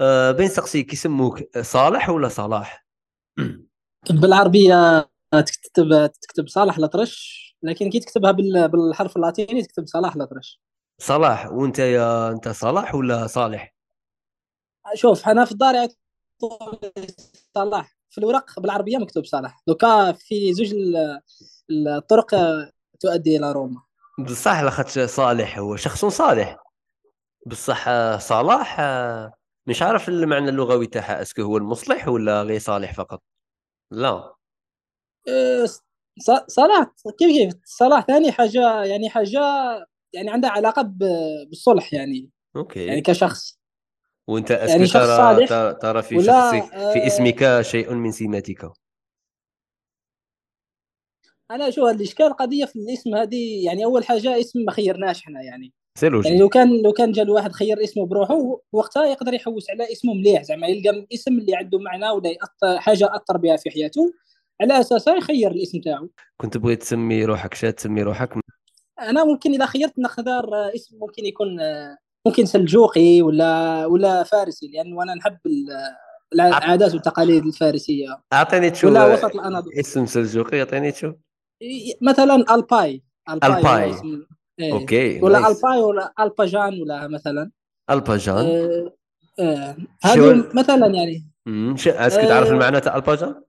أه 0.00 0.32
بين 0.32 0.48
سقسيك 0.48 0.92
يسموك 0.92 1.58
صالح 1.58 2.10
ولا 2.10 2.28
صلاح؟ 2.28 2.86
بالعربية 4.10 5.08
تكتب 5.32 6.10
تكتب 6.22 6.48
صالح 6.48 6.78
الأطرش 6.78 7.42
لكن 7.62 7.90
كي 7.90 8.00
تكتبها 8.00 8.30
بالحرف 8.66 9.16
اللاتيني 9.16 9.62
تكتب 9.62 9.86
صلاح 9.86 10.14
الأطرش 10.16 10.60
صلاح 10.98 11.46
وانت 11.46 11.78
يا 11.78 12.30
انت 12.30 12.48
صلاح 12.48 12.94
ولا 12.94 13.26
صالح؟ 13.26 13.74
شوف 14.94 15.28
أنا 15.28 15.44
في 15.44 15.52
الدار 15.52 15.88
صلاح. 17.54 17.96
في 18.10 18.18
الورق 18.18 18.60
بالعربية 18.60 18.98
مكتوب 18.98 19.24
صلاح. 19.24 19.62
دوكا 19.66 20.12
في 20.12 20.54
زوج 20.54 20.74
الطرق 21.70 22.34
تؤدي 23.00 23.36
إلى 23.36 23.52
روما. 23.52 23.82
بصح 24.18 24.60
لاخاطش 24.60 24.98
صالح 24.98 25.58
هو 25.58 25.76
شخص 25.76 26.04
صالح. 26.04 26.56
بصح 27.46 27.88
صلاح 28.18 28.80
مش 29.66 29.82
عارف 29.82 30.08
المعنى 30.08 30.48
اللغوي 30.48 30.86
تاعها 30.86 31.22
est-ce 31.22 31.35
que 31.35 31.42
هو 31.42 31.56
المصلح 31.56 32.08
ولا 32.08 32.42
غير 32.42 32.58
صالح 32.58 32.94
فقط؟ 32.94 33.22
لا. 33.90 34.34
إيه، 35.28 35.66
صلاح 36.48 36.86
كيف 37.18 37.28
كيف؟ 37.28 37.54
صلاح 37.64 38.04
ثاني 38.06 38.32
حاجة 38.32 38.84
يعني 38.84 39.10
حاجة 39.10 39.40
يعني 40.12 40.30
عندها 40.30 40.50
علاقة 40.50 40.82
بالصلح 40.82 41.92
يعني. 41.92 42.30
أوكي. 42.56 42.86
يعني 42.86 43.00
كشخص. 43.00 43.58
وأنت 44.28 44.50
يعني 44.50 44.86
ترى 44.86 45.74
ترى 45.74 46.02
في 46.02 46.22
شخصك 46.22 46.70
في 46.70 46.98
آه، 46.98 47.06
اسمك 47.06 47.60
شيء 47.60 47.94
من 47.94 48.12
سماتك. 48.12 48.72
أنا 51.50 51.70
شو 51.70 51.88
الاشكال 51.88 52.26
القضية 52.26 52.64
في 52.64 52.76
الاسم 52.78 53.14
هذه 53.14 53.64
يعني 53.64 53.84
أول 53.84 54.04
حاجة 54.04 54.40
اسم 54.40 54.64
ما 54.64 54.72
خيرناش 54.72 55.22
إحنا 55.22 55.42
يعني. 55.42 55.72
سيلوجي. 55.98 56.28
يعني 56.28 56.40
لو 56.40 56.48
كان 56.48 56.82
لو 56.82 56.92
كان 56.92 57.12
جا 57.12 57.22
الواحد 57.22 57.52
خير 57.52 57.84
اسمه 57.84 58.06
بروحه 58.06 58.60
وقتها 58.72 59.06
يقدر 59.06 59.34
يحوس 59.34 59.70
على 59.70 59.92
اسمه 59.92 60.14
مليح 60.14 60.42
زعما 60.42 60.66
يلقى 60.66 61.06
اسم 61.14 61.38
اللي 61.38 61.56
عنده 61.56 61.78
معنى 61.78 62.10
ولا 62.10 62.36
حاجة 62.78 63.10
أثر 63.16 63.36
بها 63.36 63.56
في 63.56 63.70
حياته 63.70 64.12
على 64.60 64.80
اساسها 64.80 65.16
يخير 65.16 65.50
الاسم 65.50 65.80
تاعو. 65.80 66.10
كنت 66.36 66.56
بغيت 66.56 66.80
تسمي 66.80 67.24
روحك 67.24 67.54
شات 67.54 67.76
تسمي 67.76 68.02
روحك 68.02 68.34
أنا 69.00 69.24
ممكن 69.24 69.52
إذا 69.52 69.66
خيرت 69.66 69.98
نختار 69.98 70.74
اسم 70.74 70.98
ممكن 70.98 71.26
يكون 71.26 71.58
ممكن 72.26 72.46
سلجوقي 72.46 73.22
ولا 73.22 73.86
ولا 73.86 74.22
فارسي 74.22 74.68
لأن 74.68 74.92
وأنا 74.92 75.14
نحب 75.14 75.38
العادات 76.34 76.94
والتقاليد 76.94 77.46
الفارسية. 77.46 78.22
أعطيني 78.32 78.70
تشوف 78.70 78.90
ولا 78.90 79.14
وسط 79.14 79.34
الاناضول 79.34 79.72
اسم 79.80 80.06
سلجوقي 80.06 80.60
أعطيني 80.60 80.92
تشوف 80.92 81.14
مثلا 82.02 82.54
ألباي. 82.54 83.02
ألباي, 83.30 83.50
ألباي. 83.58 84.26
إيه. 84.60 84.72
OK 84.72 85.20
ولا 85.20 85.40
نايس. 85.40 85.56
ألباي 85.56 85.80
ولا 85.80 86.12
ألباجان 86.20 86.82
ولا 86.82 87.08
مثلا. 87.08 87.50
ألباجان؟ 87.90 88.36
آه 88.36 88.92
آه 89.40 89.76
هذه 90.04 90.48
مثلا 90.54 90.86
يعني. 90.86 91.26
امم 91.46 91.74
أسكت 91.74 92.24
تعرف 92.24 92.48
آه 92.48 92.52
المعنى 92.52 92.80
تاع 92.80 92.96
ألباجان؟ 92.96 93.42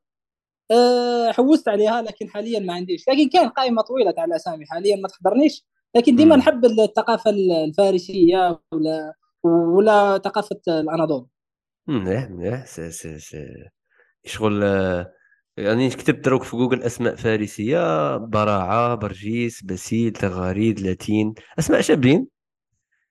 أه 0.72 1.32
حوست 1.32 1.70
عليها 1.70 2.02
لكن 2.02 2.30
حاليا 2.30 2.60
ما 2.60 2.74
عنديش. 2.74 3.10
لكن 3.10 3.30
كان 3.30 3.50
قائمة 3.50 3.82
طويلة 3.82 4.12
تاع 4.12 4.26
الاسامي 4.26 4.66
حاليا 4.66 4.96
ما 4.96 5.08
تحضرنيش. 5.08 5.66
لكن 5.96 6.16
ديما 6.16 6.36
نحب 6.36 6.66
الثقافة 6.66 7.30
الفارسية 7.68 8.60
ولا 8.74 9.14
ولا 9.44 10.18
ثقافة 10.18 10.60
الأناضول. 10.68 11.28
مليح 11.88 12.30
مليح 12.30 12.66
شغل 14.26 14.64
يعني 15.58 15.90
كتبت 15.90 16.26
دروك 16.26 16.44
في 16.44 16.58
جوجل 16.58 16.84
أسماء 16.84 17.16
فارسية 17.16 18.18
براعة 18.18 18.96
برجيس 18.96 19.64
بسيل 19.64 20.12
تغاريد 20.12 20.80
لاتين 20.80 21.34
أسماء 21.60 21.82
شابين. 21.82 22.28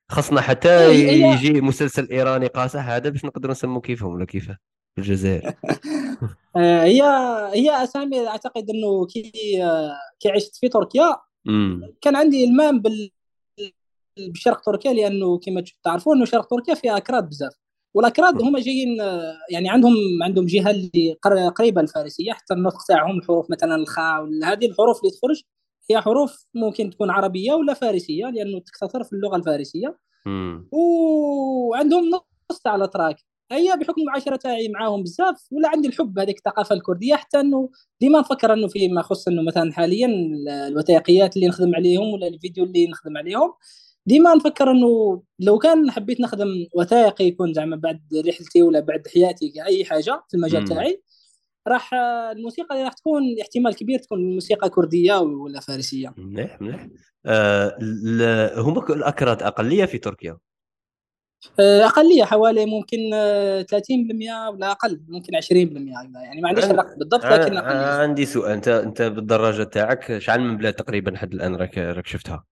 خاصنا 0.09 0.41
حتى 0.41 0.93
يجي 0.93 1.61
مسلسل 1.61 2.09
إيراني 2.11 2.47
قاصح 2.47 2.87
هذا 2.87 3.09
باش 3.09 3.25
نقدروا 3.25 3.51
نسمو 3.51 3.81
كيفهم 3.81 4.13
ولا 4.13 4.25
كيفه 4.25 4.57
في 4.95 5.01
الجزائر. 5.01 5.53
آه، 6.55 6.83
هي 6.83 7.01
هي 7.53 7.83
أسامي 7.83 8.27
أعتقد 8.27 8.69
إنه 8.69 9.05
كي 9.05 9.31
كي 10.19 10.29
عشت 10.29 10.55
في 10.55 10.69
تركيا 10.69 11.17
كان 12.01 12.15
عندي 12.15 12.43
إلمام 12.43 12.81
بال 12.81 13.11
بشرق 14.17 14.61
تركيا 14.61 14.93
لأنه 14.93 15.39
كما 15.39 15.63
تعرفون 15.83 16.17
إنه 16.17 16.25
شرق 16.25 16.47
تركيا 16.47 16.73
فيها 16.73 16.97
أكراد 16.97 17.29
بزاف. 17.29 17.53
والأكراد 17.93 18.41
هم 18.41 18.57
جايين 18.57 18.97
يعني 19.49 19.69
عندهم 19.69 19.93
عندهم 20.23 20.45
جهة 20.45 20.71
اللي 20.71 21.13
قريبة 21.55 21.81
الفارسيه 21.81 22.31
حتى 22.33 22.53
النطق 22.53 22.85
تاعهم 22.87 23.17
الحروف 23.19 23.51
مثلا 23.51 23.75
الخاء 23.75 24.23
هذه 24.43 24.65
الحروف 24.65 24.99
اللي 24.99 25.11
تخرج 25.11 25.41
هي 25.91 26.01
حروف 26.01 26.45
ممكن 26.53 26.89
تكون 26.89 27.09
عربية 27.09 27.53
ولا 27.53 27.73
فارسية 27.73 28.25
لأنه 28.25 28.59
تكتثر 28.59 29.03
في 29.03 29.13
اللغة 29.13 29.35
الفارسية. 29.35 29.97
وعندهم 30.71 32.09
نص 32.51 32.59
تاع 32.63 32.75
الأتراك. 32.75 33.15
هي 33.51 33.77
بحكم 33.81 34.01
المعاشرة 34.01 34.35
تاعي 34.35 34.69
معاهم 34.69 35.03
بزاف 35.03 35.47
ولا 35.51 35.69
عندي 35.69 35.87
الحب 35.87 36.19
هذيك 36.19 36.37
الثقافة 36.37 36.75
الكردية 36.75 37.15
حتى 37.15 37.39
إنه 37.39 37.69
ديما 38.01 38.19
نفكر 38.19 38.53
إنه 38.53 38.67
فيما 38.67 39.01
يخص 39.01 39.27
إنه 39.27 39.41
مثلا 39.41 39.73
حاليا 39.73 40.07
الوثائقيات 40.67 41.35
اللي 41.35 41.47
نخدم 41.47 41.75
عليهم 41.75 42.13
ولا 42.13 42.27
الفيديو 42.27 42.63
اللي 42.63 42.87
نخدم 42.87 43.17
عليهم. 43.17 43.53
ديما 44.05 44.35
نفكر 44.35 44.71
إنه 44.71 45.21
لو 45.39 45.57
كان 45.59 45.91
حبيت 45.91 46.21
نخدم 46.21 46.47
وثائقي 46.75 47.25
يكون 47.25 47.53
زعما 47.53 47.75
بعد 47.75 48.01
رحلتي 48.27 48.61
ولا 48.61 48.79
بعد 48.79 49.07
حياتي 49.13 49.53
اي 49.65 49.85
حاجة 49.85 50.23
في 50.29 50.37
المجال 50.37 50.65
تاعي 50.65 51.01
راح 51.67 51.93
الموسيقى 52.31 52.75
اللي 52.75 52.83
راح 52.85 52.93
تكون 52.93 53.23
احتمال 53.41 53.75
كبير 53.75 53.99
تكون 53.99 54.33
موسيقى 54.33 54.69
كردية 54.69 55.15
ولا 55.19 55.59
فارسية. 55.59 56.13
مليح 56.17 56.61
مليح. 56.61 56.87
آه 57.25 57.77
هم 58.57 58.79
الأكراد 58.79 59.43
أقلية 59.43 59.85
في 59.85 59.97
تركيا؟ 59.97 60.37
آه، 61.59 61.85
أقلية 61.85 62.23
حوالي 62.23 62.65
ممكن 62.65 62.97
30% 63.69 64.33
آه، 64.33 64.49
ولا 64.49 64.71
أقل 64.71 65.01
ممكن 65.07 65.35
20% 65.35 65.91
يعني 66.23 66.41
ما 66.41 66.47
عنديش 66.47 66.63
الرقم 66.65 66.97
بالضبط 66.97 67.25
لكن 67.25 67.57
أقلية. 67.57 68.01
عندي 68.01 68.25
سؤال. 68.25 68.51
انت 68.51 68.67
أنت 68.67 69.01
بالدراجه 69.01 69.63
تاعك 69.63 70.17
شحال 70.17 70.41
من 70.41 70.57
بلاد 70.57 70.73
تقريبا 70.73 71.09
لحد 71.09 71.33
الآن 71.33 71.55
راك 71.55 71.77
راك 71.77 72.07
شفتها؟ 72.07 72.45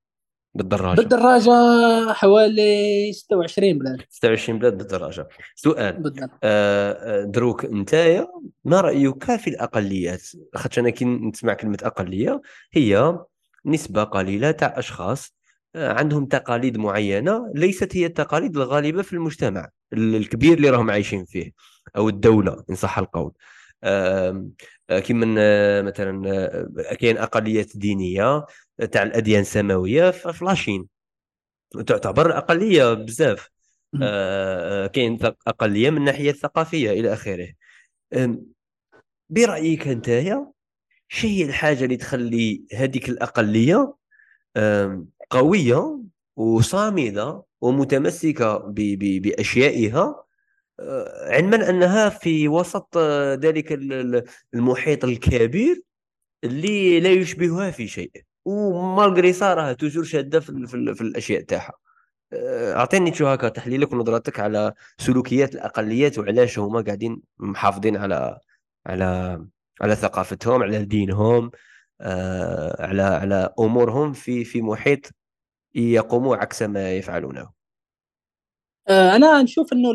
بالدراجة. 0.53 0.95
بالدراجة 0.95 1.51
حوالي 2.13 3.11
26 3.13 3.77
بلاد. 3.77 4.01
26 4.09 4.59
بلاد 4.59 4.77
بالدراجة. 4.77 5.27
سؤال 5.55 5.93
بالضبط. 5.93 6.29
آه 6.43 7.23
دروك 7.23 7.65
أنت 7.65 8.25
ما 8.65 8.81
رأيك 8.81 9.35
في 9.35 9.49
الأقليات؟ 9.49 10.21
خاطر 10.55 10.81
أنا 10.81 10.89
كي 10.89 11.05
نسمع 11.05 11.53
كلمة 11.53 11.77
أقلية 11.83 12.41
هي 12.73 13.19
نسبة 13.65 14.03
قليلة 14.03 14.51
تاع 14.51 14.79
أشخاص 14.79 15.33
آه، 15.75 15.93
عندهم 15.93 16.25
تقاليد 16.25 16.77
معينة 16.77 17.51
ليست 17.55 17.95
هي 17.97 18.05
التقاليد 18.05 18.57
الغالبة 18.57 19.01
في 19.01 19.13
المجتمع 19.13 19.69
الكبير 19.93 20.57
اللي 20.57 20.69
راهم 20.69 20.91
عايشين 20.91 21.25
فيه 21.25 21.51
أو 21.97 22.09
الدولة 22.09 22.63
إن 22.69 22.75
صح 22.75 22.97
القول. 22.99 23.31
آه، 23.83 24.45
كيما 25.03 25.35
آه، 25.39 25.81
مثلا 25.81 26.93
كاين 26.99 27.17
أقليات 27.17 27.77
دينية 27.77 28.45
تاع 28.85 29.03
الأديان 29.03 29.41
السماوية 29.41 30.11
في 30.11 30.45
لاشين. 30.45 30.87
تعتبر 31.87 32.37
أقلية 32.37 32.93
بزاف. 32.93 33.49
كاين 34.93 35.19
أقلية 35.47 35.89
من 35.89 35.97
الناحيه 35.97 36.29
الثقافيه 36.29 36.91
إلى 36.91 37.13
آخره. 37.13 37.47
برأيك 39.29 39.87
أنت 39.87 40.09
شو 41.07 41.27
هي 41.27 41.43
الحاجة 41.43 41.83
اللي 41.83 41.97
تخلي 41.97 42.65
هذيك 42.73 43.09
الأقلية 43.09 43.93
قوية 45.29 46.01
وصامدة 46.35 47.43
ومتمسكة 47.61 48.57
بأشيائها؟ 48.97 50.25
آه، 50.79 51.33
علما 51.33 51.69
أنها 51.69 52.09
في 52.09 52.47
وسط 52.47 52.97
آه، 52.97 53.35
ذلك 53.35 53.71
المحيط 54.53 55.05
الكبير 55.05 55.81
اللي 56.43 56.99
لا 56.99 57.11
يشبهها 57.11 57.71
في 57.71 57.87
شيء. 57.87 58.11
ومالغري 58.45 59.33
صارها 59.33 59.73
توجور 59.73 60.03
شادة 60.03 60.39
في, 60.39 60.67
في, 60.67 60.95
في 60.95 61.01
الأشياء 61.01 61.41
تاعها. 61.41 61.73
آه، 62.33 62.73
أعطيني 62.73 63.13
شو 63.13 63.27
هكا 63.27 63.49
تحليلك 63.49 63.93
ونظرتك 63.93 64.39
على 64.39 64.73
سلوكيات 64.97 65.55
الأقليات 65.55 66.19
وعلاش 66.19 66.59
هما 66.59 66.81
قاعدين 66.81 67.21
محافظين 67.39 67.97
على 67.97 68.39
على 68.85 69.45
على 69.81 69.95
ثقافتهم 69.95 70.63
على 70.63 70.85
دينهم 70.85 71.51
على 72.79 73.01
على 73.01 73.53
أمورهم 73.59 74.13
في 74.13 74.43
في 74.43 74.61
محيط 74.61 74.99
يقوموا 75.75 76.35
عكس 76.35 76.61
ما 76.63 76.91
يفعلونه. 76.93 77.49
آه، 78.89 79.15
أنا 79.15 79.41
نشوف 79.41 79.73
إنه 79.73 79.91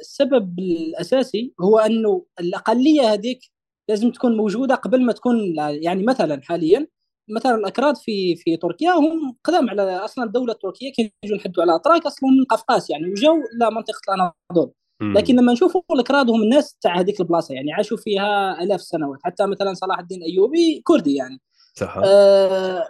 السبب 0.00 0.58
الأساسي 0.58 1.54
هو 1.60 1.78
إنه 1.78 2.24
الأقلية 2.40 3.12
هذيك 3.12 3.40
لازم 3.88 4.10
تكون 4.10 4.36
موجودة 4.36 4.74
قبل 4.74 5.04
ما 5.04 5.12
تكون 5.12 5.36
يعني 5.58 6.02
مثلا 6.02 6.42
حاليا 6.42 6.86
مثلا 7.28 7.54
الأكراد 7.54 7.96
في 7.96 8.36
في 8.36 8.56
تركيا 8.56 8.90
هم 8.92 9.36
قدام 9.44 9.70
على 9.70 9.96
أصلا 9.96 10.24
الدولة 10.24 10.52
التركيه 10.52 10.92
كانوا 10.96 11.10
يجوا 11.24 11.36
نحدوا 11.36 11.62
على 11.62 11.76
اتراك 11.76 12.06
أصلا 12.06 12.30
من 12.30 12.44
قفقاز 12.44 12.86
يعني 12.90 13.10
وجاوا 13.10 13.42
لمنطقه 13.60 14.00
الأناضول. 14.08 14.72
لكن 15.14 15.36
لما 15.36 15.52
نشوفوا 15.52 15.82
الأكراد 15.92 16.30
هم 16.30 16.42
الناس 16.42 16.76
تاع 16.80 17.00
هذيك 17.00 17.20
البلاصة 17.20 17.54
يعني 17.54 17.72
عاشوا 17.72 17.96
فيها 17.96 18.62
ألاف 18.62 18.80
السنوات 18.80 19.18
حتى 19.24 19.46
مثلا 19.46 19.74
صلاح 19.74 19.98
الدين 19.98 20.18
الأيوبي 20.18 20.82
كردي 20.84 21.14
يعني. 21.14 21.40
صح 21.74 21.98
آه 22.04 22.88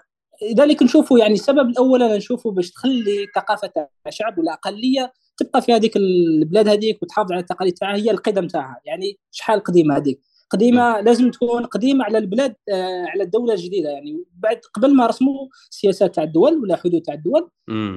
لذلك 0.51 0.83
نشوفوا 0.83 1.19
يعني 1.19 1.35
السبب 1.35 1.69
الأول 1.69 2.03
أنا 2.03 2.17
نشوفه 2.17 2.51
باش 2.51 2.71
تخلي 2.71 3.27
ثقافة 3.35 3.89
الشعب 4.07 4.39
ولا 4.39 4.53
أقلية 4.53 5.13
تبقى 5.37 5.63
في 5.63 5.73
هذيك 5.73 5.97
البلاد 5.97 6.69
هذيك 6.69 7.03
وتحافظ 7.03 7.33
على 7.33 7.41
التقاليد 7.41 7.75
تاعها 7.75 7.97
هي 7.97 8.11
القدم 8.11 8.47
تاعها 8.47 8.81
يعني 8.85 9.19
شحال 9.31 9.61
قديمة 9.61 9.97
هذيك. 9.97 10.21
قديمة 10.53 11.01
لازم 11.01 11.31
تكون 11.31 11.67
قديمة 11.67 12.05
على 12.05 12.19
البلاد 12.19 12.55
آه 12.69 13.05
على 13.09 13.23
الدولة 13.23 13.55
الجديدة 13.55 13.91
يعني. 13.91 14.25
بعد 14.39 14.61
قبل 14.75 14.95
ما 14.97 15.07
رسموا 15.07 15.49
سياسات 15.71 16.15
تاع 16.15 16.25
الدول 16.25 16.59
ولا 16.59 16.77
حدود 16.77 17.03
تاع 17.03 17.15
الدول 17.15 17.51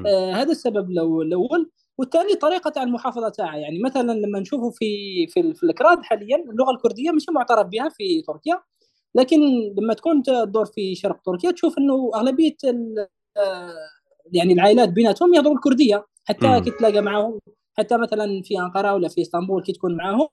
آه 0.08 0.34
هذا 0.34 0.52
السبب 0.52 0.92
الأول. 0.92 1.72
والثاني 1.98 2.36
طريقة 2.36 2.70
تاع 2.70 2.84
المحافظة 2.84 3.30
تاعها. 3.30 3.58
يعني 3.58 3.80
مثلا 3.80 4.12
لما 4.12 4.40
نشوفوا 4.40 4.72
في 4.72 4.88
في, 5.28 5.54
في 5.54 5.64
الكراد 5.64 6.04
حاليا 6.04 6.38
اللغة 6.50 6.72
الكردية 6.72 7.12
مش 7.12 7.26
معترف 7.30 7.68
بها 7.68 7.90
في 7.90 8.22
تركيا. 8.22 8.62
لكن 9.16 9.40
لما 9.78 9.94
تكون 9.94 10.24
تدور 10.24 10.66
في 10.66 10.96
شرق 10.96 11.22
تركيا 11.26 11.52
تشوف 11.52 11.78
إنه 11.78 12.12
أغلبية 12.16 12.56
آه، 13.38 13.74
يعني 14.34 14.54
العائلات 14.54 14.90
بيناتهم 14.90 15.34
يهضروا 15.34 15.56
الكردية. 15.56 16.06
حتى 16.26 16.62
كي 16.62 16.72
تلاقى 16.72 17.02
معاهم 17.02 17.40
حتى 17.78 17.98
مثلا 17.98 18.42
في 18.44 18.60
أنقرة 18.60 18.94
ولا 18.94 19.08
في 19.08 19.22
إسطنبول 19.22 19.64
كي 19.64 19.74
تكون 19.74 19.98
معاهم 19.98 20.28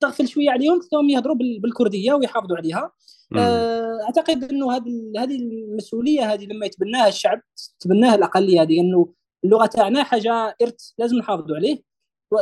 تغفل 0.00 0.28
شوية 0.28 0.50
عليهم 0.50 0.80
تلقاهم 0.80 1.08
يهضروا 1.08 1.36
بالكردية 1.36 2.12
ويحافظوا 2.12 2.56
عليها. 2.56 2.92
مم. 3.30 3.38
آه، 3.38 4.02
أعتقد 4.02 4.44
إنه 4.44 4.76
هذه 4.76 5.12
هذه 5.18 5.36
المسؤولية 5.36 6.32
هذه 6.32 6.46
لما 6.46 6.66
يتبناها 6.66 7.08
الشعب 7.08 7.40
تبناها 7.80 8.14
الأقلية 8.14 8.62
هذه 8.62 8.80
إنه 8.80 9.14
اللغة 9.44 9.66
تاعنا 9.66 10.04
حاجة 10.04 10.56
إرث 10.62 10.90
لازم 10.98 11.16
نحافظوا 11.16 11.56
عليه. 11.56 11.82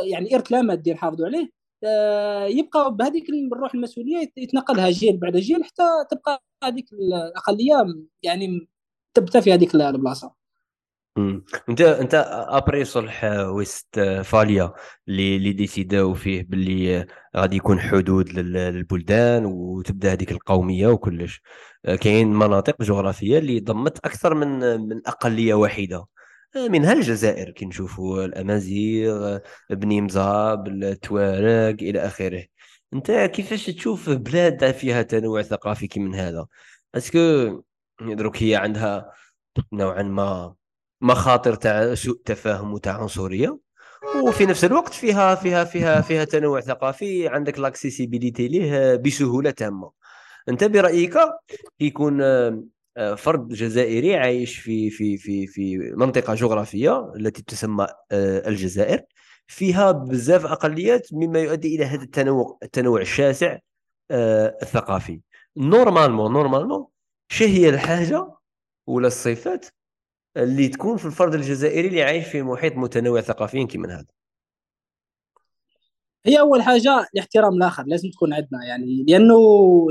يعني 0.03 0.35
إرث 0.35 0.51
لا 0.51 0.61
مادي 0.61 0.93
نحافظوا 0.93 1.25
عليه. 1.25 1.49
آه، 1.83 2.45
يبقى 2.45 2.95
بهذيك 2.95 3.29
الروح 3.29 3.73
المسؤولية 3.73 4.31
يتنقلها 4.37 4.89
جيل 4.89 5.17
بعد 5.17 5.37
جيل 5.37 5.63
حتى 5.63 5.83
تبقى 6.11 6.43
هذيك 6.63 6.93
الأقلية 6.93 7.85
يعني 8.23 8.67
تبتا 9.13 9.39
في 9.39 9.53
هذيك 9.53 9.75
البلاصة. 9.75 10.40
انت 11.17 11.81
انت 11.81 12.25
ابري 12.49 12.85
صلح 12.85 13.23
ويست 13.23 13.99
فاليا 14.25 14.73
اللي 15.07 15.35
اللي 15.35 15.53
ديسيداو 15.53 16.13
فيه 16.13 16.43
باللي 16.43 17.05
غادي 17.37 17.55
يكون 17.55 17.79
حدود 17.79 18.29
للبلدان 18.29 19.45
وتبدا 19.45 20.13
هذيك 20.13 20.31
القومية 20.31 20.87
وكلش. 20.87 21.41
كاين 22.01 22.33
مناطق 22.33 22.81
جغرافية 22.81 23.37
اللي 23.39 23.59
ضمت 23.59 23.97
أكثر 24.05 24.33
من 24.33 24.59
من 24.89 25.01
أقلية 25.07 25.53
واحدة. 25.53 26.05
منها 26.55 26.93
الجزائر 26.93 27.51
كي 27.51 27.65
نشوفوا 27.65 28.25
الأمازيغ 28.25 29.39
بني 29.69 30.01
مزاب 30.01 30.67
التوارق 30.67 31.75
إلى 31.81 31.99
آخره. 31.99 32.45
انت 32.93 33.11
كيفاش 33.11 33.65
تشوف 33.65 34.09
بلاد 34.09 34.71
فيها 34.71 35.01
تنوع 35.01 35.41
ثقافي 35.41 35.87
كي 35.87 35.99
من 35.99 36.15
هذا؟ 36.15 36.47
est-ce 36.95 37.11
que 37.11 37.19
دروك 38.01 38.43
هي 38.43 38.55
عندها 38.55 39.13
نوعا 39.73 40.03
ما 40.03 40.55
مخاطر 41.01 41.55
تاع 41.55 41.95
سوء 41.95 42.21
تفاهم 42.25 42.73
وتاع 42.73 43.01
عنصرية. 43.01 43.59
وفي 44.23 44.45
نفس 44.45 44.65
الوقت 44.65 44.93
فيها 44.93 45.35
فيها 45.35 45.63
فيها 45.63 46.01
فيها 46.01 46.23
تنوع 46.23 46.61
ثقافي 46.61 47.27
عندك 47.27 47.59
l'accessibilité 47.59 48.47
ليه 48.47 48.95
بسهولة 48.95 49.51
تامة. 49.51 49.91
أنت 50.49 50.63
برأيك 50.63 51.17
يكون 51.79 52.21
آه، 52.97 53.15
فرد 53.15 53.47
جزائري 53.47 54.15
عايش 54.15 54.59
في 54.59 54.89
في 54.89 55.17
في 55.17 55.47
في 55.47 55.77
منطقة 55.77 56.33
جغرافية 56.35 57.13
التي 57.15 57.43
تسمى 57.43 57.87
آه، 58.11 58.47
الجزائر 58.49 59.01
فيها 59.47 59.91
بزاف 59.91 60.45
أقليات 60.45 61.07
مما 61.13 61.39
يؤدي 61.39 61.75
إلى 61.75 61.85
هذا 61.85 62.03
التنوع 62.03 62.57
التنوع 62.63 63.01
الشاسع 63.01 63.57
آه، 64.11 64.57
الثقافي. 64.61 65.21
normalement 65.57 66.33
normalement 66.33 66.85
شنو 67.29 67.47
هي 67.47 67.69
الحاجة 67.69 68.27
ولا 68.87 69.07
الصفات 69.07 69.65
اللي 70.37 70.67
تكون 70.67 70.97
في 70.97 71.05
الفرد 71.05 71.33
الجزائري 71.33 71.87
اللي 71.87 72.03
عايش 72.03 72.27
في 72.27 72.41
محيط 72.41 72.77
متنوع 72.77 73.21
ثقافيا 73.21 73.65
كما 73.65 73.95
هذا. 73.95 74.05
هي 76.25 76.39
أول 76.39 76.61
حاجة 76.61 77.07
الاحترام 77.13 77.53
الآخر 77.53 77.83
لازم 77.87 78.09
تكون 78.09 78.33
عندنا 78.33 78.65
يعني 78.65 79.05
لأنه 79.07 79.37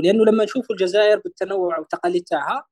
لأنه 0.01 0.25
لما 0.25 0.43
نشوف 0.43 0.71
الجزائر 0.71 1.19
بالتنوع 1.19 1.79
والتقاليد 1.79 2.23
تاعها 2.23 2.65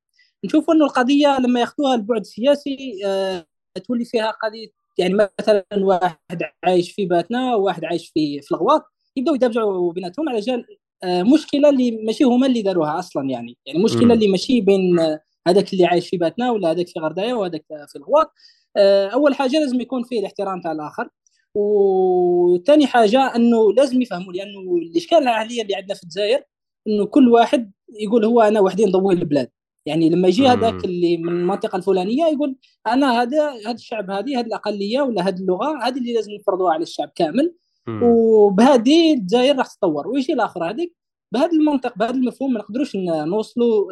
نشوف 0.45 0.69
أنه 0.71 0.85
القضية 0.85 1.39
لما 1.39 1.59
ياخذوها 1.59 1.95
البعد 1.95 2.19
السياسي 2.19 3.01
أه 3.05 3.45
تولي 3.87 4.05
فيها 4.05 4.31
قضية 4.31 4.67
يعني 4.97 5.13
مثلا 5.13 5.65
واحد 5.77 6.43
عايش 6.63 6.91
في 6.91 7.05
باتنة 7.05 7.55
وواحد 7.55 7.85
عايش 7.85 8.09
في 8.09 8.41
في 8.41 8.51
الأغواط 8.51 8.83
يبداو 9.15 9.35
يدافعوا 9.35 9.93
بيناتهم 9.93 10.29
على 10.29 10.39
جال 10.39 10.65
أه 11.03 11.23
مشكلة 11.23 11.69
اللي 11.69 11.91
ماشي 12.05 12.23
هما 12.23 12.47
اللي 12.47 12.61
داروها 12.61 12.99
أصلا 12.99 13.29
يعني. 13.29 13.57
يعني 13.65 13.83
مشكلة 13.83 14.13
اللي 14.13 14.27
ماشي 14.27 14.61
بين 14.61 14.99
هذاك 15.49 15.73
اللي 15.73 15.85
عايش 15.85 16.09
في 16.09 16.17
باتنا 16.17 16.51
ولا 16.51 16.71
هذاك 16.71 16.87
في 16.87 16.99
غردايه 16.99 17.33
وهذاك 17.33 17.65
في 17.87 17.95
الغواط. 17.95 18.33
أه 18.77 19.07
أول 19.07 19.35
حاجة 19.35 19.59
لازم 19.59 19.81
يكون 19.81 20.03
فيه 20.03 20.19
الاحترام 20.19 20.61
تاع 20.61 20.71
الآخر. 20.71 21.09
وثاني 21.55 22.87
حاجة 22.87 23.35
أنه 23.35 23.73
لازم 23.73 24.01
يفهموا 24.01 24.33
لأنه 24.33 24.77
الإشكال 24.77 25.17
العالية 25.17 25.61
اللي 25.61 25.75
عندنا 25.75 25.95
في 25.95 26.03
الجزائر 26.03 26.43
أنه 26.87 27.05
كل 27.05 27.29
واحد 27.29 27.71
يقول 27.99 28.25
هو 28.25 28.41
أنا 28.41 28.59
وحدي 28.59 28.85
نضوي 28.85 29.13
البلاد. 29.13 29.49
يعني 29.85 30.09
لما 30.09 30.27
يجي 30.27 30.47
هذاك 30.47 30.85
اللي 30.85 31.17
من 31.17 31.29
المنطقة 31.29 31.75
الفلانية 31.75 32.25
يقول 32.25 32.55
أنا 32.87 33.21
هذا 33.21 33.51
هذا 33.51 33.71
الشعب 33.71 34.11
هذه 34.11 34.39
هذه 34.39 34.45
الأقلية 34.45 35.01
ولا 35.01 35.27
هذه 35.27 35.35
اللغة 35.35 35.87
هذه 35.87 35.97
اللي 35.97 36.13
لازم 36.13 36.31
نفرضوها 36.31 36.73
على 36.73 36.83
الشعب 36.83 37.09
كامل. 37.15 37.55
وبهذه 38.03 39.13
الجزائر 39.13 39.57
راح 39.57 39.67
تطور 39.67 40.07
ويجي 40.07 40.33
الآخر 40.33 40.69
هذيك 40.69 40.95
بهذا 41.31 41.51
المنطق 41.51 41.97
بهذا 41.97 42.13
المفهوم 42.13 42.53
ما 42.53 42.59
نقدروش 42.59 42.95
نوصلوا 42.95 43.91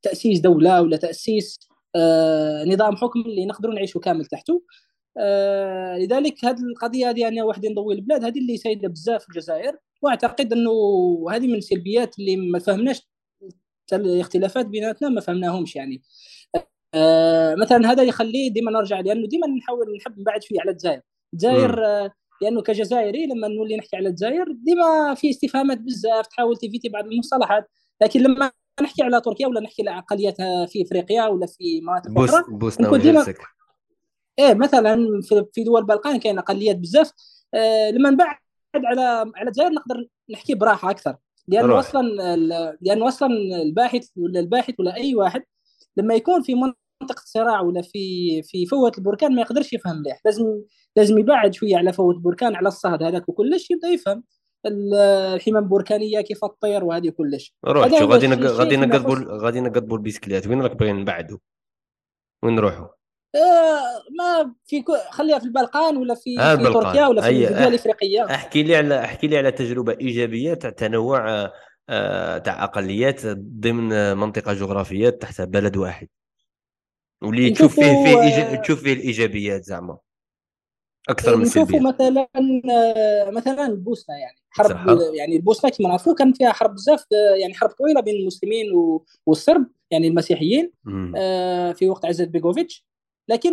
لتاسيس 0.00 0.40
دولة 0.40 0.82
ولا 0.82 0.96
تأسيس 0.96 1.60
آه 1.96 2.64
نظام 2.64 2.96
حكم 2.96 3.20
اللي 3.20 3.46
نقدروا 3.46 3.74
نعيشوا 3.74 4.00
كامل 4.00 4.26
تحته. 4.26 4.62
آه 5.18 5.98
لذلك 5.98 6.44
هذه 6.44 6.60
القضية 6.60 7.10
هذه 7.10 7.20
يعني 7.20 7.42
واحد 7.42 7.66
نضوي 7.66 7.94
البلاد 7.94 8.24
هذه 8.24 8.38
اللي 8.38 8.56
سايدة 8.56 8.88
بزاف 8.88 9.22
في 9.22 9.28
الجزائر. 9.28 9.76
وأعتقد 10.02 10.52
أنه 10.52 10.70
هذه 11.30 11.46
من 11.46 11.54
السلبيات 11.54 12.18
اللي 12.18 12.36
ما 12.36 12.58
فهمناش 12.58 13.08
الاختلافات 13.92 14.66
بيناتنا 14.66 15.08
ما 15.08 15.20
فهمناهمش 15.20 15.76
يعني. 15.76 16.02
آه 16.94 17.54
مثلا 17.54 17.92
هذا 17.92 18.02
يخليه 18.02 18.52
ديما 18.52 18.70
نرجع 18.70 19.00
لأنه 19.00 19.28
ديما 19.28 19.46
نحاول 19.46 19.96
نحب 19.96 20.20
نبعد 20.20 20.44
فيه 20.44 20.60
على 20.60 20.70
الجزائر. 20.70 21.00
الجزائر 21.34 21.86
آه 21.86 22.10
لأنه 22.42 22.62
كجزائري 22.62 23.26
لما 23.26 23.48
نولي 23.48 23.76
نحكي 23.76 23.96
على 23.96 24.08
الجزائر 24.08 24.44
ديما 24.52 25.14
في 25.14 25.30
استفهامات 25.30 25.78
بزاف 25.78 26.26
تحاول 26.26 26.56
تفيتي 26.56 26.88
بعض 26.88 27.04
المصطلحات. 27.06 27.70
لكن 28.02 28.20
لما 28.20 28.52
نحكي 28.82 29.02
على 29.02 29.20
تركيا 29.20 29.46
ولا 29.46 29.60
نحكي 29.60 29.88
على 29.88 29.98
اقليات 29.98 30.36
في 30.42 30.82
إفريقيا 30.82 31.26
ولا 31.26 31.46
في 31.46 31.80
مناطق 31.80 32.10
بوس 32.10 32.30
أخرى 32.30 32.44
بوسنا 32.48 32.96
ديما 32.96 33.34
إيه 34.38 34.54
مثلا 34.54 35.20
في 35.54 35.64
دول 35.64 35.80
البلقان 35.80 36.18
كاين 36.18 36.38
اقليات 36.38 36.76
بزاف. 36.76 37.12
آه 37.54 37.90
لما 37.90 38.10
نبعد 38.10 38.36
على 38.74 39.02
على 39.36 39.48
الجزائر 39.48 39.70
نقدر 39.70 40.06
نحكي 40.30 40.54
براحة 40.54 40.90
أكثر. 40.90 41.16
لأنه 41.48 41.78
أصلا 41.78 42.02
لأنه 42.80 43.08
أصلا 43.08 43.28
الباحث 43.62 44.08
ولا 44.16 44.40
الباحث 44.40 44.74
ولا 44.78 44.94
أي 44.96 45.14
واحد 45.14 45.42
لما 45.96 46.14
يكون 46.14 46.42
في 46.42 46.54
منطقة 46.54 47.22
صراع 47.24 47.60
ولا 47.60 47.82
في 47.82 48.42
في 48.42 48.66
فوة 48.66 48.92
البركان 48.98 49.34
ما 49.34 49.40
يقدرش 49.40 49.72
يفهم 49.72 49.96
مليح. 49.96 50.20
لازم 50.24 50.44
لازم 50.96 51.18
يبعد 51.18 51.54
شوية 51.54 51.76
على 51.76 51.92
فوهة 51.92 52.14
البركان 52.14 52.54
على 52.54 52.68
الصهد 52.68 53.02
هذاك 53.02 53.28
وكلش 53.28 53.70
يبدأ 53.70 53.88
يفهم. 53.88 54.24
الحمم 54.66 55.56
البركانية 55.56 56.20
كيف 56.20 56.44
تطير 56.44 56.84
وهذه 56.84 57.10
كلش. 57.10 57.54
روح 57.64 57.86
غادي 57.86 58.26
غادي 58.46 58.76
نقضبوا 58.76 59.16
غادي 59.44 59.60
نقضبوا 59.60 59.96
البيسكليت 59.96 60.46
وين 60.46 60.62
راك 60.62 60.76
باغي 60.76 60.92
نبعدوا 60.92 61.38
وين 62.42 62.54
نروحوا 62.54 62.86
آه، 63.34 64.02
ما 64.18 64.54
في 64.66 64.84
خليها 65.10 65.38
في 65.38 65.44
البلقان 65.44 65.96
ولا 65.96 66.14
في, 66.14 66.40
آه 66.40 66.56
في 66.56 66.62
تركيا 66.62 67.06
ولا 67.06 67.22
في 67.22 67.28
الدول 67.28 67.66
الإفريقية. 67.66 68.24
أحكي 68.24 68.62
لي 68.62 68.76
على 68.76 69.04
أحكي 69.04 69.26
لي 69.26 69.38
على 69.38 69.52
تجربة 69.52 69.96
إيجابية 70.00 70.54
تاع 70.54 70.70
تنوع 70.70 71.50
آه 71.88 72.38
تاع 72.38 72.64
أقليات 72.64 73.26
ضمن 73.36 74.16
منطقة 74.16 74.52
جغرافية 74.52 75.10
تحت 75.10 75.40
بلد 75.40 75.76
واحد. 75.76 76.08
واللي 77.22 77.50
تشوف 77.50 77.74
فيه 77.74 78.04
فيه 78.04 78.20
إيج... 78.22 78.60
تشوف 78.60 78.82
فيه 78.82 78.92
الإيجابيات 78.92 79.64
زعما. 79.64 79.98
أكثر 81.08 81.36
من 81.36 81.42
السلبيات 81.42 81.82
مثلا 81.82 82.28
آه، 82.70 83.30
مثلا 83.30 83.66
البوسنه 83.66 84.16
يعني. 84.16 84.36
حرب. 84.50 85.00
يعني 85.14 85.36
البوسنه 85.36 85.70
كما 85.70 85.88
نعرفوا 85.88 86.14
كان 86.14 86.32
فيها 86.32 86.52
حرب 86.52 86.74
بزاف 86.74 87.04
يعني 87.40 87.54
حرب 87.54 87.70
طويلة 87.70 88.00
بين 88.00 88.14
المسلمين 88.14 88.66
والصرب 89.26 89.66
يعني 89.90 90.08
المسيحيين 90.08 90.72
آه 91.16 91.72
في 91.72 91.88
وقت 91.88 92.04
عزت 92.04 92.28
بيغوفيتش 92.28 92.86
لكن 93.28 93.52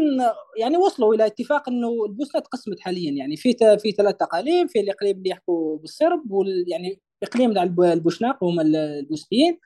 يعني 0.57 0.77
وصلوا 0.77 1.15
إلى 1.15 1.25
اتفاق 1.25 1.69
إنه 1.69 2.05
البوسنه 2.05 2.41
تقسمت 2.41 2.79
حاليا. 2.79 3.11
يعني 3.11 3.35
في 3.37 3.53
في 3.79 3.91
ثلاث 3.91 4.15
أقاليم 4.21 4.67
في 4.67 4.79
الاقليم 4.79 5.17
اللي 5.17 5.29
يحكوا 5.29 5.77
بالصرب 5.77 6.31
وال 6.31 6.65
يعني 6.67 7.01
إقليم 7.23 7.53
تاع 7.53 7.63
البوشناق 7.63 8.43
هم 8.43 8.59
البوسنيين 8.59 9.59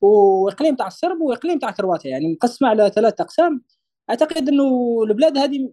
وإقليم 0.00 0.76
تاع 0.76 0.86
الصرب 0.86 1.20
وإقليم 1.20 1.58
تاع 1.58 1.70
كرواتيا 1.70 2.10
يعني 2.10 2.32
مقسمه 2.32 2.68
على 2.68 2.90
ثلاث 2.94 3.20
أقسام. 3.20 3.62
أعتقد 4.10 4.48
إنه 4.48 4.98
البلاد 5.02 5.38
هذه 5.38 5.70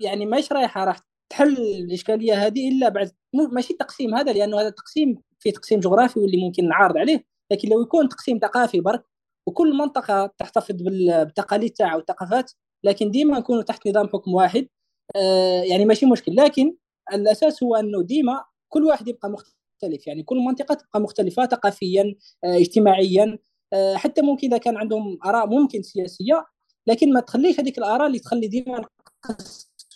يعني 0.00 0.26
ماهيش 0.26 0.52
رايحة؟ 0.52 0.84
راح 0.84 1.00
تحل 1.30 1.56
الإشكالية 1.58 2.46
هذه 2.46 2.68
إلا 2.68 2.88
بعد 2.88 3.10
ماشي 3.52 3.72
التقسيم 3.72 4.14
هذا 4.14 4.32
لأنه 4.32 4.60
هذا 4.60 4.68
التقسيم 4.68 5.22
في 5.38 5.50
تقسيم 5.50 5.80
جغرافي 5.80 6.20
واللي 6.20 6.36
ممكن 6.36 6.68
نعارض 6.68 6.96
عليه. 6.98 7.24
لكن 7.52 7.68
لو 7.68 7.82
يكون 7.82 8.08
تقسيم 8.08 8.38
ثقافي 8.38 8.80
برك 8.80 9.04
وكل 9.48 9.76
منطقة 9.76 10.34
تحتفظ 10.38 10.74
بالتقاليد 10.82 11.70
تاعها 11.70 11.96
والثقافات 11.96 12.52
لكن 12.84 13.10
ديما 13.10 13.38
نكونوا 13.38 13.62
تحت 13.62 13.88
نظام 13.88 14.08
حكم 14.08 14.34
واحد 14.34 14.68
آه 15.16 15.62
يعني 15.62 15.84
ماشي 15.84 16.06
مشكل. 16.06 16.36
لكن 16.36 16.76
الأساس 17.12 17.62
هو 17.62 17.76
أنه 17.76 18.02
ديما 18.02 18.44
كل 18.68 18.84
واحد 18.84 19.08
يبقى 19.08 19.30
مختلف. 19.30 20.06
يعني 20.06 20.22
كل 20.22 20.36
منطقة 20.38 20.74
تبقى 20.74 21.00
مختلفة 21.00 21.46
ثقافيا 21.46 22.14
آه 22.44 22.56
اجتماعيا 22.56 23.38
آه 23.72 23.94
حتى 23.96 24.22
ممكن 24.22 24.48
إذا 24.48 24.58
كان 24.58 24.76
عندهم 24.76 25.18
آراء 25.26 25.46
ممكن 25.46 25.82
سياسية 25.82 26.46
لكن 26.86 27.12
ما 27.12 27.20
تخليش 27.20 27.60
هذيك 27.60 27.78
الآراء 27.78 28.06
اللي 28.06 28.18
تخلي 28.18 28.48
ديما 28.48 28.84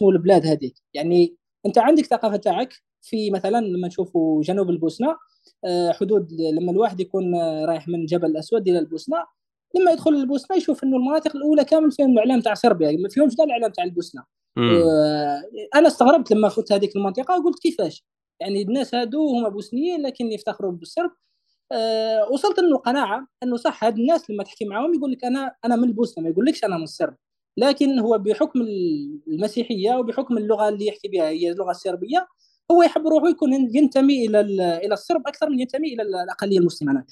نقسموا 0.00 0.12
البلاد 0.12 0.46
هذيك 0.46 0.74
يعني 0.94 1.36
انت 1.66 1.78
عندك 1.78 2.04
ثقافة 2.06 2.36
تاعك 2.36 2.74
في 3.02 3.30
مثلا 3.30 3.60
لما 3.60 3.88
نشوفوا 3.88 4.42
جنوب 4.42 4.70
البوسنة 4.70 5.16
آه، 5.64 5.92
حدود 5.92 6.32
لما 6.32 6.72
الواحد 6.72 7.00
يكون 7.00 7.34
رايح 7.64 7.88
من 7.88 8.06
جبل 8.06 8.26
الاسود 8.30 8.68
إلى 8.68 8.78
البوسنة 8.78 9.16
لما 9.76 9.92
يدخل 9.92 10.10
البوسنة 10.10 10.56
يشوف 10.56 10.84
إنه 10.84 10.96
المناطق 10.96 11.36
الأولى 11.36 11.64
كامل 11.64 11.92
فيهم 11.92 12.12
الاعلام 12.12 12.40
تاع 12.40 12.54
صربيا 12.54 12.92
ما 12.92 13.08
فيهمش 13.08 13.34
الاعلام 13.40 13.70
تاع 13.72 13.84
البوسنة. 13.84 14.24
آه، 14.58 15.42
أنا 15.74 15.88
استغربت 15.88 16.30
لما 16.32 16.48
فوت 16.48 16.72
هذيك 16.72 16.96
المنطقة 16.96 17.38
وقلت 17.40 17.58
كيفاش؟ 17.62 18.04
يعني 18.40 18.62
الناس 18.62 18.94
هادو 18.94 19.28
هما 19.28 19.48
بوسنيين 19.48 20.02
لكن 20.02 20.32
يفتخروا 20.32 20.72
بالصرب. 20.72 21.10
أه 21.72 22.28
وصلت 22.32 22.58
إنه 22.58 22.78
قناعه 22.78 23.26
إنه 23.42 23.56
صح 23.56 23.84
هاد 23.84 23.98
الناس 23.98 24.30
لما 24.30 24.44
تحكي 24.44 24.64
معاهم 24.64 24.94
يقول 24.94 25.12
لك 25.12 25.24
أنا 25.24 25.54
أنا 25.64 25.76
من 25.76 25.84
البوسنة 25.84 26.24
ما 26.24 26.30
يقولكش 26.30 26.64
أنا 26.64 26.76
من 26.76 26.82
الصرب. 26.82 27.16
لكن 27.60 27.98
هو 27.98 28.18
بحكم 28.18 28.60
المسيحية 29.28 29.94
وبحكم 29.94 30.38
اللغة 30.38 30.68
اللي 30.68 30.86
يحكي 30.86 31.08
بها 31.08 31.28
هي 31.28 31.50
اللغة 31.50 31.70
الصربيه 31.70 32.28
هو 32.70 32.82
يحب 32.82 33.06
روحه 33.06 33.28
يكون 33.28 33.52
ينتمي 33.52 34.26
إلى 34.26 34.40
إلى 34.84 34.94
الصرب 34.94 35.28
أكثر 35.28 35.50
من 35.50 35.60
ينتمي 35.60 35.94
إلى 35.94 36.02
الأقلية 36.02 36.58
المسلمة. 36.58 37.04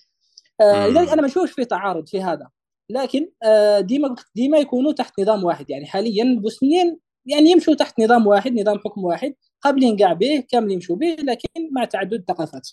آه 0.61 0.89
لذلك 0.89 1.09
أنا 1.09 1.23
ما 1.23 1.29
نشوفش 1.29 1.53
في 1.53 1.65
تعارض 1.65 2.07
في 2.07 2.23
هذا. 2.23 2.49
لكن 2.91 3.31
آه 3.43 3.81
ديما 3.81 4.15
ديما 4.35 4.59
يكونوا 4.59 4.93
تحت 4.93 5.21
نظام 5.21 5.45
واحد. 5.45 5.71
يعني 5.71 5.87
حاليا 5.87 6.25
البوسنيين 6.25 6.99
يعني 7.27 7.51
يمشوا 7.51 7.75
تحت 7.75 8.01
نظام 8.01 8.27
واحد 8.27 8.53
نظام 8.61 8.79
حكم 8.79 9.05
واحد 9.05 9.35
قابلين 9.61 9.97
كاع 9.97 10.13
به 10.13 10.45
كامل 10.49 10.73
يمشوا 10.73 10.97
به 10.97 11.17
لكن 11.23 11.71
مع 11.73 11.85
تعدد 11.85 12.15
الثقافات 12.15 12.69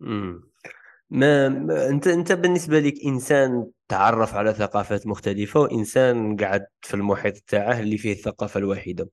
ما, 0.00 0.42
ما 1.10 1.46
انت 1.88 2.06
انت 2.06 2.32
بالنسبة 2.32 2.80
لك 2.80 2.94
إنسان 3.06 3.70
تعرف 3.88 4.34
على 4.34 4.54
ثقافات 4.54 5.06
مختلفة 5.06 5.60
وإنسان 5.60 6.36
قعد 6.36 6.66
في 6.80 6.94
المحيط 6.94 7.36
تاعه 7.38 7.80
اللي 7.80 7.98
فيه 7.98 8.12
الثقافة 8.12 8.58
الواحده 8.58 9.10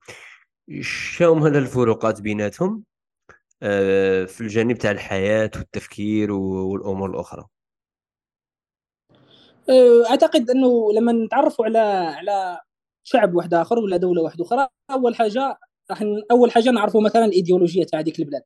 شنو 0.80 1.46
هذه 1.46 1.58
الفروقات 1.58 2.20
بيناتهم؟ 2.20 2.84
آه، 3.62 4.24
في 4.24 4.40
الجانب 4.40 4.78
تاع 4.78 4.90
الحياة 4.90 5.50
والتفكير 5.56 6.32
والأمور 6.32 7.10
الأخرى. 7.10 7.46
آه، 9.70 10.10
أعتقد 10.10 10.50
إنه 10.50 10.92
لما 10.92 11.12
نتعرفوا 11.12 11.64
على 11.64 11.78
على 12.18 12.60
شعب 13.04 13.34
واحد 13.34 13.54
آخر 13.54 13.78
ولا 13.78 13.96
دولة 13.96 14.22
واحدة 14.22 14.44
أخرى 14.44 14.68
أول 14.90 15.14
حاجة 15.14 15.58
راح 15.90 16.02
أول 16.30 16.50
حاجة 16.50 16.70
نعرفوا 16.70 17.02
مثلا 17.02 17.24
الايديولوجيه 17.24 17.84
تاع 17.84 18.00
هذيك 18.00 18.18
البلاد. 18.18 18.42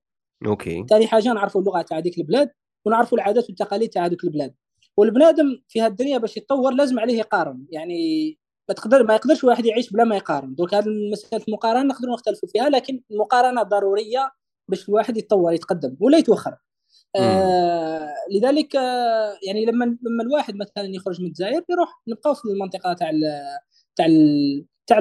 OK. 0.46 0.86
ثاني 0.88 1.06
حاجة 1.06 1.32
نعرفوا 1.32 1.60
اللغة 1.60 1.82
تاع 1.82 1.98
هذيك 1.98 2.18
البلاد. 2.18 2.50
ونعرفوا 2.84 3.18
العادات 3.18 3.48
والتقاليد 3.48 3.90
تاع 3.90 4.06
هذوك 4.06 4.24
البلاد. 4.24 4.54
والبنادم 4.96 5.62
في 5.68 5.82
هذه 5.82 5.90
الدنيا 5.90 6.18
باش 6.18 6.36
يتطور 6.36 6.74
لازم 6.74 7.00
عليه 7.00 7.18
يقارن. 7.18 7.66
يعني 7.70 8.38
ما 8.68 8.74
تقدر 8.74 9.04
ما 9.04 9.14
يقدرش 9.14 9.44
واحد 9.44 9.66
يعيش 9.66 9.92
بلا 9.92 10.04
ما 10.04 10.16
يقارن. 10.16 10.54
دوك 10.54 10.74
هذه 10.74 10.86
مساله 11.12 11.42
المقارنة 11.48 11.82
نقدروا 11.82 12.14
نختلفوا 12.14 12.48
فيها 12.48 12.68
لكن 12.70 13.02
المقارنة 13.10 13.62
ضرورية 13.62 14.30
باش 14.68 14.88
الواحد 14.88 15.16
يتطور 15.16 15.52
يتقدم 15.52 15.96
ولا 16.00 16.18
يتوخر. 16.18 16.56
آه 17.16 18.08
لذلك 18.30 18.76
آه 18.76 19.38
يعني 19.46 19.64
لما 19.66 19.84
لما 19.84 20.22
الواحد 20.22 20.56
مثلا 20.56 20.84
يخرج 20.84 21.20
من 21.20 21.26
الجزائر 21.26 21.64
يروح 21.70 22.02
نبقاو 22.08 22.34
في 22.34 22.44
المنطقة 22.44 22.92
تاع 22.92 23.10
تاع 23.96 24.06
تاع 24.86 25.00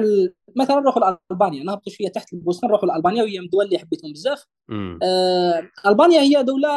مثلا 0.56 0.80
نروحوا 0.80 1.16
لألبانيا 1.30 1.64
نهبطوا 1.64 1.92
شوية 1.92 2.08
تحت 2.08 2.32
البوسنه 2.32 2.68
نروحوا 2.68 2.88
لألبانيا 2.88 3.22
وهي 3.22 3.38
من 3.38 3.44
الدول 3.44 3.64
اللي 3.64 3.78
حبيتهم 3.78 4.12
بزاف. 4.12 4.46
آه 5.02 5.68
ألبانيا 5.86 6.20
هي 6.20 6.42
دوله 6.42 6.68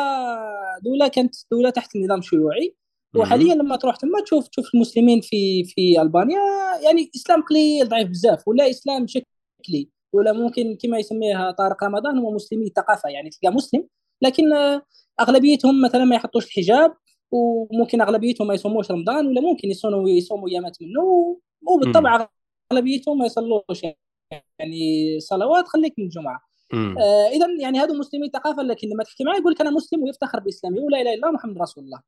دولة 0.84 1.08
كانت 1.08 1.36
دولة 1.52 1.70
تحت 1.70 1.96
النظام 1.96 2.20
الشيوعي 2.20 2.76
وحاليا 3.16 3.56
لما 3.56 3.76
تروح 3.76 3.96
تما 3.96 4.22
تشوف 4.22 4.48
تشوف 4.48 4.66
المسلمين 4.76 5.22
في 5.22 5.64
في 5.64 6.02
ألبانيا 6.02 6.40
يعني 6.84 7.12
إسلام 7.16 7.42
قليل 7.42 7.90
ضعيف 7.90 8.10
بزاف 8.10 8.48
ولا 8.48 8.70
إسلام 8.70 9.08
شكلي 9.08 9.90
ولا 10.14 10.32
ممكن 10.34 10.78
كما 10.82 10.98
يسميها 11.00 11.52
طارق 11.52 11.84
رمضان 11.84 12.18
هو 12.18 12.32
مسلمي 12.32 12.66
الثقافه 12.66 13.10
يعني 13.10 13.30
تلقى 13.30 13.54
مسلم. 13.54 13.88
لكن 14.22 14.44
أغلبيتهم 15.20 15.82
مثلا 15.82 16.06
ما 16.06 16.16
يحطوش 16.16 16.46
الحجاب 16.46 16.94
وممكن 17.32 18.02
أغلبيتهم 18.02 18.48
ما 18.48 18.54
يصوموش 18.54 18.92
رمضان 18.92 19.28
ولا 19.28 19.42
ممكن 19.42 19.70
يصوموا 19.70 20.10
يصوموا 20.10 20.50
ايامات 20.50 20.78
منه 20.82 21.38
وبالطبع 21.68 22.28
أغلبيتهم 22.72 23.18
ما 23.18 23.26
يصلوش 23.26 23.84
يعني 24.60 25.20
صلوات 25.20 25.68
خليك 25.68 25.94
من 25.98 26.06
الجمعة. 26.06 26.40
آه 26.74 27.28
اذا 27.28 27.48
يعني 27.62 27.80
هذو 27.80 27.94
مسلمي 27.94 28.30
ثقافه 28.30 28.64
لكن 28.64 28.88
لما 28.88 29.04
تحكي 29.04 29.24
معي 29.24 29.38
يقول 29.38 29.52
لك 29.52 29.62
أنا 29.62 29.70
مسلم 29.70 30.04
ويفتخر 30.04 30.40
باسلامه 30.40 30.80
ولا 30.80 31.02
إله 31.02 31.14
إلا 31.14 31.28
الله 31.28 31.32
محمد 31.32 31.62
رسول 31.62 31.84
الله. 31.84 32.02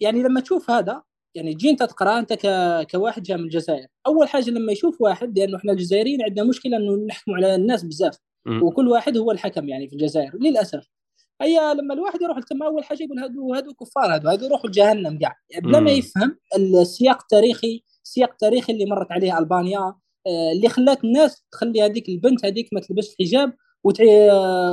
يعني 0.00 0.22
لما 0.22 0.40
تشوف 0.40 0.70
هذا 0.70 1.02
يعني 1.34 1.54
تجي 1.54 1.70
أنت 1.70 1.82
تقرأ 1.82 2.18
أنت 2.18 2.32
كواحد 2.90 3.22
جاء 3.22 3.38
من 3.38 3.44
الجزائر 3.44 3.86
أول 4.06 4.28
حاجة 4.28 4.50
لما 4.50 4.72
يشوف 4.72 5.00
واحد 5.00 5.38
لأنه 5.38 5.56
إحنا 5.56 5.72
الجزائريين 5.72 6.22
عندنا 6.22 6.46
مشكلة 6.46 6.76
إنه 6.76 7.06
نحكم 7.06 7.32
على 7.32 7.54
الناس 7.54 7.84
بزاف. 7.84 8.18
وكل 8.62 8.88
واحد 8.88 9.16
هو 9.16 9.30
الحكم 9.30 9.68
يعني 9.68 9.88
في 9.88 9.92
الجزائر 9.92 10.36
للأسف. 10.36 10.88
هي 11.42 11.74
لما 11.74 11.94
الواحد 11.94 12.22
يروح 12.22 12.38
لتم 12.38 12.62
أول 12.62 12.84
حاجة 12.84 13.02
يقول 13.02 13.18
هادو 13.18 13.54
هادو 13.54 13.74
كفار 13.74 14.14
هادو 14.14 14.28
هادو 14.28 14.46
يروحوا 14.46 14.70
لجهنم 14.70 15.18
كاع 15.18 15.36
يعني 15.50 15.66
بلا 15.66 15.80
ما 15.80 15.90
يفهم 15.90 16.38
السياق 16.56 17.22
التاريخي 17.22 17.82
السياق 18.06 18.30
التاريخي 18.30 18.72
اللي 18.72 18.86
مرت 18.86 19.12
عليه 19.12 19.38
ألبانيا 19.38 19.94
آه، 20.26 20.52
اللي 20.52 20.68
خلات 20.68 21.04
الناس 21.04 21.44
تخلي 21.52 21.82
هذيك 21.82 22.08
البنت 22.08 22.44
هذيك 22.44 22.68
ما 22.72 22.80
تلبسش 22.80 23.14
الحجاب 23.20 23.52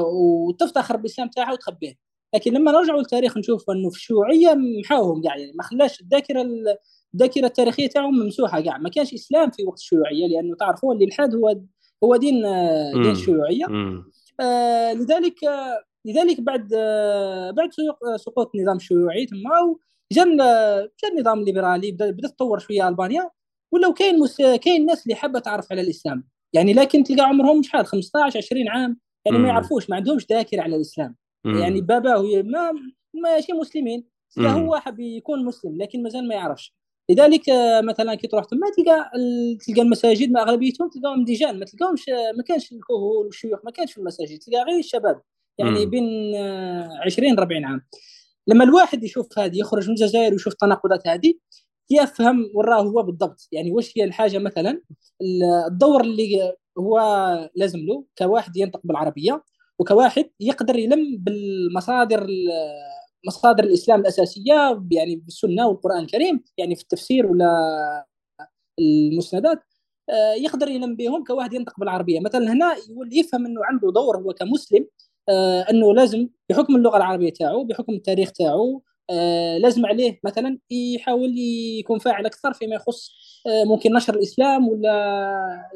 وتفتخر 0.05 0.97
بالإسلام 0.97 1.29
تاعها 1.29 1.51
وتخبيه 1.53 1.93
لكن 2.35 2.53
لما 2.53 2.71
نرجعوا 2.71 2.99
للتاريخ 2.99 3.37
نشوف 3.37 3.69
إنه 3.69 3.89
في 3.89 3.95
الشيوعيه 3.95 4.53
محاوهم 4.53 5.21
كاع 5.21 5.37
يعني 5.37 5.51
ما 5.55 5.63
خلاش 5.63 6.01
الذاكرة 6.01 6.45
الذاكرة 7.13 7.45
التاريخية 7.45 7.87
تاعهم 7.87 8.19
ممسوحة 8.19 8.61
كاع 8.61 8.77
ما 8.77 8.89
كانش 8.89 9.13
إسلام 9.13 9.51
في 9.51 9.63
وقت 9.63 9.79
الشيوعية 9.79 10.27
لأنه 10.27 10.55
تعرفوا 10.55 10.93
اللي 10.93 11.05
الحاد 11.05 11.35
هو 11.35 11.55
هو 12.03 12.15
دين 12.15 12.41
دين 12.93 13.11
الشيوعيه 13.11 13.65
آه 14.39 14.93
لذلك 14.93 15.39
لذلك 16.05 16.41
بعد 16.41 16.73
آه 16.75 17.51
بعد 17.51 17.69
سقوط 18.15 18.51
النظام 18.55 18.75
الشيوعي 18.75 19.27
ثم 19.27 19.47
جا 20.11 20.23
جا 21.03 21.07
النظام 21.13 21.39
الليبرالي 21.39 21.91
بدا 21.91 22.27
تطور 22.27 22.59
شوية 22.59 22.87
ألبانيا 22.87 23.29
ولو 23.71 23.93
كاين 23.93 24.19
مس... 24.19 24.37
كاين 24.41 24.85
ناس 24.85 25.03
اللي 25.03 25.15
حابة 25.15 25.39
تعرف 25.39 25.71
على 25.71 25.81
الإسلام. 25.81 26.27
يعني 26.53 26.73
لكن 26.73 27.03
تلقى 27.03 27.23
عمرهم 27.23 27.63
شحال 27.63 27.85
15 27.85 28.37
20 28.37 28.69
عام 28.69 28.99
يعني 29.25 29.37
ما 29.37 29.47
يعرفوش 29.47 29.89
ما 29.89 29.95
عندهمش 29.95 30.25
ذاكرة 30.29 30.61
على 30.61 30.75
الإسلام. 30.75 31.15
يعني 31.45 31.81
باباه 31.81 32.41
ما 32.43 32.71
ماشي 33.13 33.53
مسلمين 33.53 34.03
هو 34.39 34.75
حاب 34.75 34.99
يكون 34.99 35.45
مسلم 35.45 35.77
لكن 35.81 36.03
مازال 36.03 36.27
ما 36.27 36.35
يعرفش. 36.35 36.73
لذلك 37.09 37.43
مثلا 37.83 38.15
كي 38.15 38.27
تروح 38.27 38.45
تما 38.45 38.67
تلقى 38.77 39.11
تلقى 39.67 39.81
المساجد 39.81 40.31
ما 40.31 40.41
أغلبيتهم 40.41 40.89
تلقاهم 40.89 41.25
ديجان 41.25 41.59
ما 41.59 41.65
تلقاهمش 41.65 42.09
ما 42.37 42.43
كانش 42.43 42.71
الكهول 42.71 43.25
والشيوخ 43.25 43.59
ما 43.65 43.71
كانش 43.71 43.91
في 43.91 43.97
المساجد 43.97 44.39
تلقى 44.39 44.63
غير 44.63 44.79
الشباب. 44.79 45.21
يعني 45.57 45.85
بين 45.85 46.35
20 47.05 47.29
آه، 47.29 47.41
40 47.41 47.65
عام. 47.65 47.81
لما 48.47 48.63
الواحد 48.63 49.03
يشوف 49.03 49.39
هذه 49.39 49.59
يخرج 49.59 49.87
من 49.87 49.95
الجزائر 49.95 50.31
ويشوف 50.33 50.53
التناقضات 50.53 51.07
هذه 51.07 51.33
يفهم 51.89 52.51
وراه 52.53 52.81
هو 52.81 53.03
بالضبط. 53.03 53.47
يعني 53.51 53.71
وش 53.71 53.97
هي 53.97 54.03
الحاجة 54.03 54.37
مثلا؟ 54.37 54.81
الدور 55.67 56.01
اللي 56.01 56.53
هو 56.77 56.99
لازم 57.55 57.79
له 57.79 58.05
كواحد 58.17 58.57
ينطق 58.57 58.81
بالعربية 58.83 59.43
وكواحد 59.79 60.29
يقدر 60.39 60.75
يلم 60.75 61.17
بالمصادر 61.17 62.27
مصادر 63.27 63.63
الإسلام 63.63 63.99
الأساسية 63.99 64.83
يعني 64.91 65.15
بالسنة 65.15 65.67
والقرآن 65.67 65.99
الكريم 65.99 66.43
يعني 66.57 66.75
في 66.75 66.81
التفسير 66.81 67.25
ولا 67.27 68.05
المسندات 68.79 69.63
آه، 70.09 70.33
يقدر 70.33 70.67
يلم 70.67 70.95
بهم 70.95 71.23
كواحد 71.23 71.53
ينطق 71.53 71.79
بالعربية. 71.79 72.19
مثلا 72.19 72.53
هنا 72.53 72.75
يفهم 73.11 73.45
إنه 73.45 73.61
عنده 73.65 73.91
دور 73.91 74.17
هو 74.17 74.33
كمسلم 74.33 74.87
أنه 75.69 75.93
لازم 75.93 76.27
بحكم 76.49 76.75
اللغة 76.75 76.97
العربية 76.97 77.29
تاعو 77.29 77.63
بحكم 77.63 77.93
التاريخ 77.93 78.31
تاعو 78.31 78.83
آه، 79.09 79.57
لازم 79.57 79.85
عليه 79.85 80.19
مثلا 80.23 80.57
يحاول 80.71 81.37
يكون 81.79 81.99
فاعل 81.99 82.25
أكثر 82.25 82.53
فيما 82.53 82.75
يخص 82.75 83.11
آه، 83.47 83.63
ممكن 83.63 83.93
نشر 83.93 84.15
الإسلام 84.15 84.67
ولا 84.67 85.71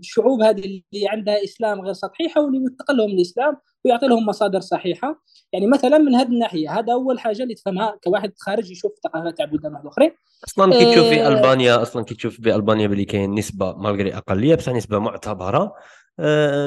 الشعوب 0.00 0.42
هذه 0.42 0.64
اللي 0.64 1.08
عندها 1.08 1.44
إسلام 1.44 1.80
غير 1.80 1.92
سطحي 1.92 2.24
يحاول 2.24 2.54
ينتقل 2.54 2.96
لهم 2.96 3.10
الإسلام 3.10 3.56
ويعطي 3.84 4.06
لهم 4.06 4.26
مصادر 4.26 4.60
صحيحة. 4.60 5.22
يعني 5.52 5.66
مثلا 5.66 5.98
من 5.98 6.14
هذه 6.14 6.28
الناحية 6.28 6.78
هذا 6.78 6.92
أول 6.92 7.18
حاجة 7.20 7.42
اللي 7.42 7.54
تفهمها 7.54 7.98
كواحد 8.04 8.32
خارج 8.38 8.70
يشوف 8.70 8.92
ثقافات 9.04 9.38
تاع 9.38 9.44
بلدان 9.44 9.76
آخرين. 9.86 10.10
أصلا 10.48 10.72
كي 10.72 10.92
تشوف 10.92 11.04
في 11.04 11.28
ألبانيا 11.28 11.82
أصلا 11.82 12.04
كي 12.04 12.14
تشوف 12.14 12.40
في 12.40 12.54
ألبانيا 12.54 12.86
بلي 12.86 13.04
كاين 13.04 13.34
نسبة 13.34 13.72
مالغري 13.72 14.16
أقلية 14.16 14.54
بصح 14.54 14.72
نسبة 14.72 14.98
معتبرة 14.98 15.74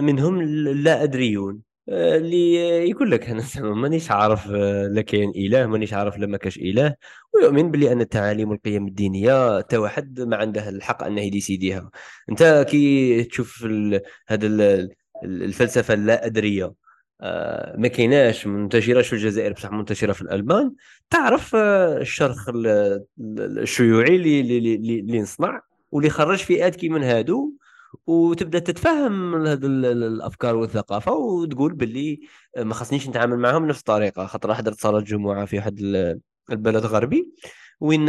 منهم 0.01 0.41
لا 0.84 1.03
أدريون. 1.03 1.62
اللي 1.89 2.53
يقول 2.89 3.12
لك 3.12 3.29
أنا 3.29 3.44
مانيش 3.58 4.12
عارف 4.12 4.48
لا 4.91 5.01
كاين 5.01 5.29
إله 5.36 5.65
مانيش 5.65 5.94
عارف 5.94 6.17
لا 6.17 6.27
ما 6.27 6.38
كاش 6.38 6.58
إله 6.58 6.96
ويؤمن 7.34 7.72
بلي 7.72 7.91
أن 7.91 8.01
التعاليم 8.01 8.50
والقيم 8.50 8.88
الدينية 8.88 9.60
حتى 9.60 9.77
واحد 9.77 10.22
ما 10.22 10.38
عنده 10.38 10.70
الحق 10.70 11.03
انه 11.03 11.22
يديسيديها 11.22 11.91
أنت 12.29 12.65
كي 12.70 13.24
تشوف 13.24 13.67
هذا 14.27 14.48
الفلسفة 15.24 15.94
اللا 15.94 16.25
ادريه 16.25 16.74
آه، 17.22 17.75
ما 17.77 17.88
كايناش 17.88 18.48
منتشرة 18.48 19.01
في 19.01 19.13
الجزائر 19.13 19.53
بصح 19.53 19.72
منتشرة 19.72 20.13
في 20.13 20.22
الألمان 20.22 20.74
تعرف 21.10 21.56
آه، 21.56 21.98
الشرخ 21.98 22.50
الشيوعي 23.39 24.15
اللي 24.15 24.41
اللي 24.41 24.75
اللي 24.75 25.22
نصنع 25.22 25.62
واللي 25.91 26.10
خرج 26.10 26.38
فئات 26.38 26.75
كي 26.75 26.89
من 26.89 27.03
هادو 27.03 27.53
وتبدأ 28.08 28.60
تتفهم 28.60 29.36
هذه 29.48 29.65
الأفكار 29.65 30.56
والثقافة 30.56 31.12
وتقول 31.13 31.74
باللي 31.74 32.20
ما 32.58 32.74
خصنيش 32.74 33.10
نتعامل 33.10 33.38
معهم 33.38 33.63
بنفس 33.65 33.79
الطريقة. 33.79 34.25
خاطر 34.25 34.53
حضرت 34.53 34.82
صلاة 34.82 35.00
الجمعه 35.00 35.46
في 35.46 35.58
واحد 35.58 35.79
البلد 36.51 36.86
غربي 36.86 37.34
وين 37.79 38.06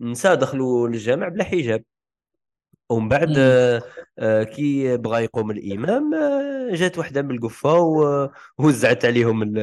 نساء 0.00 0.34
دخلوا 0.34 0.88
للجامع 0.88 1.28
بلا 1.28 1.44
حجاب. 1.44 1.84
ومن 2.90 3.08
بعد 3.08 3.34
آه، 4.18 4.42
كي 4.42 4.96
بغى 4.96 5.24
يقوم 5.24 5.50
الإمام 5.50 6.14
آه، 6.14 6.70
جات 6.74 6.98
وحدة 6.98 7.20
بالقفه 7.20 7.74
ووزعت 8.58 9.04
عليهم 9.08 9.54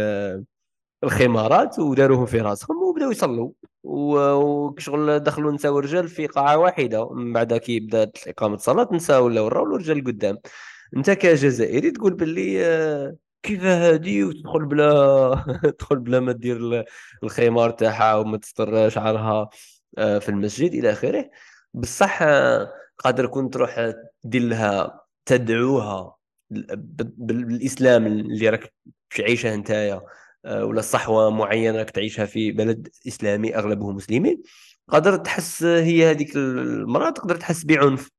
الخمارات 1.04 1.80
وداروهم 1.80 2.26
في 2.26 2.40
راسهم 2.40 2.84
وبداو 2.84 3.12
يصلوا. 3.12 3.52
وشغل 3.84 5.20
دخلوا 5.20 5.52
نساء 5.52 5.72
ورجال 5.74 6.08
في 6.08 6.28
قاعة 6.28 6.58
واحدة. 6.58 7.10
من 7.14 7.34
بعد 7.34 7.54
كي 7.54 7.80
بدات 7.80 8.18
إقامة 8.28 8.56
الصلاه 8.56 8.90
نساء 8.92 9.24
ولا 9.24 9.42
وراو 9.42 9.66
الرجال 9.66 10.04
قدام. 10.04 10.38
أنت 10.98 11.10
كجزائري 11.12 11.92
تقول 11.92 12.14
باللي 12.14 12.66
آه، 12.66 13.16
كيف 13.44 13.64
هادي؟ 13.64 14.24
وتدخل 14.24 14.66
بلا 14.66 15.46
تدخل 15.80 16.00
بلا 16.00 16.20
ما 16.20 16.32
دير 16.32 16.86
الخمار 17.24 17.70
تاعها 17.72 18.16
وما 18.16 18.38
تستر 18.38 18.90
شعرها 18.90 19.50
آه، 19.98 20.20
في 20.20 20.30
المسجد 20.30 20.74
إلى 20.74 20.92
آخره. 20.92 21.30
بصح 21.74 22.22
آه، 22.22 22.74
قادر 22.98 23.28
كنت 23.28 23.54
تروح 23.54 23.94
دير 24.24 24.42
لها 24.42 25.02
تدعوها 25.26 26.16
بالإسلام 26.50 28.08
اللي 28.08 28.50
راك 28.50 28.74
تعيشه 29.18 29.56
نتايا. 29.56 29.94
آه، 29.94 30.06
ولا 30.46 30.82
صحوة 30.82 31.30
معينة 31.30 31.78
راك 31.78 31.90
تعيشها 31.90 32.26
في 32.26 32.52
بلد 32.52 32.88
إسلامي 33.08 33.56
أغلبه 33.56 33.92
مسلمين 33.92 34.42
قادر 34.88 35.16
تحس 35.16 35.64
هي 35.64 36.12
هذيك 36.12 36.36
المرأة 36.36 37.10
تقدر 37.10 37.36
تحس 37.36 37.64
بعنف. 37.64 38.10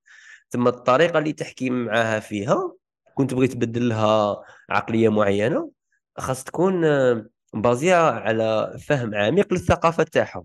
ثم 0.50 0.68
الطريقة 0.68 1.18
اللي 1.18 1.32
تحكي 1.32 1.70
معها 1.70 2.20
فيها 2.20 2.72
كنت 3.14 3.34
بغيت 3.34 3.52
تبدل 3.52 3.88
لها 3.88 4.42
عقلية 4.70 5.08
معينة 5.08 5.70
خاص 6.18 6.44
تكون 6.44 6.84
آه، 6.84 7.26
basée 7.54 7.94
على 7.96 8.76
فهم 8.88 9.14
عميق 9.14 9.52
للثقافة 9.52 10.02
تاعهم. 10.02 10.44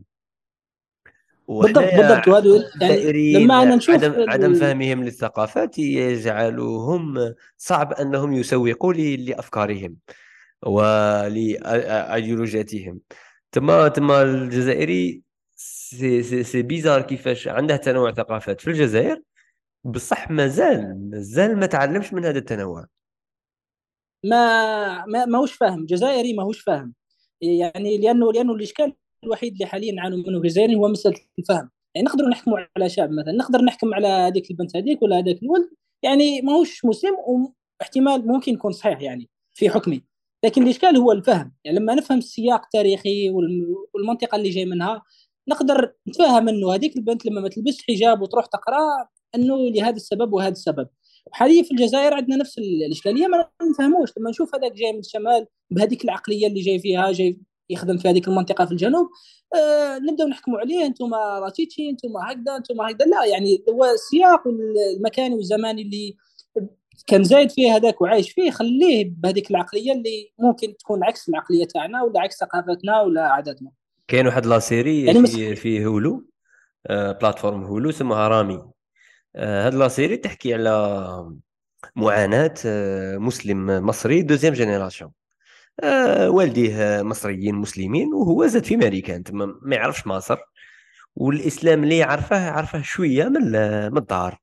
بالضبط 1.48 1.84
بالضبط. 1.84 2.28
وهذا 2.28 2.56
يعني 2.82 3.34
لما 3.34 3.64
أنا 3.64 3.76
نشوف 3.76 3.96
عدم, 3.96 4.30
عدم 4.30 4.54
فهمهم 4.54 5.04
للثقافات 5.04 5.80
يجعلهم 5.80 7.34
صعب 7.58 7.94
أنهم 7.94 8.34
يسوقوا 8.34 8.94
لأفكارهم. 8.94 9.96
ولايديولوجياتهم 10.66 13.00
تما 13.52 13.88
تما 13.88 14.22
الجزائري 14.22 15.24
c'est 15.56 16.24
c'est 16.24 16.44
c'est 16.44 16.62
bizarre 16.62 17.02
كيفاش 17.02 17.48
عنده 17.48 17.76
تنوع 17.76 18.14
ثقافات 18.14 18.62
في 18.62 18.68
الجزائر 18.68 19.22
بصح 19.84 20.32
مازال 20.32 21.10
مازال 21.12 21.60
ما 21.60 21.66
تعلمش 21.66 22.14
من 22.14 22.26
هذا 22.26 22.40
التنوع. 22.40 22.86
ما 24.26 25.06
ما 25.06 25.26
ماهوش 25.26 25.54
فاهم 25.54 25.86
جزائري 25.86 26.34
ماهوش 26.34 26.62
فاهم. 26.62 26.94
يعني 27.42 27.98
لأنه 27.98 28.34
لأنه 28.34 28.54
الإشكال 28.54 28.94
الوحيد 29.24 29.54
اللي 29.54 29.66
حاليا 29.66 29.94
نعانوا 29.94 30.18
منه 30.18 30.38
الجزائري 30.38 30.76
هو 30.76 30.88
مسألة 30.88 31.20
الفهم. 31.40 31.70
يعني 31.96 32.08
نقدروا 32.08 32.30
نحكموا 32.30 32.60
على 32.78 32.90
شعب 32.90 33.12
مثلا 33.12 33.34
نقدر 33.34 33.62
نحكم 33.62 33.94
على 33.94 34.08
هذيك 34.08 34.52
البنت 34.52 34.76
هذيك 34.76 35.02
ولا 35.02 35.20
هذاك 35.20 35.44
الولد 35.44 35.70
يعني 36.04 36.42
ماهوش 36.42 36.86
مسلم 36.86 37.16
واحتمال 37.82 38.28
ممكن 38.28 38.54
يكون 38.54 38.72
صحيح 38.72 39.02
يعني 39.02 39.30
في 39.54 39.70
حكمي. 39.70 40.04
لكن 40.44 40.64
الاشكال 40.64 40.98
هو 40.98 41.12
الفهم. 41.12 41.54
يعني 41.64 41.80
لما 41.80 41.96
نفهم 41.96 42.18
السياق 42.18 42.62
التاريخي 42.64 43.30
والمنطقة 43.94 44.36
اللي 44.36 44.50
جاي 44.50 44.66
منها 44.66 45.04
نقدر 45.48 45.94
نتفهم 46.08 46.50
إنه 46.50 46.74
هذيك 46.74 46.98
البنت 46.98 47.26
لما 47.26 47.42
ما 47.42 47.50
تلبسش 47.50 47.84
حجاب 47.88 48.22
وتروح 48.22 48.46
تقرأ 48.46 49.08
إنه 49.36 49.70
لهذا 49.70 49.96
السبب 49.96 50.34
وهذا 50.34 50.52
السبب. 50.52 50.88
وحاليا 51.26 51.64
في 51.64 51.72
الجزائر 51.72 52.14
عندنا 52.14 52.36
نفس 52.36 52.58
الإشكالية 52.58 53.28
ما 53.28 53.50
نفهموش. 53.72 54.10
لما 54.18 54.30
نشوف 54.30 54.56
هذاك 54.56 54.72
جاي 54.74 54.94
من 54.94 55.00
الشمال 55.00 55.46
بهذيك 55.72 56.04
العقلية 56.06 56.48
اللي 56.48 56.62
جاي 56.62 56.80
فيها 56.80 57.12
جاي 57.12 57.40
يخدم 57.70 57.98
في 57.98 58.10
هذيك 58.10 58.28
المنطقة 58.28 58.66
في 58.66 58.72
الجنوب 58.72 59.08
آه 59.56 59.98
نبداو 59.98 60.28
نحكموا 60.28 60.60
عليه. 60.60 60.86
أنتم 60.86 61.14
راتيتشي 61.14 61.90
أنتم 61.90 62.18
هكذا 62.18 62.56
أنتم 62.58 62.82
هكذا. 62.82 63.06
لا 63.06 63.26
يعني 63.26 63.64
هو 63.70 63.86
السياق 63.86 64.44
المكاني 64.98 65.36
والزماني 65.36 65.82
اللي 65.82 66.16
كان 67.08 67.24
زايد 67.24 67.52
فيه 67.52 67.76
هذاك 67.76 68.02
وعايش 68.02 68.32
فيه 68.32 68.52
خليه 68.52 69.12
بهذيك 69.18 69.52
العقلية 69.52 69.92
اللي 69.92 70.32
ممكن 70.40 70.78
تكون 70.78 71.04
عكس 71.04 71.30
العقلية 71.30 71.66
تاعنا 71.66 72.04
ولا 72.04 72.22
عكس 72.22 72.38
ثقافتنا 72.38 73.02
ولا 73.02 73.22
عاداتنا. 73.22 73.72
كاين 74.08 74.28
واحد 74.28 74.46
la 74.46 74.60
série 74.60 75.06
يعني 75.06 75.28
في, 75.28 75.56
في 75.56 75.86
Hulu 75.86 76.26
آه 76.88 77.12
plateforme 77.12 77.64
Hulu 77.64 77.90
اسمها 77.90 78.28
رامي. 78.28 78.64
آه 79.36 79.68
هاد 79.68 79.76
la 79.76 79.88
série 79.88 80.18
تحكي 80.18 80.54
على 80.54 81.32
معاناة 81.96 82.54
آه 82.66 83.18
مسلم 83.18 83.86
مصري 83.86 84.22
deuxième 84.22 84.54
génération. 84.54 85.12
آه 85.84 86.30
والديه 86.30 87.02
مصريين 87.02 87.56
مسلمين 87.56 88.14
وهو 88.14 88.48
زاد 88.48 88.64
في 88.64 88.76
أمريكا 88.76 89.24
ما 89.32 89.76
يعرفش 89.76 90.08
مصر. 90.08 90.38
والإسلام 91.16 91.84
اللي 91.84 91.98
يعرفه 91.98 92.50
عرفه 92.52 92.82
شوية 92.82 93.24
من 93.24 93.52
من 93.92 93.98
الدار. 93.98 94.40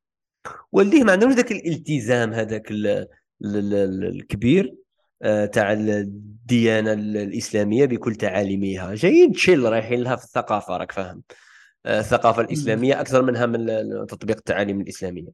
والديه 0.73 1.05
ما 1.05 1.13
عندهمش 1.13 1.35
ذاك 1.35 1.53
الالتزام 1.53 2.33
هذاك 2.33 2.73
الكبير 3.43 4.75
آه، 5.23 5.47
تاع 5.47 5.73
الديانة 5.73 6.93
الإسلامية 6.93 7.87
بكل 7.87 8.15
تعاليمها 8.15 8.95
جايين 8.95 9.33
تشيل 9.33 9.73
رايحين 9.73 10.01
لها 10.01 10.17
في 10.17 10.25
الثقافة 10.25 10.77
راك 10.77 10.93
فاهم. 10.93 11.23
آه، 11.87 12.01
الثقافة 12.01 12.43
الإسلامية 12.43 13.01
أكثر 13.01 13.23
منها 13.23 13.47
من 13.47 13.67
تطبيق 14.07 14.37
التعاليم 14.37 14.81
الإسلامية. 14.81 15.29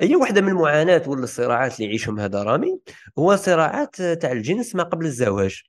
هي 0.00 0.16
واحدة 0.16 0.40
من 0.40 0.48
المعاناة 0.48 1.02
ولا 1.06 1.24
الصراعات 1.24 1.76
اللي 1.76 1.86
يعيشهم 1.86 2.20
هذا 2.20 2.42
رامي 2.42 2.78
هو 3.18 3.36
صراعات 3.36 4.02
تاع 4.02 4.32
الجنس 4.32 4.74
ما 4.74 4.82
قبل 4.82 5.06
الزواج. 5.06 5.62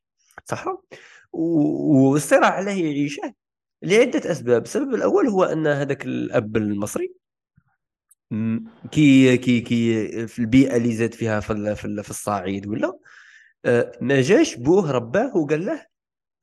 صح؟ 0.46 0.66
والصراع 1.34 2.50
عليه 2.50 2.86
يعيشه 2.86 3.34
لعدة 3.82 4.32
أسباب. 4.32 4.64
السبب 4.64 4.96
الأول 4.96 5.28
هو 5.28 5.44
أن 5.44 5.68
هذاك 5.68 6.06
الأب 6.06 6.58
المصري 6.58 7.23
كي 8.92 9.38
كي 9.38 9.62
كي 9.62 10.28
في 10.28 10.40
البيئة 10.40 10.78
اللي 10.78 10.96
زاد 10.96 11.14
فيها 11.14 11.40
في 11.40 11.76
في 12.04 12.10
الصعيد 12.10 12.68
ولا؟ 12.68 13.00
آه، 13.66 13.92
ما 14.02 14.22
جاش 14.22 14.56
بوه 14.56 14.92
رباه 14.92 15.38
وقال 15.38 15.66
له 15.66 15.86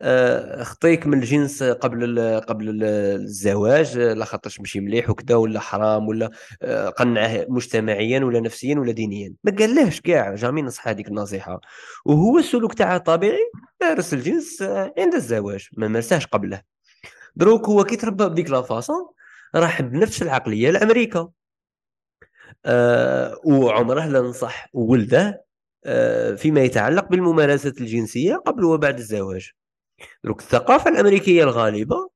آه، 0.02 0.62
خطيك 0.62 1.06
من 1.06 1.18
الجنس 1.18 1.62
قبل 1.62 2.40
قبل 2.48 2.84
الزواج 2.84 3.98
لا 3.98 4.24
خاطرش 4.24 4.60
ماشي 4.60 4.80
مليح 4.80 5.10
وكذا 5.10 5.36
ولا 5.36 5.60
حرام 5.60 6.08
ولا 6.08 6.30
آه، 6.62 6.88
قنعه 6.88 7.46
مجتمعيا 7.48 8.20
ولا 8.24 8.40
نفسيا 8.40 8.78
ولا 8.78 8.92
دينيا. 8.92 9.34
ما 9.44 9.52
قالهش 9.58 10.00
كاع 10.00 10.34
jamais 10.34 10.62
نصح 10.62 10.88
هذيك 10.88 11.08
النصيحة. 11.08 11.60
وهو 12.06 12.38
السلوك 12.38 12.74
تاعه 12.74 12.98
طبيعي 12.98 13.50
مارس 13.82 14.14
الجنس 14.14 14.62
عند 14.98 15.14
الزواج 15.14 15.68
ما 15.76 15.88
مارسهاش 15.88 16.26
قبله. 16.26 16.62
دروك 17.36 17.68
هو 17.68 17.84
كي 17.84 17.96
تربى 17.96 18.24
بديك 18.24 18.50
la 18.50 18.62
façon 18.62 19.06
راح 19.54 19.82
بنفس 19.82 20.22
العقلية 20.22 20.70
لامريكا 20.70 21.30
وعمره 23.44 24.06
لا 24.06 24.20
نصح 24.20 24.68
ولده 24.72 25.44
آه 25.84 26.34
فيما 26.34 26.60
يتعلق 26.60 27.08
بالممارسة 27.08 27.74
الجنسية 27.80 28.34
قبل 28.34 28.64
وبعد 28.64 28.98
الزواج. 28.98 29.50
دروك 30.24 30.40
الثقافة 30.40 30.90
الأمريكية 30.90 31.42
الغالبة 31.44 32.10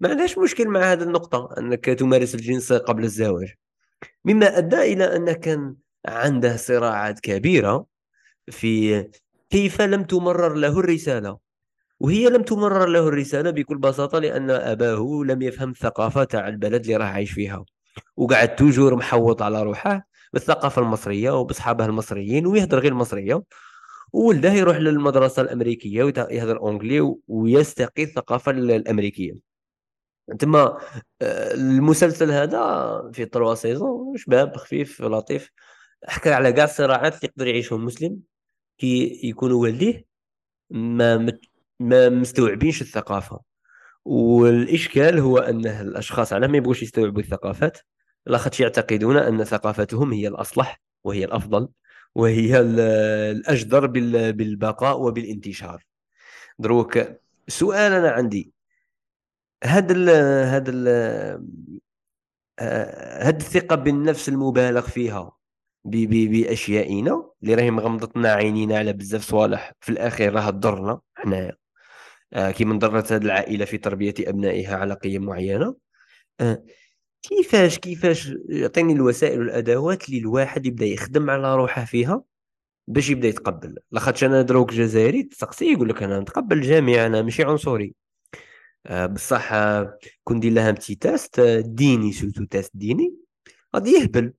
ما 0.00 0.08
عندهاش 0.08 0.38
مشكل 0.38 0.68
مع 0.68 0.92
هذه 0.92 1.02
النقطة 1.02 1.54
أنك 1.58 1.84
تمارس 1.84 2.34
الجنس 2.34 2.72
قبل 2.72 3.04
الزواج. 3.04 3.54
مما 4.24 4.58
أدى 4.58 4.76
إلى 4.76 5.16
أن 5.16 5.32
كان 5.32 5.76
عنده 6.06 6.56
صراعات 6.56 7.20
كبيرة 7.20 7.86
في 8.50 9.04
كيف 9.50 9.82
لم 9.82 10.04
تمرر 10.04 10.54
له 10.54 10.80
الرسالة. 10.80 11.38
وهي 12.00 12.28
لم 12.28 12.42
تمرر 12.42 12.86
له 12.86 13.08
الرسالة 13.08 13.50
بكل 13.50 13.78
بساطة 13.78 14.18
لأن 14.18 14.50
أباه 14.50 15.22
لم 15.26 15.42
يفهم 15.42 15.70
الثقافة 15.70 16.24
تاع 16.24 16.48
البلد 16.48 16.82
اللي 16.82 16.96
راح 16.96 17.14
عايش 17.14 17.32
فيها. 17.32 17.64
وقاعد 18.16 18.56
toujours 18.56 18.96
محوط 18.96 19.42
على 19.42 19.62
روحه 19.62 20.08
بالثقافة 20.32 20.82
المصرية 20.82 21.30
وبأصحابه 21.30 21.86
المصريين 21.86 22.46
ويهضر 22.46 22.78
غير 22.78 22.92
المصرية. 22.92 23.42
وولده 24.12 24.52
يروح 24.52 24.76
للمدرسة 24.76 25.42
الأمريكية 25.42 26.04
ويهضر 26.04 26.60
anglais 26.60 27.14
ويستقي 27.28 28.02
الثقافة 28.02 28.50
الأمريكية. 28.52 29.34
تما 30.38 30.78
آه، 31.22 31.54
المسلسل 31.54 32.30
هذا 32.30 32.60
في 33.14 33.24
trois 33.24 33.54
saisons 33.54 34.16
شباب 34.16 34.56
خفيف 34.56 35.02
لطيف. 35.02 35.50
حكى 36.04 36.32
على 36.32 36.52
كاع 36.52 36.64
الصراعات 36.64 37.14
اللي 37.14 37.24
يقدر 37.24 37.46
يعيشهم 37.46 37.84
مسلم. 37.84 38.20
كي 38.78 39.20
يكونوا 39.24 39.62
والديه 39.62 40.04
ما 40.70 41.38
ما 41.80 42.08
مستوعبينش 42.08 42.82
الثقافة. 42.82 43.53
والإشكال 44.04 45.18
هو 45.18 45.38
أن 45.38 45.66
الأشخاص 45.66 46.32
على 46.32 46.48
ما 46.48 46.56
يبغوش 46.56 46.82
يستوعبوا 46.82 47.22
الثقافات 47.22 47.78
لاخاطش 48.26 48.60
يعتقدون 48.60 49.16
أن 49.16 49.44
ثقافتهم 49.44 50.12
هي 50.12 50.28
الأصلح 50.28 50.80
وهي 51.04 51.24
الأفضل 51.24 51.68
وهي 52.14 52.60
الأجدر 52.60 53.86
بالبقاء 54.32 55.00
وبالانتشار. 55.00 55.84
دروك 56.58 56.98
سؤال 57.48 57.92
أنا 57.92 58.10
عندي. 58.10 58.52
هذا 59.64 59.94
هذا 60.44 60.70
ال 60.70 60.88
هاد 63.26 63.36
الثقة 63.36 63.76
بالنفس 63.76 64.28
المبالغ 64.28 64.80
فيها 64.80 65.32
بأشيائنا 65.84 67.30
اللي 67.42 67.54
راهي 67.54 67.70
مغمضتنا 67.70 68.32
عينينا 68.32 68.78
على 68.78 68.92
بزاف 68.92 69.22
صوالح 69.22 69.72
في 69.80 69.88
الأخير 69.92 70.32
راها 70.34 70.50
تضرنا 70.50 71.00
حنايا. 71.14 71.56
آه 72.32 72.50
كيما 72.50 72.78
ضرت 72.78 73.12
هذه 73.12 73.22
العائلة 73.24 73.64
في 73.64 73.78
تربية 73.78 74.14
أبنائها 74.20 74.76
على 74.76 74.94
قيم 74.94 75.24
معينة. 75.24 75.76
آه 76.40 76.64
كيفاش 77.22 77.78
كيفاش 77.78 78.32
يعطيني 78.48 78.92
الوسائل 78.92 79.38
والأدوات 79.40 80.08
اللي 80.08 80.18
الواحد 80.20 80.66
يبدأ 80.66 80.86
يخدم 80.86 81.30
على 81.30 81.54
روحه 81.56 81.84
فيها 81.84 82.22
باش 82.88 83.10
يبدأ 83.10 83.28
يتقبل؟ 83.28 83.78
لاخاطش 83.92 84.24
أنا 84.24 84.42
دروك 84.42 84.72
جزائري 84.72 85.22
تسقسي 85.22 85.72
يقول 85.72 85.88
لك 85.88 86.02
أنا 86.02 86.20
نتقبل 86.20 86.58
الجميع 86.58 87.06
أنا 87.06 87.22
ماشي 87.22 87.42
عنصري. 87.44 87.94
آه 88.86 89.06
بصح 89.06 89.52
كون 90.24 90.40
دير 90.40 90.52
لها 90.52 90.70
petit 90.70 90.94
test 90.94 91.38
آه، 91.38 91.60
ديني 91.60 92.12
surtout 92.12 92.44
test 92.44 92.70
ديني 92.74 93.14
غادي 93.76 93.90
يهبل. 93.90 94.32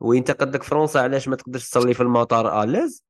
وينتقد 0.00 0.54
لك 0.54 0.62
فرنسا 0.62 0.98
علاش 0.98 1.28
ما 1.28 1.36
تقدرش 1.36 1.70
تصلي 1.70 1.94
في 1.94 2.00
المطار 2.02 2.62
à 2.62 2.67
l'aise؟ 2.67 3.04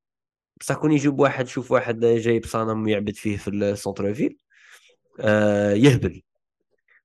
بصح 0.62 0.74
كون 0.74 0.92
يجيب 0.92 1.20
واحد 1.20 1.46
شوف 1.46 1.72
واحد 1.72 2.00
جايب 2.00 2.46
صنم 2.46 2.84
ويعبد 2.84 3.16
فيه 3.16 3.36
في 3.36 3.50
ال 3.50 4.14
centre-ville 4.14 4.38
آه 5.20 5.72
يهبل. 5.72 6.22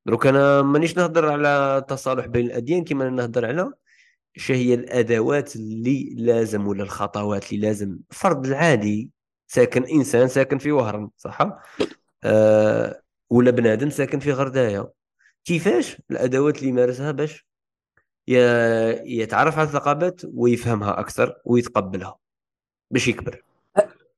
دروك 0.05 0.27
أنا 0.27 0.61
مانيش 0.61 0.97
نهضر 0.97 1.29
على 1.31 1.77
التصالح 1.77 2.25
بين 2.25 2.45
الأديان 2.45 2.83
كما 2.83 3.09
نهضر 3.09 3.45
على 3.45 3.71
إيش 4.37 4.51
هي 4.51 4.73
الأدوات 4.73 5.55
اللي 5.55 6.15
لازم 6.17 6.67
ولا 6.67 6.83
الخطوات 6.83 7.53
اللي 7.53 7.67
لازم. 7.67 7.99
فرد 8.11 8.45
العادي 8.45 9.11
ساكن 9.47 9.83
إنسان 9.83 10.27
ساكن 10.27 10.57
في 10.57 10.71
وهران 10.71 11.09
صح؟ 11.17 11.39
آه 12.23 13.01
ولا 13.29 13.51
بنادم 13.51 13.89
ساكن 13.89 14.19
في 14.19 14.31
غردايه 14.31 14.91
كيفاش؟ 15.45 16.01
الأدوات 16.11 16.57
اللي 16.57 16.69
يمارسها 16.69 17.11
باش 17.11 17.47
يتعرف 18.27 19.57
على 19.59 19.67
الثقافات 19.67 20.21
ويفهمها 20.33 20.99
أكثر 20.99 21.35
ويتقبلها. 21.45 22.26
باش 22.91 23.07
يكبر. 23.07 23.43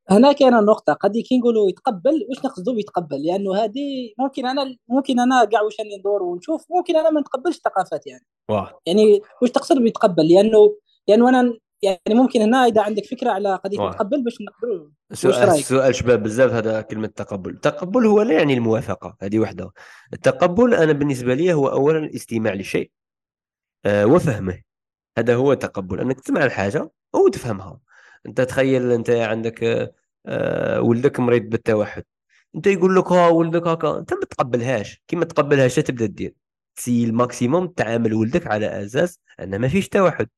هنا 0.09 0.31
كاينة 0.31 0.59
النقطة 0.59 0.93
قد 0.93 1.17
كي 1.17 1.37
نقولوا 1.37 1.69
يتقبل 1.69 2.25
واش 2.29 2.45
نقصدوا 2.45 2.79
يتقبل 2.79 3.25
لأنه 3.25 3.55
هذه 3.55 4.13
ممكن 4.19 4.45
أنا 4.45 4.75
ممكن 4.87 5.19
أنا 5.19 5.45
كاع 5.45 5.61
واش 5.61 5.79
راني 5.79 5.97
ندور 5.97 6.23
ونشوف 6.23 6.65
ممكن 6.69 6.95
أنا 6.95 7.09
ما 7.09 7.21
نتقبلش 7.21 7.57
الثقافات 7.57 8.07
يعني. 8.07 8.25
واه. 8.49 8.79
يعني 8.85 9.21
واش 9.41 9.51
تقصد 9.51 9.77
بيتقبل؟ 9.77 10.27
لأنه 10.27 10.75
لأنه 11.07 11.29
أنا 11.29 11.53
يعني 11.81 11.99
ممكن 12.09 12.41
هنا 12.41 12.65
إذا 12.65 12.81
عندك 12.81 13.05
فكرة 13.05 13.31
على 13.31 13.55
قضية 13.55 13.89
التقبل 13.89 14.23
باش 14.23 14.37
نقدروا. 14.41 14.89
سؤال 15.13 15.49
السؤال 15.49 15.95
شباب 15.95 16.23
بزاف 16.23 16.51
هذا 16.51 16.81
كلمة 16.81 17.07
تقبل. 17.07 17.51
التقبل 17.51 18.05
هو 18.05 18.21
لا 18.21 18.33
يعني 18.33 18.53
الموافقة 18.53 19.17
هذه 19.21 19.39
وحدة. 19.39 19.71
التقبل 20.13 20.73
أنا 20.73 20.91
بالنسبة 20.91 21.33
لي 21.33 21.53
هو 21.53 21.67
أولا 21.67 21.99
الاستماع 21.99 22.53
لشيء 22.53 22.91
آه 23.85 24.05
وفهمه. 24.05 24.61
هذا 25.17 25.35
هو 25.35 25.51
التقبل. 25.51 25.99
أنك 25.99 26.19
تسمع 26.19 26.45
الحاجة 26.45 26.89
وتفهمها 27.13 27.79
انت 28.25 28.41
تخيل 28.41 28.91
انت 28.91 29.09
عندك 29.09 29.63
آه، 30.25 30.81
ولدك 30.81 31.19
مريض 31.19 31.43
بالتوحد. 31.43 32.03
انت 32.55 32.67
يقول 32.67 32.95
لك 32.95 33.07
ها 33.11 33.27
ولدك 33.27 33.67
هكا. 33.67 33.99
انت 33.99 34.13
ما 34.13 34.21
تقبلهاش. 34.25 35.03
كي 35.07 35.15
ما 35.15 35.25
تقبلهاش 35.25 35.75
تبدأ 35.75 36.05
دير 36.05 36.33
تسي 36.75 37.03
ال 37.05 37.13
maximum 37.13 37.67
تعامل 37.67 38.13
ولدك 38.13 38.47
على 38.47 38.85
أساس 38.85 39.19
ان 39.39 39.59
ما 39.61 39.67
فيش 39.67 39.89
توحد. 39.89 40.29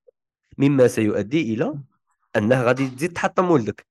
مما 0.58 0.88
سيؤدي 0.88 1.54
إلى 1.54 1.74
أنه 2.38 2.62
غادي 2.64 2.88
تزيد 2.90 3.14
تحطم 3.14 3.52
ولدك. 3.52 3.88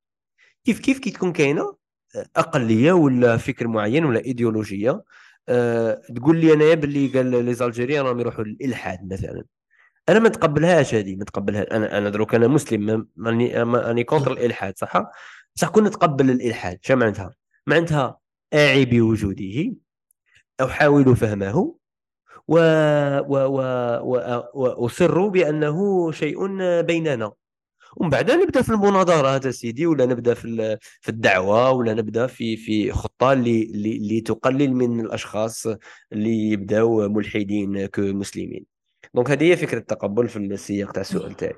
كيف 0.64 0.81
كيف 0.81 0.98
كي 0.98 1.11
تكون 1.11 1.33
كاينة 1.33 1.76
أقلية 2.37 2.92
ولا 2.92 3.37
فكر 3.37 3.68
معين 3.68 4.05
ولا 4.05 4.20
إيديولوجية؟ 4.24 5.05
أه 5.48 6.03
تقول 6.16 6.37
لي 6.40 6.53
أنايا 6.53 6.74
باللي 6.74 7.09
قال 7.09 7.44
لي 7.46 7.55
les 7.55 7.67
Algériens 7.67 8.05
راهم 8.07 8.20
يروحوا 8.20 8.44
للإلحاد 8.44 9.12
مثلا. 9.12 9.44
أنا 10.11 10.18
ما 10.18 10.29
نتقبلهاش 10.29 10.94
هذه 10.94 11.16
ما 11.16 11.23
نتقبلهاش 11.23 11.66
أنا 11.73 11.99
أنا 11.99 12.11
دروك 12.11 12.35
أنا 12.35 12.49
مسلم 12.49 13.09
ماني 13.16 13.64
ماني 13.64 14.05
contre 14.05 14.33
الإلحاد 14.33 14.79
صح؟ 14.79 14.92
بصح 15.57 15.68
كون 15.68 15.85
نتقبل 15.85 16.31
الإلحاد. 16.31 16.79
شنو 16.83 16.96
معناتها؟ 16.96 17.35
معناتها 17.66 18.18
أعي 18.55 18.85
بوجوده 18.85 19.75
أحاول 20.61 21.16
فهمه 21.16 21.75
و... 22.49 22.59
و... 23.18 23.37
و... 23.46 23.61
و... 24.03 24.83
واصر 24.83 25.29
بأنه 25.29 26.11
شيء 26.12 26.46
بيننا. 26.83 27.33
ومن 27.96 28.11
بعد 28.11 28.31
نبدأ 28.31 28.62
في 28.62 28.70
المناظرة 28.70 29.29
هذا 29.29 29.51
سيدي 29.51 29.87
ولا 29.87 30.07
نبدأ 30.07 30.35
في 30.35 30.79
في 31.01 31.09
الدعوة 31.09 31.70
ولا 31.70 31.94
نبدأ 31.94 32.27
في 32.27 32.57
في 32.57 32.92
خطة 32.92 33.33
اللي 33.33 33.62
اللي 33.62 34.20
تقلل 34.20 34.75
من 34.75 35.01
الأشخاص 35.01 35.66
اللي 36.12 36.51
يبداو 36.51 37.09
ملحدين 37.09 37.87
كمسلمين. 37.87 38.80
دونك 39.14 39.31
هذه 39.31 39.51
هي 39.51 39.57
فكرة 39.57 39.79
التقبل 39.79 40.29
في 40.29 40.37
السياق 40.37 40.92
تاع 40.92 41.01
السؤال 41.01 41.35
تاعي. 41.35 41.55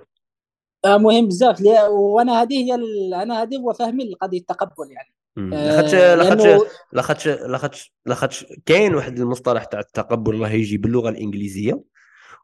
آه، 0.85 0.99
مهم 0.99 1.29
بزاف. 1.29 1.63
وأنا 1.91 2.43
هذه 2.43 2.55
هي 2.55 2.75
أنا 3.23 3.43
هذه 3.43 3.57
هو 3.57 3.73
فهمي 3.73 4.11
لقضيه 4.11 4.39
التقبل 4.39 4.91
يعني. 4.91 5.13
لاخاطش 5.37 5.95
لاخاطش 5.95 6.47
لاخاطش 6.93 7.29
لاخاطش 7.29 7.95
لاخاطش 8.07 8.47
كاين 8.67 8.95
واحد 8.95 9.19
المصطلح 9.19 9.65
تاع 9.65 9.81
التقبل 9.81 10.41
راه 10.41 10.49
يجي 10.49 10.77
باللغة 10.77 11.09
الإنجليزية 11.09 11.83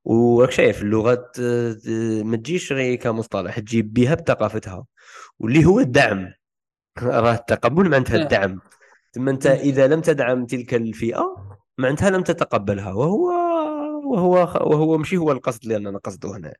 وراك 0.04 0.50
شايف 0.50 0.82
اللغات 0.82 1.40
ما 2.24 2.36
تجيش 2.36 2.72
غير 2.72 2.94
كمصطلح 2.94 3.58
تجيب 3.58 3.92
بها 3.92 4.14
بثقافتها 4.14 4.86
واللي 5.38 5.64
هو 5.64 5.80
الدعم. 5.80 6.32
راه 7.02 7.34
التقبل 7.34 7.90
معناتها 7.90 8.18
آه. 8.18 8.22
الدعم. 8.22 8.60
ثم 9.12 9.28
أنت 9.28 9.46
إذا 9.46 9.86
لم 9.86 10.00
تدعم 10.00 10.46
تلك 10.46 10.74
الفئة 10.74 11.36
معناتها 11.78 12.10
لم 12.10 12.22
تتقبلها 12.22 12.92
وهو 12.92 13.47
وهو 14.12 14.34
وهو 14.60 14.98
ماشي 14.98 15.16
هو 15.16 15.32
القصد 15.32 15.62
اللي 15.62 15.76
أنا 15.76 15.98
قصده 15.98 16.36
هنا. 16.36 16.54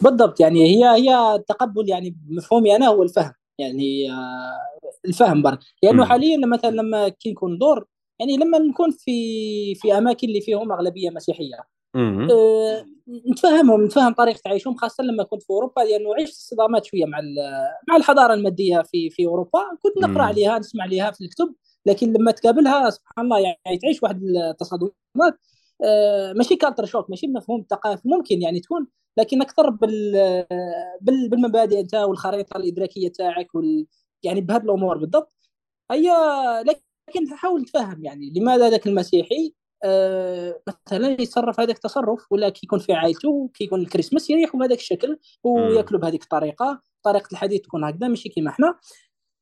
بالضبط 0.00 0.40
يعني 0.40 0.64
هي 0.64 0.84
هي 0.84 1.34
التقبل 1.34 1.88
يعني 1.88 2.16
مفهومي 2.28 2.76
أنا 2.76 2.86
هو 2.88 3.02
الفهم. 3.02 3.32
يعني 3.58 4.12
آه، 4.12 4.58
الفهم 5.04 5.42
برك 5.42 5.58
لأنه 5.82 6.02
م. 6.02 6.06
حاليا 6.06 6.46
مثلا 6.46 6.70
لما 6.70 7.08
كي 7.08 7.30
نكون 7.30 7.58
دور 7.58 7.84
يعني 8.18 8.36
لما 8.36 8.58
نكون 8.58 8.90
في 8.90 9.74
في 9.74 9.98
أماكن 9.98 10.28
اللي 10.28 10.40
فيهم 10.40 10.72
أغلبية 10.72 11.10
مسيحية. 11.10 11.56
أه 11.96 12.84
نتفهمهم 13.30 13.84
نتفهم 13.84 14.14
طريقة 14.14 14.40
عيشهم 14.46 14.74
خاصة 14.74 15.04
لما 15.04 15.22
كنت 15.22 15.42
في 15.42 15.50
أوروبا 15.50 15.80
لأنه 15.80 16.14
عشت 16.22 16.34
صدامات 16.34 16.84
شوية 16.84 17.04
مع 17.04 17.20
مع 17.88 17.96
الحضارة 17.96 18.34
المادية 18.34 18.82
في 18.82 19.10
في 19.10 19.26
أوروبا. 19.26 19.60
كنت 19.82 20.04
نقرأ 20.04 20.22
عليها 20.22 20.58
نسمع 20.58 20.84
عليها 20.84 21.10
في 21.10 21.24
الكتب 21.24 21.54
لكن 21.86 22.12
لما 22.12 22.30
تقابلها 22.30 22.90
سبحان 22.90 23.24
الله 23.24 23.38
يعني 23.38 23.78
تعيش 23.78 24.02
واحد 24.02 24.22
التصادمات. 24.22 25.38
ماشي 26.36 26.56
كالتر 26.56 26.84
شوك 26.84 27.10
ماشي 27.10 27.26
مفهوم 27.26 27.66
ثقافي 27.70 28.08
ممكن 28.08 28.42
يعني 28.42 28.60
تكون 28.60 28.86
لكن 29.18 29.42
أكثر 29.42 29.70
بال 29.70 30.12
بالمبادئ 31.00 31.80
أنت 31.80 31.94
والخريطة 31.94 32.56
الإدراكية 32.56 33.08
تاعك 33.08 33.54
وال 33.54 33.86
يعني 34.22 34.40
بهذه 34.40 34.62
الأمور 34.62 34.98
بالضبط. 34.98 35.36
هي 35.90 36.10
لكن 36.66 37.26
تحاول 37.30 37.64
تفهم 37.64 38.04
يعني 38.04 38.32
لماذا 38.36 38.70
ذاك 38.70 38.86
المسيحي 38.86 39.54
آه 39.84 40.62
مثلا 40.68 41.08
يتصرف 41.22 41.60
هذاك 41.60 41.76
التصرف 41.76 42.32
ولا 42.32 42.48
كي 42.48 42.60
يكون 42.64 42.78
في 42.78 42.92
عائلته 42.92 43.50
كي 43.54 43.64
يكون 43.64 43.80
الكريسماس 43.80 44.30
يريحوا 44.30 44.60
بهذاك 44.60 44.78
الشكل 44.78 45.18
وياكلوا 45.44 46.00
بهذيك 46.00 46.22
الطريقة 46.22 46.82
طريقة 47.02 47.28
الحديث 47.32 47.60
تكون 47.60 47.84
هكذا 47.84 48.08
ماشي 48.08 48.28
كيما 48.28 48.50
إحنا. 48.50 48.74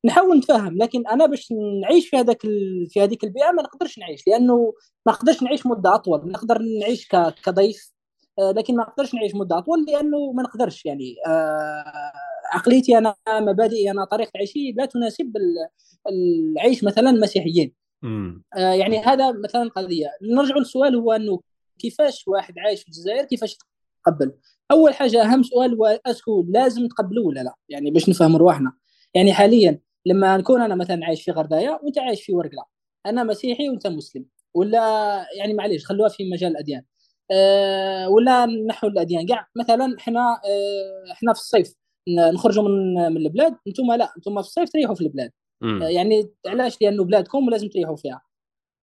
نحاول 0.05 0.39
نتفهم 0.39 0.79
لكن 0.79 1.07
أنا 1.07 1.27
باش 1.27 1.53
نعيش 1.83 2.09
في 2.09 2.17
هذاك 2.17 2.45
ال... 2.45 2.87
في 2.91 3.03
هذيك 3.03 3.25
البيئة 3.25 3.53
ما 3.53 3.63
نقدرش 3.63 3.99
نعيش 3.99 4.29
لأنه 4.29 4.75
ما 5.07 5.13
نقدرش 5.13 5.43
نعيش 5.43 5.67
مدة 5.67 5.95
أطول 5.95 6.29
نقدر 6.31 6.59
نعيش 6.81 7.09
ك... 7.09 7.35
كضيف 7.45 7.95
آه، 8.39 8.53
لكن 8.53 8.77
ما 8.77 8.83
نقدرش 8.83 9.15
نعيش 9.15 9.35
مدة 9.35 9.59
أطول 9.59 9.85
لأنه 9.89 10.33
ما 10.33 10.43
نقدرش 10.43 10.87
يعني 10.87 11.17
آه، 11.27 12.13
عقليتي 12.53 12.99
أنا 12.99 13.15
مبادئي 13.29 13.91
أنا 13.91 14.05
طريقة 14.05 14.31
عيشي 14.37 14.73
لا 14.73 14.87
تناسب 14.87 15.33
العيش 16.11 16.85
مثلا 16.85 17.13
مسيحيين. 17.13 17.75
آه، 18.57 18.73
يعني 18.73 18.99
هذا 18.99 19.33
مثلا 19.33 19.69
قضية. 19.69 20.07
نرجع 20.23 20.57
للسؤال 20.57 20.97
هو 20.97 21.13
أنه 21.13 21.41
كيفاش 21.79 22.29
واحد 22.29 22.55
عايش 22.59 22.83
في 22.83 22.89
الجزائر 22.89 23.25
كيفاش 23.25 23.59
يتقبل؟ 23.99 24.33
أول 24.71 24.95
حاجة 24.95 25.23
أهم 25.23 25.43
سؤال 25.43 25.75
هو 25.75 26.01
أسكو 26.07 26.47
لازم 26.49 26.85
نتقبلوا 26.85 27.29
ولا 27.29 27.41
لا؟ 27.41 27.55
يعني 27.69 27.91
باش 27.91 28.09
نفهم 28.09 28.37
رواحنا. 28.37 28.73
يعني 29.15 29.33
حاليا 29.33 29.81
لما 30.07 30.37
نكون 30.37 30.63
أنا 30.63 30.75
مثلا 30.75 31.07
عايش 31.07 31.23
في 31.23 31.31
غردايه 31.31 31.81
وأنت 31.83 31.99
عايش 31.99 32.23
في 32.23 32.33
ورقلة. 32.35 32.65
أنا 33.07 33.25
مسيحي 33.25 33.69
وأنت 33.69 33.87
مسلم. 33.87 34.27
ولا 34.55 34.81
يعني 35.39 35.55
معليش 35.55 35.87
خلوها 35.87 36.09
في 36.09 36.31
مجال 36.31 36.53
الأديان. 36.53 36.83
أه 37.31 38.09
ولا 38.09 38.47
نحو 38.47 38.87
الأديان. 38.87 39.27
كاع 39.27 39.49
مثلا 39.57 39.97
إحنا 39.99 40.21
أه 40.45 41.13
إحنا 41.13 41.33
في 41.33 41.41
الصيف 41.41 41.75
نخرجوا 42.35 42.69
من 42.69 42.95
من 43.13 43.17
البلاد 43.17 43.57
أنتم 43.67 43.93
لا 43.93 44.13
أنتم 44.17 44.35
في 44.35 44.49
الصيف 44.49 44.71
تريحوا 44.71 44.95
في 44.95 45.01
البلاد. 45.01 45.31
مم. 45.63 45.83
يعني 45.83 46.31
علاش؟ 46.47 46.83
لأنه 46.83 47.05
بلادكم 47.05 47.47
ولازم 47.47 47.69
تريحوا 47.69 47.97
فيها. 47.97 48.23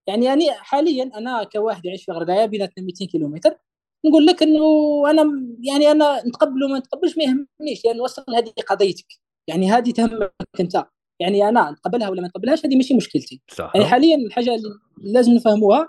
يعني 0.08 0.26
يعني 0.26 0.52
حاليا 0.52 1.12
أنا 1.18 1.44
كواحد 1.44 1.86
يعيش 1.86 2.06
في 2.06 2.12
غردايه 2.12 2.46
بيناتنا 2.46 2.86
200 2.86 3.06
كيلومتر. 3.06 3.58
نقول 4.06 4.26
لك 4.26 4.44
إنه 4.44 4.62
أنا 5.10 5.24
يعني 5.64 5.92
أنا 5.92 6.24
نتقبل 6.28 6.64
وما 6.64 6.80
نتقبلش 6.80 7.18
ما 7.18 7.24
يهمنيش 7.24 7.86
لأنه 7.86 8.06
أصلا 8.06 8.26
هذه 8.38 8.54
قضيتك. 8.70 9.06
يعني 9.48 9.72
هذه 9.72 9.92
تهمك 9.92 10.34
أنت. 10.60 10.86
يعني 11.22 11.50
أنا 11.50 11.72
نتقبلها 11.72 12.10
ولا 12.10 12.22
ما 12.22 12.28
نتقبلهاش 12.28 12.66
هذه 12.66 12.76
ماشي 12.76 12.94
مشكلتي. 12.94 13.42
صح. 13.48 13.72
يعني 13.76 13.88
حاليا 13.88 14.16
الحاجة 14.16 14.56
اللي 14.56 14.70
لازم 14.98 15.32
نفهموها 15.34 15.88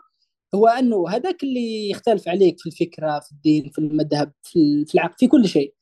هو 0.54 0.66
أنه 0.66 1.08
هذاك 1.08 1.42
اللي 1.42 1.90
يختلف 1.90 2.28
عليك 2.28 2.60
في 2.60 2.66
الفكرة 2.66 3.20
في 3.20 3.32
الدين 3.32 3.70
في 3.70 3.78
المذهب 3.78 4.32
في 4.42 4.84
في 4.84 4.94
العقل 4.94 5.14
في 5.18 5.28
كل 5.28 5.48
شيء. 5.48 5.74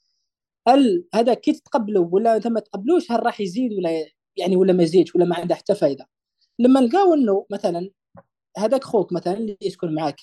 هل 0.68 1.04
هذا 1.14 1.34
كي 1.34 1.52
تتقبله 1.52 2.00
ولا 2.00 2.36
أنت 2.36 2.46
ما 2.46 2.60
تقبلوش؟ 2.60 3.12
هل 3.12 3.26
راح 3.26 3.40
يزيد 3.40 3.72
ولا 3.72 3.90
يعني 4.36 4.56
ولا 4.56 4.72
ما 4.72 4.82
يزيدش 4.82 5.14
ولا 5.14 5.24
ما 5.24 5.36
عنده 5.36 5.54
حتى 5.54 5.74
فائده 5.74 6.08
لما 6.58 6.80
نلقاو 6.80 7.14
أنه 7.14 7.46
مثلا 7.50 7.90
هذاك 8.58 8.84
خوك 8.84 9.12
مثلا 9.12 9.34
اللي 9.34 9.56
يسكن 9.62 9.94
معاك 9.94 10.16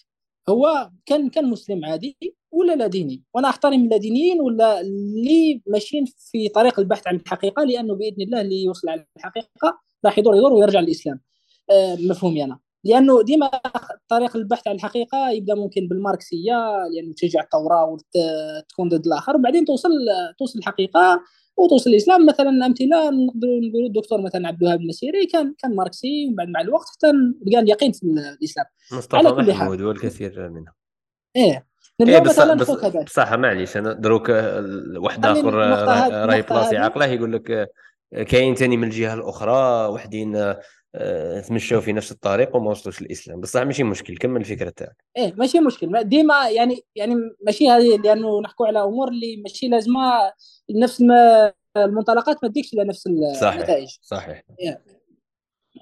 هو 0.49 0.89
كان 1.05 1.29
كان 1.29 1.45
مسلم 1.49 1.86
عادي 1.86 2.17
ولا 2.51 2.75
لا 2.75 2.88
ديني؟ 2.88 3.23
وأنا 3.33 3.49
احترم 3.49 3.83
اللادينيين 3.86 4.41
ولا 4.41 4.81
اللي 4.81 5.62
ماشيين 5.67 6.05
في 6.17 6.49
طريق 6.49 6.79
البحث 6.79 7.07
عن 7.07 7.15
الحقيقة 7.15 7.63
لأنه 7.63 7.95
بإذن 7.95 8.21
الله 8.21 8.41
اللي 8.41 8.63
يوصل 8.63 8.89
على 8.89 9.05
الحقيقة 9.17 9.79
راح 10.05 10.19
يدور 10.19 10.36
يدور 10.36 10.53
ويرجع 10.53 10.79
للإسلام. 10.79 11.19
آه، 11.71 11.95
مفهومي 11.95 12.43
أنا. 12.43 12.60
لأنه 12.83 13.23
ديما 13.23 13.51
طريق 14.07 14.36
البحث 14.36 14.67
عن 14.67 14.75
الحقيقة 14.75 15.29
يبدأ 15.29 15.55
ممكن 15.55 15.88
بالماركسية 15.88 16.53
لأنه 16.93 17.13
تشجع 17.13 17.41
الثوره 17.41 17.83
وتكون 17.86 18.89
ضد 18.89 19.05
الآخر 19.07 19.36
وبعدين 19.36 19.65
توصل 19.65 19.89
توصل 20.39 20.60
الحقيقة 20.60 21.21
وتوصل 21.57 21.89
الإسلام 21.89 22.25
مثلا 22.25 22.65
أمثلة 22.65 23.09
نقدر 23.09 23.47
نقول 23.47 23.85
الدكتور 23.85 24.21
مثلا 24.21 24.47
عبد 24.47 24.61
الوهاب 24.61 24.81
المسيري 24.81 25.25
كان 25.25 25.53
كان 25.57 25.75
ماركسي 25.75 26.25
ومن 26.27 26.35
بعد 26.35 26.47
مع 26.47 26.61
الوقت 26.61 26.89
حتى 26.89 27.11
بقى 27.41 27.59
اليقين 27.59 27.91
في 27.91 28.03
الإسلام. 28.03 28.65
مصطفى 28.93 29.17
على 29.17 29.31
كل 29.31 29.49
محمود 29.49 29.81
والكثير 29.81 30.49
منهم. 30.49 30.73
إيه. 31.35 31.67
إيه 32.01 32.19
بس 32.19 32.39
بس 32.39 32.71
بصح 32.71 33.33
معليش 33.33 33.77
أنا 33.77 33.93
دروك 33.93 34.29
واحد 34.97 35.25
آخر 35.25 35.53
راهي 35.53 36.41
بلاصي 36.41 36.77
عقله 36.77 37.05
يقول 37.05 37.33
لك 37.33 37.69
كاين 38.27 38.55
ثاني 38.55 38.77
من 38.77 38.83
الجهة 38.83 39.13
الأخرى 39.13 39.87
وحدين 39.87 40.53
آه، 40.95 41.39
تمشوا 41.39 41.80
في 41.80 41.93
نفس 41.93 42.12
الطريق 42.12 42.56
وما 42.56 42.71
وصلوش 42.71 43.02
للإسلام. 43.02 43.41
بصح 43.41 43.62
ماشي 43.62 43.84
مشكل 43.84 44.17
كمل 44.17 44.41
الفكرة 44.41 44.69
تاعك. 44.69 45.04
إيه 45.17 45.34
ماشي 45.38 45.60
مشكل. 45.60 46.04
ديما 46.04 46.50
يعني 46.50 46.82
يعني 46.95 47.15
ماشي 47.45 47.69
هذه 47.69 47.97
لأنه 47.97 48.41
نحكوا 48.41 48.67
على 48.67 48.84
أمور 48.84 49.08
اللي 49.08 49.38
ماشي 49.38 49.67
لازمة 49.67 50.02
نفس 50.71 51.04
المنطلقات 51.78 52.43
ما 52.43 52.50
تديكش 52.50 52.73
إلى 52.73 52.84
نفس 52.84 53.08
النتائج 53.08 53.88
صحيح 53.88 54.00
صحيح. 54.02 54.43
إيه. 54.60 54.84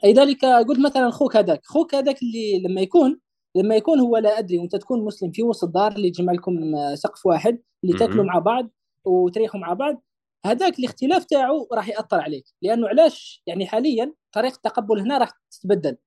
لذلك 0.03 0.45
قلت 0.45 0.79
مثلا 0.79 1.09
خوك 1.09 1.37
هذاك. 1.37 1.61
خوك 1.63 1.95
هذاك 1.95 2.21
اللي 2.21 2.63
لما 2.67 2.81
يكون 2.81 3.19
لما 3.55 3.75
يكون 3.75 3.99
هو 3.99 4.17
لا 4.17 4.39
أدري 4.39 4.57
وأنت 4.57 4.75
تكون 4.75 5.05
مسلم 5.05 5.31
في 5.31 5.43
وسط 5.43 5.67
دار 5.67 5.91
اللي 5.91 6.07
يجمع 6.07 6.33
لكم 6.33 6.55
سقف 6.95 7.25
واحد 7.25 7.59
اللي 7.83 7.97
تاكلوا 7.97 8.23
مع 8.23 8.39
بعض 8.39 8.69
وتريحوا 9.05 9.59
مع 9.59 9.73
بعض 9.73 10.03
هذاك 10.45 10.79
الاختلاف 10.79 11.25
تاعو 11.25 11.67
راح 11.73 11.89
يأثر 11.89 12.21
عليك 12.21 12.45
لأنه 12.61 12.87
علاش؟ 12.87 13.43
يعني 13.47 13.67
حاليا 13.67 14.13
طريقة 14.31 14.55
التقبل 14.55 14.99
هنا 14.99 15.17
راح 15.17 15.31
تتبدل. 15.51 15.97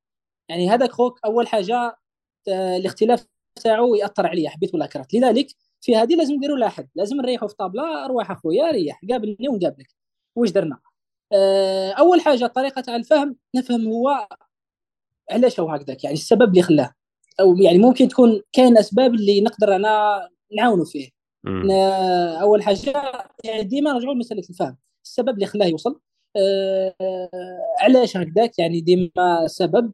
يعني 0.49 0.71
هذاك 0.71 0.91
خوك 0.93 1.21
أول 1.25 1.49
حاجة 1.49 1.99
آه، 2.49 2.77
الاختلاف 2.77 3.27
تاعو 3.65 3.95
يأثر 3.95 4.27
عليا 4.27 4.51
حبيت 4.51 4.75
ولا 4.75 4.87
كرهت. 4.87 5.15
لذلك 5.15 5.47
في 5.81 5.97
هذه 5.97 6.15
لازم 6.17 6.35
نديروا 6.35 6.57
لها 6.59 6.69
حد 6.69 6.89
لازم 6.95 7.17
نريحوا 7.17 7.49
في 7.49 7.55
طابلة 7.55 8.05
أروح 8.05 8.31
أخويا 8.31 8.71
ريح 8.71 9.01
قابلني 9.11 9.49
ونقابلك. 9.49 9.89
واش 10.37 10.51
درنا؟ 10.51 10.79
آه، 11.33 11.91
أول 11.93 12.21
حاجة 12.21 12.47
طريقة 12.47 12.81
تاع 12.81 12.97
الفهم 12.97 13.37
نفهم 13.57 13.87
هو 13.89 14.29
علاش 15.31 15.61
هو 15.61 15.71
هكذاك 15.71 16.05
يعني 16.05 16.17
السبب 16.17 16.51
اللي 16.51 16.63
خلاه. 16.63 16.95
أو 17.41 17.57
يعني 17.57 17.79
ممكن 17.79 18.09
تكون 18.09 18.43
كاين 18.53 18.79
أسباب 18.79 19.15
اللي 19.15 19.41
نقدر 19.41 19.77
أنا 19.77 20.29
نعاونوا 20.57 20.85
فيه. 20.85 21.18
أول 22.43 22.63
حاجة 22.63 23.13
يعني 23.45 23.63
ديما 23.63 23.93
نرجعوا 23.93 24.15
لمساله 24.15 24.43
الفهم 24.51 24.77
السبب 25.05 25.29
اللي 25.29 25.47
خلاه 25.47 25.67
يوصل 25.67 26.01
أه 26.37 26.95
علاش 27.81 28.17
هكذاك؟ 28.17 28.59
يعني 28.59 28.81
ديما 28.81 29.47
سبب. 29.47 29.93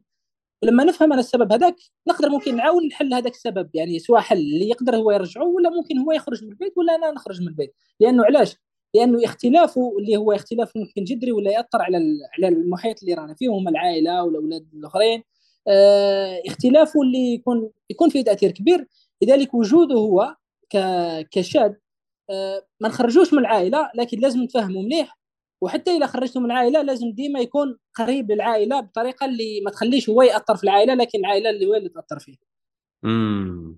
ولما 0.63 0.83
نفهم 0.83 1.13
أنا 1.13 1.21
السبب 1.21 1.51
هذاك 1.53 1.75
نقدر 2.07 2.29
ممكن 2.29 2.55
نعاون 2.55 2.87
نحل 2.87 3.13
هذاك 3.13 3.31
السبب. 3.33 3.69
يعني 3.73 3.99
سواء 3.99 4.21
حل 4.21 4.37
اللي 4.37 4.69
يقدر 4.69 4.95
هو 4.95 5.11
يرجعه 5.11 5.45
ولا 5.47 5.69
ممكن 5.69 5.97
هو 5.97 6.11
يخرج 6.11 6.43
من 6.43 6.49
البيت 6.49 6.77
ولا 6.77 6.95
أنا 6.95 7.11
نخرج 7.11 7.41
من 7.41 7.47
البيت. 7.47 7.75
لأنه 7.99 8.25
علاش؟ 8.25 8.55
لأنه 8.93 9.25
اختلافه 9.25 9.97
اللي 9.99 10.17
هو 10.17 10.31
اختلاف 10.31 10.77
ممكن 10.77 11.03
جذري 11.03 11.31
ولا 11.31 11.51
يأثر 11.51 11.81
على 11.81 11.97
على 12.37 12.47
المحيط 12.47 13.03
اللي 13.03 13.13
رانا 13.13 13.33
فيه 13.35 13.49
هم 13.49 13.67
العائلة 13.67 14.23
والاولاد 14.23 14.67
الأخرين. 14.73 15.23
آه 15.67 16.41
اختلافه 16.47 17.01
اللي 17.01 17.33
يكون 17.33 17.69
يكون 17.89 18.09
فيه 18.09 18.23
تأثير 18.23 18.51
كبير. 18.51 18.87
لذلك 19.21 19.53
وجوده 19.53 19.95
هو 19.95 20.35
كشاب 21.31 21.77
آه، 22.29 22.67
ما 22.79 22.89
نخرجوش 22.89 23.33
من 23.33 23.39
العائلة 23.39 23.91
لكن 23.95 24.19
لازم 24.19 24.41
نفهمه 24.43 24.81
مليح. 24.81 25.19
وحتى 25.61 25.91
اذا 25.97 26.05
خرجته 26.07 26.39
من 26.39 26.45
العائلة 26.45 26.81
لازم 26.81 27.11
ديما 27.11 27.39
يكون 27.39 27.77
قريب 27.95 28.31
للعائلة 28.31 28.79
بطريقة 28.79 29.25
اللي 29.25 29.61
ما 29.61 29.71
تخليش 29.71 30.09
هو 30.09 30.21
يأثر 30.21 30.55
في 30.55 30.63
العائلة 30.63 30.93
لكن 30.93 31.19
العائلة 31.19 31.49
اللي 31.49 31.65
هو 31.65 31.75
اللي 31.75 31.89
تأثر 31.89 32.19
فيه. 32.19 32.35
امم 33.05 33.77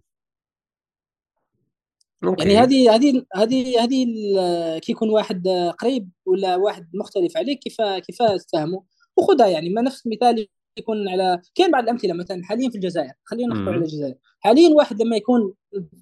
يعني 2.23 2.57
هذه 2.57 2.95
هذه 2.95 3.25
هذه 3.35 3.83
هذه 3.83 4.05
كي 4.79 4.91
يكون 4.91 5.09
واحد 5.09 5.47
قريب 5.79 6.09
ولا 6.25 6.55
واحد 6.55 6.89
مختلف 6.93 7.37
عليك 7.37 7.59
كيف 7.59 7.81
كيف 7.81 8.17
تفهمه 8.21 8.83
وخذها 9.17 9.47
يعني 9.47 9.69
ما 9.69 9.81
نفس 9.81 10.05
المثال 10.05 10.47
يكون 10.79 11.09
على 11.09 11.41
كاين 11.55 11.71
بعض 11.71 11.83
الأمثلة 11.83 12.13
مثلا 12.13 12.43
حاليا 12.43 12.69
في 12.69 12.75
الجزائر 12.75 13.11
خلينا 13.23 13.55
نحكي 13.55 13.69
على 13.69 13.77
الجزائر. 13.77 14.15
حاليا 14.39 14.69
واحد 14.69 15.01
لما 15.01 15.15
يكون 15.15 15.53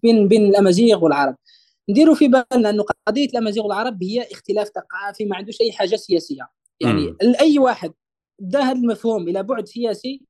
بين 0.04 0.28
بين 0.28 0.46
الأمازيغ 0.46 1.04
والعرب. 1.04 1.36
نديروا 1.90 2.16
في 2.16 2.28
بالنا 2.28 2.70
إنه 2.70 2.86
قضية 3.08 3.26
الأمازيغ 3.26 3.64
والعرب 3.64 4.04
هي 4.04 4.22
اختلاف 4.32 4.68
ثقافي 4.68 5.26
ما 5.26 5.36
عندوش 5.36 5.62
أي 5.62 5.72
حاجة 5.72 5.96
سياسية. 5.96 6.50
يعني. 6.80 7.16
أي 7.42 7.60
واحد 7.60 7.94
دا 8.40 8.60
هذا 8.60 8.80
المفهوم 8.80 9.28
إلى 9.28 9.44
بعد 9.44 9.68
سياسي. 9.68 10.22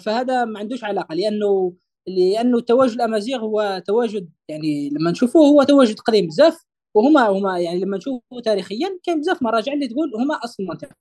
فهذا 0.00 0.44
ما 0.44 0.58
عندوش 0.58 0.84
علاقة 0.84 1.14
لأنه 1.14 1.72
لأنه 2.06 2.60
تواجد 2.60 2.92
الأمازيغ 2.92 3.38
هو 3.38 3.82
تواجد 3.86 4.30
يعني 4.48 4.90
لما 4.90 5.10
نشوفوه 5.10 5.48
هو 5.48 5.62
تواجد 5.62 6.00
قديم 6.00 6.26
بزاف 6.26 6.64
وهما 6.94 7.28
هما 7.28 7.58
يعني 7.58 7.80
لما 7.80 7.96
نشوفوا 7.96 8.40
تاريخيا 8.44 8.98
كاين 9.02 9.20
بزاف 9.20 9.42
مراجع 9.42 9.72
اللي 9.72 9.88
تقول 9.88 10.14
هما 10.14 10.34
أصل 10.44 10.62
المنطقة. 10.62 10.94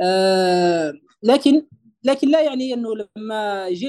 آه 0.00 0.92
لكن 1.22 1.66
لكن 2.04 2.28
لا 2.28 2.40
يعني 2.42 2.74
أنه 2.74 2.88
لما 3.16 3.68
يجي 3.68 3.88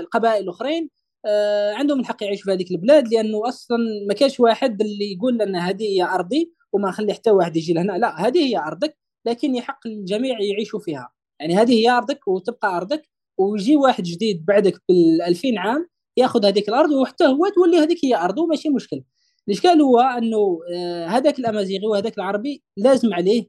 القبائل 0.00 0.42
الأخرين 0.42 0.90
آه 1.26 1.72
عندهم 1.74 2.00
الحق 2.00 2.22
يعيشوا 2.22 2.44
في 2.44 2.52
هذيك 2.52 2.70
البلاد 2.70 3.08
لأنه 3.08 3.48
أصلا 3.48 3.78
ما 4.08 4.14
كاش 4.14 4.40
واحد 4.40 4.82
اللي 4.82 5.12
يقول 5.12 5.34
لنا 5.38 5.68
هذه 5.68 5.84
هي 5.84 6.02
أرضي 6.02 6.52
وما 6.72 6.88
نخلي 6.88 7.14
حتى 7.14 7.30
واحد 7.30 7.56
يجي 7.56 7.72
لهنا. 7.72 7.92
لا 7.92 8.26
هذه 8.26 8.38
هي 8.38 8.58
أرضك 8.58 8.98
لكن 9.26 9.54
يحق 9.54 9.86
الجميع 9.86 10.40
يعيشوا 10.40 10.80
فيها. 10.80 11.12
يعني 11.40 11.54
هذه 11.56 11.72
هي 11.72 11.90
أرضك 11.90 12.28
وتبقى 12.28 12.76
أرضك 12.76 13.02
ويجي 13.38 13.76
واحد 13.76 14.04
جديد 14.04 14.44
بعدك 14.46 14.82
بال 14.88 15.22
2000 15.22 15.58
عام 15.58 15.88
يأخذ 16.16 16.46
هذيك 16.46 16.68
الأرض 16.68 16.90
وحتى 16.90 17.26
هو 17.26 17.48
تولي 17.48 17.78
هذيك 17.78 18.04
هي 18.04 18.16
أرضه 18.16 18.46
ماشي 18.46 18.68
مشكل. 18.68 19.02
الإشكال 19.48 19.82
هو 19.82 20.00
أنه 20.00 20.60
آه، 20.74 21.06
هذاك 21.06 21.38
الأمازيغي 21.38 21.86
وهذاك 21.86 22.18
العربي 22.18 22.62
لازم 22.76 23.14
عليه 23.14 23.48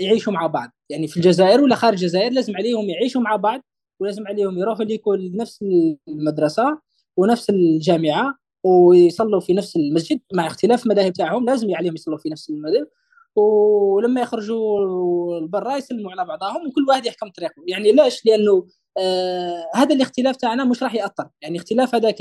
يعيشوا 0.00 0.32
مع 0.32 0.46
بعض. 0.46 0.70
يعني 0.90 1.08
في 1.08 1.16
الجزائر 1.16 1.60
ولا 1.60 1.74
خارج 1.74 1.94
الجزائر 1.94 2.32
لازم 2.32 2.56
عليهم 2.56 2.90
يعيشوا 2.90 3.20
مع 3.20 3.36
بعض 3.36 3.60
ولازم 4.00 4.26
عليهم 4.26 4.58
يروحوا 4.58 4.84
لكل 4.84 5.36
نفس 5.36 5.64
المدرسة 6.08 6.78
ونفس 7.16 7.50
الجامعة 7.50 8.34
ويصلوا 8.64 9.40
في 9.40 9.54
نفس 9.54 9.76
المسجد 9.76 10.20
مع 10.34 10.46
اختلاف 10.46 10.86
المذاهب 10.86 11.12
تاعهم 11.12 11.44
لازم 11.44 11.74
عليهم 11.74 11.94
يصلوا 11.94 12.18
في 12.18 12.28
نفس 12.28 12.50
المذهب 12.50 12.88
ولما 13.36 14.20
يخرجوا 14.20 15.40
لبرا 15.40 15.76
يسلموا 15.76 16.12
على 16.12 16.24
بعضهم 16.24 16.66
وكل 16.66 16.84
واحد 16.88 17.06
يحكم 17.06 17.28
طريقه. 17.30 17.54
يعني 17.68 17.92
ليش؟ 17.92 18.26
لأنه 18.26 18.66
آه 18.98 19.70
هذا 19.74 19.94
الاختلاف 19.94 20.36
تاعنا 20.36 20.64
مش 20.64 20.82
راح 20.82 20.94
يأثر. 20.94 21.28
يعني 21.42 21.58
اختلاف 21.58 21.94
هذاك 21.94 22.16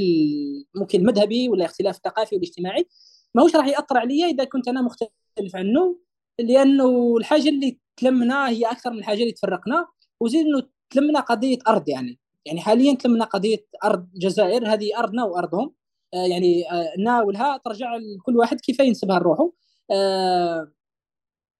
ممكن 0.76 1.00
المذهبي 1.00 1.50
ولا 1.50 1.65
اختلاف 1.65 1.95
الثقافي 1.95 2.36
والاجتماعي 2.36 2.88
ماهوش 3.36 3.56
راح 3.56 3.67
يأثر 3.67 3.97
عليا 3.97 4.28
إذا 4.28 4.43
كنت 4.43 4.67
أنا 4.67 4.82
مختلف 4.82 5.56
عنه. 5.56 5.97
لأنه 6.41 7.17
الحاجة 7.17 7.49
اللي 7.49 7.80
تلمنا 7.97 8.49
هي 8.49 8.65
أكثر 8.65 8.91
من 8.91 8.97
الحاجة 8.97 9.21
اللي 9.21 9.32
تفرقنا 9.32 9.88
وزيد 10.21 10.45
إنه 10.45 10.67
تلمنا 10.89 11.19
قضية 11.19 11.58
أرض 11.67 11.89
يعني. 11.89 12.19
يعني 12.45 12.62
حاليا 12.62 12.93
تلمنا 12.95 13.25
قضية 13.25 13.65
أرض 13.84 14.08
الجزائر 14.13 14.73
هذه 14.73 14.99
أرضنا 14.99 15.23
وأرضهم. 15.23 15.73
آه 16.13 16.25
يعني 16.25 16.71
آه 16.71 16.93
ناولها 16.99 17.58
ترجع 17.58 17.95
لكل 17.95 18.38
واحد 18.38 18.62
كيف 18.62 18.80
ينسبها 18.80 19.19
لروحه. 19.19 19.51
آه 19.91 20.71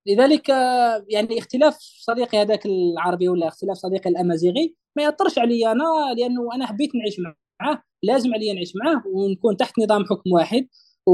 لذلك 0.08 0.50
آه 0.50 1.06
يعني 1.10 1.40
اختلاف 1.40 1.78
صديقي 1.80 2.38
هذاك 2.42 2.66
العربي 2.66 3.30
ولا 3.30 3.48
اختلاف 3.48 3.78
صديقي 3.78 4.10
الأمازيغي 4.10 4.76
ما 4.96 5.04
ياثرش 5.04 5.40
علي 5.40 5.72
أنا 5.72 6.16
لأنه 6.18 6.56
أنا 6.56 6.66
حبيت 6.66 6.96
نعيش 6.96 7.16
معاه 7.20 7.84
لازم 8.04 8.34
علي 8.34 8.54
نعيش 8.54 8.74
معاه 8.76 9.04
ونكون 9.06 9.58
تحت 9.58 9.80
نظام 9.80 10.06
حكم 10.06 10.32
واحد 10.32 10.68
و... 11.08 11.12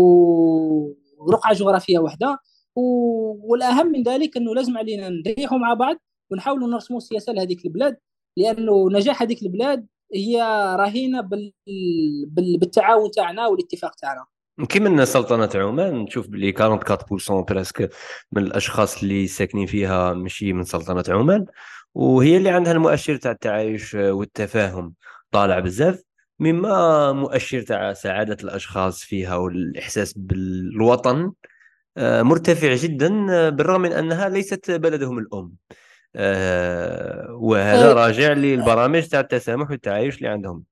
رقعه 1.31 1.53
جغرافية 1.53 1.99
واحدة 1.99 2.39
والأهم 2.79 3.87
من 3.87 4.03
ذلك 4.03 4.37
إنه 4.37 4.55
لازم 4.55 4.77
علينا 4.77 5.09
نريحوا 5.09 5.57
مع 5.57 5.73
بعض 5.73 5.95
ونحاولوا 6.31 6.67
نرسموا 6.67 6.99
سياسه 6.99 7.33
لهذيك 7.33 7.65
البلاد 7.65 7.97
لأنه 8.37 8.89
نجاح 8.91 9.21
هذيك 9.21 9.43
البلاد 9.43 9.87
هي 10.13 10.41
رهينه 10.79 11.21
بال... 11.21 11.53
بال... 12.27 12.57
بالتعاون 12.57 13.11
تاعنا 13.11 13.47
والاتفاق 13.47 13.95
تاعنا. 13.95 14.25
كيما 14.69 15.05
سلطنة 15.05 15.49
عمان 15.55 15.95
نشوف 15.95 16.27
بلي 16.27 16.53
44% 16.53 17.31
presque 17.31 17.89
من 18.31 18.43
الأشخاص 18.43 19.01
اللي 19.01 19.27
ساكنين 19.27 19.65
فيها 19.65 20.13
ماشي 20.13 20.53
من 20.53 20.63
سلطنة 20.63 21.03
عمان 21.09 21.45
وهي 21.93 22.37
اللي 22.37 22.49
عندها 22.49 22.73
المؤشر 22.73 23.15
تاع 23.15 23.31
التعايش 23.31 23.93
والتفاهم 23.93 24.93
طالع 25.31 25.59
بزاف 25.59 26.03
مما 26.39 27.11
مؤشر 27.11 27.61
تاع 27.61 27.93
سعادة 27.93 28.37
الأشخاص 28.43 29.03
فيها 29.03 29.35
والإحساس 29.35 30.13
بالوطن 30.17 31.31
مرتفع 31.97 32.75
جدا 32.75 33.27
آه، 33.29 33.49
بالرغم 33.49 33.81
من 33.81 33.93
أنها 33.93 34.29
ليست 34.29 34.71
بلدهم 34.71 35.19
الأم. 35.19 35.55
آه، 36.15 37.33
وهذا 37.41 37.93
راجع 37.93 38.33
للبرامج 38.33 39.07
تاع 39.07 39.19
التسامح 39.19 39.71
والتعايش 39.71 40.17
اللي 40.17 40.27
عندهم. 40.27 40.63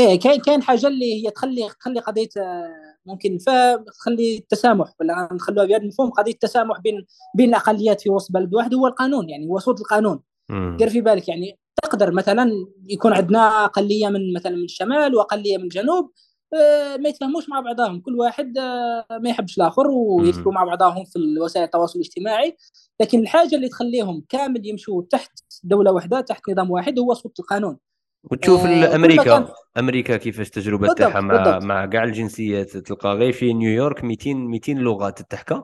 إيه 0.00 0.20
كاين 0.20 0.40
كاين 0.40 0.62
حاجة 0.62 0.86
اللي 0.86 1.26
هي 1.26 1.30
تخلي 1.30 1.68
تخلي 1.80 2.00
قضية 2.00 2.28
ممكن 3.06 3.38
تخلي 3.98 4.36
التسامح 4.36 4.92
ولا 5.00 5.28
نخلوها 5.32 5.66
بهذا 5.66 5.82
المفهوم؟ 5.82 6.10
قضية 6.10 6.32
التسامح 6.32 6.80
بين 6.80 7.06
بين 7.36 7.48
الأقليات 7.48 8.00
في 8.00 8.10
وسط 8.10 8.32
بلد 8.32 8.54
واحد 8.54 8.74
هو 8.74 8.86
القانون 8.86 9.28
يعني 9.28 9.46
هو 9.46 9.58
صوت 9.58 9.80
القانون. 9.80 10.20
دير 10.76 10.88
في 10.88 11.00
بالك 11.00 11.28
يعني 11.28 11.58
تقدر 11.82 12.12
مثلا 12.12 12.50
يكون 12.88 13.12
عندنا 13.12 13.64
أقلية 13.64 14.08
من 14.08 14.32
مثلا 14.32 14.56
من 14.56 14.64
الشمال 14.64 15.14
وأقلية 15.14 15.58
من 15.58 15.64
الجنوب 15.64 16.04
آه، 16.04 16.10
ما 16.98 17.08
يتفاهموش 17.08 17.48
مع 17.48 17.60
بعضهم. 17.60 18.00
كل 18.00 18.14
واحد 18.14 18.58
آه، 18.58 19.06
ما 19.10 19.30
يحبش 19.30 19.58
الآخر 19.58 19.86
ويكتبوا 19.90 20.52
مع 20.52 20.64
بعضهم 20.64 21.04
في 21.04 21.18
وسائل 21.40 21.64
التواصل 21.64 21.98
الاجتماعي. 21.98 22.56
لكن 23.00 23.18
الحاجة 23.18 23.54
اللي 23.54 23.68
تخليهم 23.68 24.24
كامل 24.28 24.66
يمشوا 24.66 25.02
تحت 25.10 25.32
دولة 25.64 25.92
واحدة 25.92 26.20
تحت 26.20 26.50
نظام 26.50 26.70
واحد 26.70 26.98
هو 26.98 27.14
سلطه 27.14 27.40
القانون. 27.40 27.76
وتشوف 28.24 28.66
آه 28.66 28.94
أمريكا. 28.94 29.48
أمريكا 29.78 30.16
كيفاش 30.16 30.46
التجربه 30.46 30.94
تاعها 30.94 31.20
مع 31.20 31.58
مع 31.58 31.86
كاع 31.86 32.04
الجنسيات. 32.04 32.76
تلقى 32.76 33.14
غير 33.14 33.32
في 33.32 33.52
نيويورك 33.52 34.04
200 34.04 34.34
200 34.34 34.72
لغه 34.72 35.10
تتحكى 35.10 35.62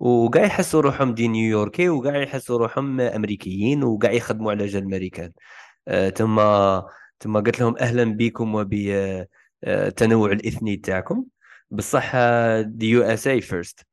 وكاع 0.00 0.44
يحسوا 0.44 0.80
روحهم 0.80 1.14
des 1.14 1.28
New-Yorkais 1.28 1.88
وكاع 1.88 2.16
يحسوا 2.16 2.58
روحهم 2.58 3.00
أمريكيين 3.00 3.84
وكاع 3.84 4.12
يخدموا 4.12 4.50
على 4.50 4.66
جال 4.66 4.82
الامريكان 4.82 5.32
آه 5.88 6.10
ثم 6.10 6.36
ثم 7.20 7.34
قالت 7.34 7.60
لهم 7.60 7.74
أهلا 7.78 8.04
بكم 8.04 8.54
وب 8.54 8.74
التنوع 9.64 10.32
الاثني 10.32 10.76
تاعكم. 10.76 11.24
بصح 11.70 12.12
the 12.60 12.90
USA 12.90 13.26
first 13.26 13.86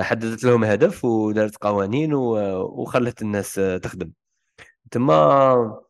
حددت 0.00 0.44
لهم 0.44 0.64
هدف 0.64 1.04
ودارت 1.04 1.56
قوانين 1.56 2.14
وخلت 2.14 3.22
الناس 3.22 3.60
تخدم. 3.82 4.10
تما 4.90 5.80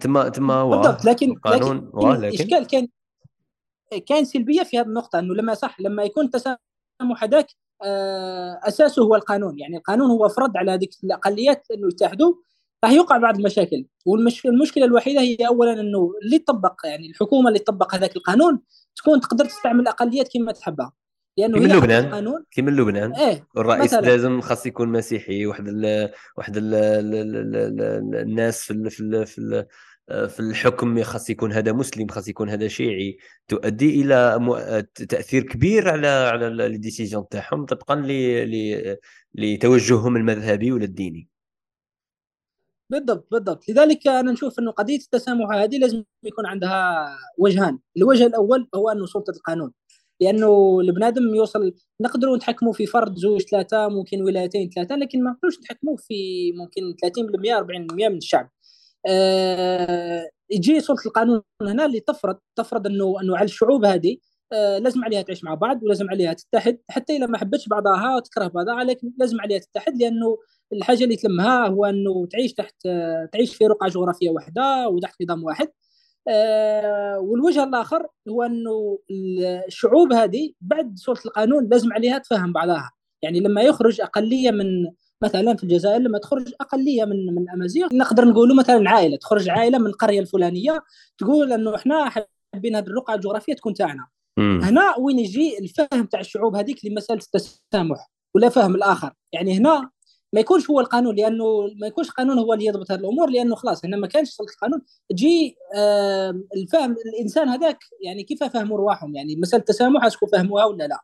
تما 0.00 0.28
تما 0.28 0.64
بالضبط 0.64 1.04
لكن 1.04 1.34
قانون 1.34 1.90
لكن؟ 1.94 2.24
الاشكال 2.24 2.66
كان 2.66 2.88
كان 4.06 4.24
سلبية 4.24 4.62
في 4.62 4.78
هذه 4.78 4.86
النقطة 4.86 5.18
إنه 5.18 5.34
لما 5.34 5.54
صح 5.54 5.80
لما 5.80 6.02
يكون 6.02 6.30
تسامح 6.30 6.58
هذاك 7.22 7.46
آه، 7.84 8.60
أساسه 8.62 9.02
هو 9.02 9.14
القانون. 9.14 9.58
يعني 9.58 9.76
القانون 9.76 10.10
هو 10.10 10.28
فرض 10.28 10.56
على 10.56 10.70
هذيك 10.72 10.90
الأقليات 11.04 11.66
إنه 11.70 11.88
يتحدوا. 11.88 12.34
راح 12.84 12.92
يوقع 12.92 13.18
بعض 13.18 13.36
المشاكل. 13.36 13.86
والمشكلة 14.06 14.84
الوحيدة 14.84 15.20
هي 15.20 15.36
اولا 15.36 15.80
إنه 15.80 16.12
اللي 16.22 16.38
طبق 16.38 16.74
يعني 16.84 17.10
الحكومة 17.10 17.48
اللي 17.48 17.58
طبق 17.58 17.94
هذاك 17.94 18.16
القانون 18.16 18.60
تكون 18.96 19.20
تقدر 19.20 19.44
تستعمل 19.44 19.80
الاقليات 19.80 20.28
كما 20.34 20.52
تحبها. 20.52 20.92
لأنه 21.38 21.58
كيما 21.58 21.74
لبنان؟ 21.74 22.44
كيما 22.50 22.70
لبنان؟ 22.70 23.12
إيه 23.14 23.46
الرئيس 23.56 23.84
مثلاً. 23.84 24.00
لازم 24.00 24.40
خاص 24.40 24.66
يكون 24.66 24.88
مسيحي 24.88 25.46
واحد 25.46 25.68
ال 25.68 26.10
واحد 26.36 26.56
ال 26.56 26.74
الناس 28.14 28.62
في 28.62 28.70
ال 28.70 28.90
في 28.90 29.00
ال 29.00 29.26
في, 29.26 29.38
ال 29.38 29.66
في 30.28 30.40
الحكم 30.40 31.02
خاص 31.02 31.30
يكون 31.30 31.52
هذا 31.52 31.72
مسلم 31.72 32.08
خاص 32.08 32.28
يكون 32.28 32.50
هذا 32.50 32.68
شيعي. 32.68 33.18
تؤدي 33.48 34.02
إلى 34.02 34.40
تأثير 35.08 35.42
كبير 35.42 35.88
على 35.88 36.08
على 36.08 36.66
الديسيجن 36.66 37.28
تاعهم 37.30 37.66
طبقا 37.66 38.06
لتوجههم 39.34 40.16
المذهبي 40.16 40.72
ولا 40.72 40.84
الديني 40.84 41.31
بالضبط 42.92 43.28
بالضبط. 43.30 43.68
لذلك 43.68 44.08
أنا 44.08 44.32
نشوف 44.32 44.58
إنه 44.58 44.70
قضية 44.70 44.96
التسامح 44.96 45.50
هذه 45.50 45.78
لازم 45.78 46.04
يكون 46.24 46.46
عندها 46.46 47.06
وجهان. 47.38 47.78
الوجه 47.96 48.26
الأول 48.26 48.68
هو 48.74 48.88
أنه 48.90 49.06
سلطة 49.06 49.30
القانون. 49.30 49.72
لأنه 50.20 50.80
البنادم 50.80 51.34
يوصل 51.34 51.74
نقدروا 52.00 52.36
نتحكموا 52.36 52.72
في 52.72 52.86
فرد 52.86 53.16
زوج 53.16 53.42
ثلاثة 53.42 53.88
ممكن 53.88 54.22
ولايتين 54.22 54.70
ثلاثة 54.70 54.96
لكن 54.96 55.24
ما 55.24 55.30
نقدروش 55.30 55.58
نتحكموا 55.58 55.96
في 55.96 56.52
ممكن 56.52 56.94
30% 57.00 57.56
40% 57.58 58.08
من 58.08 58.16
الشعب. 58.16 58.50
أه 59.06 60.30
يجي 60.50 60.80
سلطة 60.80 61.06
القانون 61.06 61.42
هنا 61.62 61.86
اللي 61.86 62.00
تفرض 62.00 62.38
تفرض 62.56 62.86
إنه 62.86 63.14
إنه 63.22 63.36
على 63.36 63.44
الشعوب 63.44 63.84
هذه 63.84 64.16
أه 64.52 64.78
لازم 64.78 65.04
عليها 65.04 65.22
تعيش 65.22 65.44
مع 65.44 65.54
بعض 65.54 65.82
ولازم 65.82 66.10
عليها 66.10 66.32
تتحد 66.32 66.78
حتى 66.90 67.16
إذا 67.16 67.26
ما 67.26 67.38
حبتش 67.38 67.68
بعضها 67.68 68.16
وتكره 68.16 68.46
بعضها 68.48 68.84
لكن 68.84 69.12
لازم 69.18 69.40
عليها 69.40 69.58
تتحد 69.58 69.96
لأنه 70.02 70.38
الحاجة 70.72 71.04
اللي 71.04 71.16
تلمها 71.16 71.68
هو 71.68 71.84
أنه 71.84 72.26
تعيش 72.26 72.52
تحت 72.52 72.74
تعيش 73.32 73.54
في 73.56 73.66
رقعة 73.66 73.90
جغرافية 73.90 74.30
واحدة 74.30 74.88
وتحت 74.88 75.22
نظام 75.22 75.44
واحد. 75.44 75.68
آه، 76.28 77.18
والوجه 77.18 77.64
الآخر 77.64 78.06
هو 78.28 78.42
أنه 78.42 78.98
الشعوب 79.66 80.12
هذه 80.12 80.52
بعد 80.60 80.92
سلطه 80.96 81.26
القانون 81.26 81.68
لازم 81.68 81.92
عليها 81.92 82.18
تفهم 82.18 82.52
بعضها. 82.52 82.90
يعني 83.22 83.40
لما 83.40 83.62
يخرج 83.62 84.00
أقلية 84.00 84.50
من 84.50 84.66
مثلا 85.22 85.56
في 85.56 85.64
الجزائر 85.64 86.00
لما 86.00 86.18
تخرج 86.18 86.52
أقلية 86.60 87.04
من 87.04 87.26
من 87.26 87.42
الأمازيغ 87.42 87.88
نقدر 87.92 88.24
نقولوا 88.24 88.56
مثلا 88.56 88.90
عائلة 88.90 89.16
تخرج 89.16 89.48
عائلة 89.48 89.78
من 89.78 89.86
القرية 89.86 90.20
الفلانية 90.20 90.82
تقول 91.18 91.52
أنه 91.52 91.74
إحنا 91.74 92.10
حابين 92.54 92.76
هذه 92.76 92.86
الرقعة 92.86 93.14
الجغرافية 93.14 93.54
تكون 93.54 93.74
تاعنا. 93.74 94.06
هنا 94.62 94.96
وين 94.98 95.18
يجي 95.18 95.58
الفهم 95.58 96.06
تاع 96.06 96.20
الشعوب 96.20 96.56
هذيك 96.56 96.84
لمسألة 96.84 97.20
التسامح 97.20 98.10
ولا 98.34 98.48
فهم 98.48 98.74
الآخر. 98.74 99.12
يعني 99.32 99.58
هنا 99.58 99.90
ما 100.32 100.40
يكونش 100.40 100.70
هو 100.70 100.80
القانون 100.80 101.16
لأنه 101.16 101.44
ما 101.80 101.86
يكونش 101.86 102.08
القانون 102.08 102.38
هو 102.38 102.54
اللي 102.54 102.64
يضبط 102.66 102.90
هذه 102.92 103.00
الأمور 103.00 103.30
لأنه 103.30 103.54
خلاص 103.54 103.84
هنا 103.84 103.96
ما 103.96 104.06
كانش 104.06 104.28
سلطه 104.30 104.52
القانون. 104.52 104.82
تجي 105.10 105.56
الفهم 106.56 106.96
الإنسان 107.06 107.48
هذاك 107.48 107.78
يعني 108.04 108.22
كيف 108.24 108.44
فهموا 108.44 108.78
رواحهم؟ 108.78 109.14
يعني 109.14 109.36
مسألة 109.36 109.60
التسامح 109.60 110.04
اسكو 110.04 110.26
فهموها 110.26 110.64
ولا 110.64 110.84
لا؟ 110.84 111.00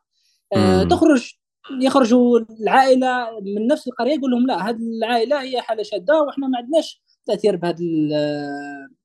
آه 0.55 0.83
تخرج 0.83 1.33
يخرجوا 1.81 2.39
العائلة 2.61 3.27
من 3.41 3.67
نفس 3.67 3.87
القرية 3.87 4.13
يقول 4.13 4.31
لهم 4.31 4.47
لا 4.47 4.69
هذه 4.69 4.77
العائلة 4.97 5.41
هي 5.41 5.61
حالة 5.61 5.83
شادة 5.83 6.21
وإحنا 6.21 6.47
ما 6.47 6.57
عندناش 6.57 7.03
تأثير 7.25 7.55
بهذه 7.55 7.77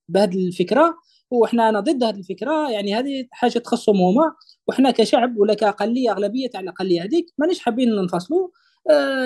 بهذه 0.08 0.46
الفكرة 0.46 0.94
وحنا 1.30 1.68
أنا 1.68 1.80
ضد 1.80 2.04
هذه 2.04 2.18
الفكرة. 2.18 2.70
يعني 2.70 2.94
هذه 2.94 3.26
حاجة 3.30 3.58
تخصهم 3.58 3.96
هما 4.00 4.34
وحنا 4.66 4.90
كشعب 4.90 5.36
ولا 5.38 5.54
كأقلية 5.54 6.12
أغلبية 6.12 6.48
تاع 6.48 6.60
الاقليه 6.60 7.04
هذيك 7.04 7.26
مانيش 7.38 7.60
حابين 7.60 7.94
ننفصلوا. 7.96 8.48
آه، 8.48 8.63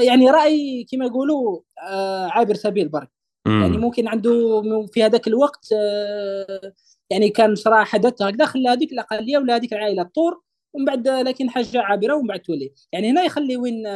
يعني 0.06 0.30
رأي 0.30 0.86
كما 0.92 1.04
يقولوا 1.04 1.60
آه، 1.90 2.26
عابر 2.26 2.54
سبيل 2.54 2.88
برك. 2.88 3.10
يعني 3.46 3.78
ممكن 3.78 4.08
عنده 4.08 4.62
في 4.92 5.04
هذاك 5.04 5.26
الوقت 5.28 5.68
آه، 5.72 6.72
يعني 7.10 7.28
كان 7.30 7.54
صراحة 7.54 7.84
حدث 7.84 8.22
هكذا 8.22 8.46
خلى 8.46 8.68
هذيك 8.68 8.92
الأقلية 8.92 9.38
ولا 9.38 9.56
هذيك 9.56 9.72
العائلة 9.72 10.02
تطور 10.02 10.40
ومن 10.72 10.84
بعد 10.84 11.08
لكن 11.08 11.50
حاجة 11.50 11.82
عابرة 11.82 12.14
ومن 12.14 12.26
بعد 12.26 12.40
تولي. 12.40 12.72
يعني 12.92 13.10
هنا 13.10 13.22
يخلي 13.22 13.56
وين 13.56 13.86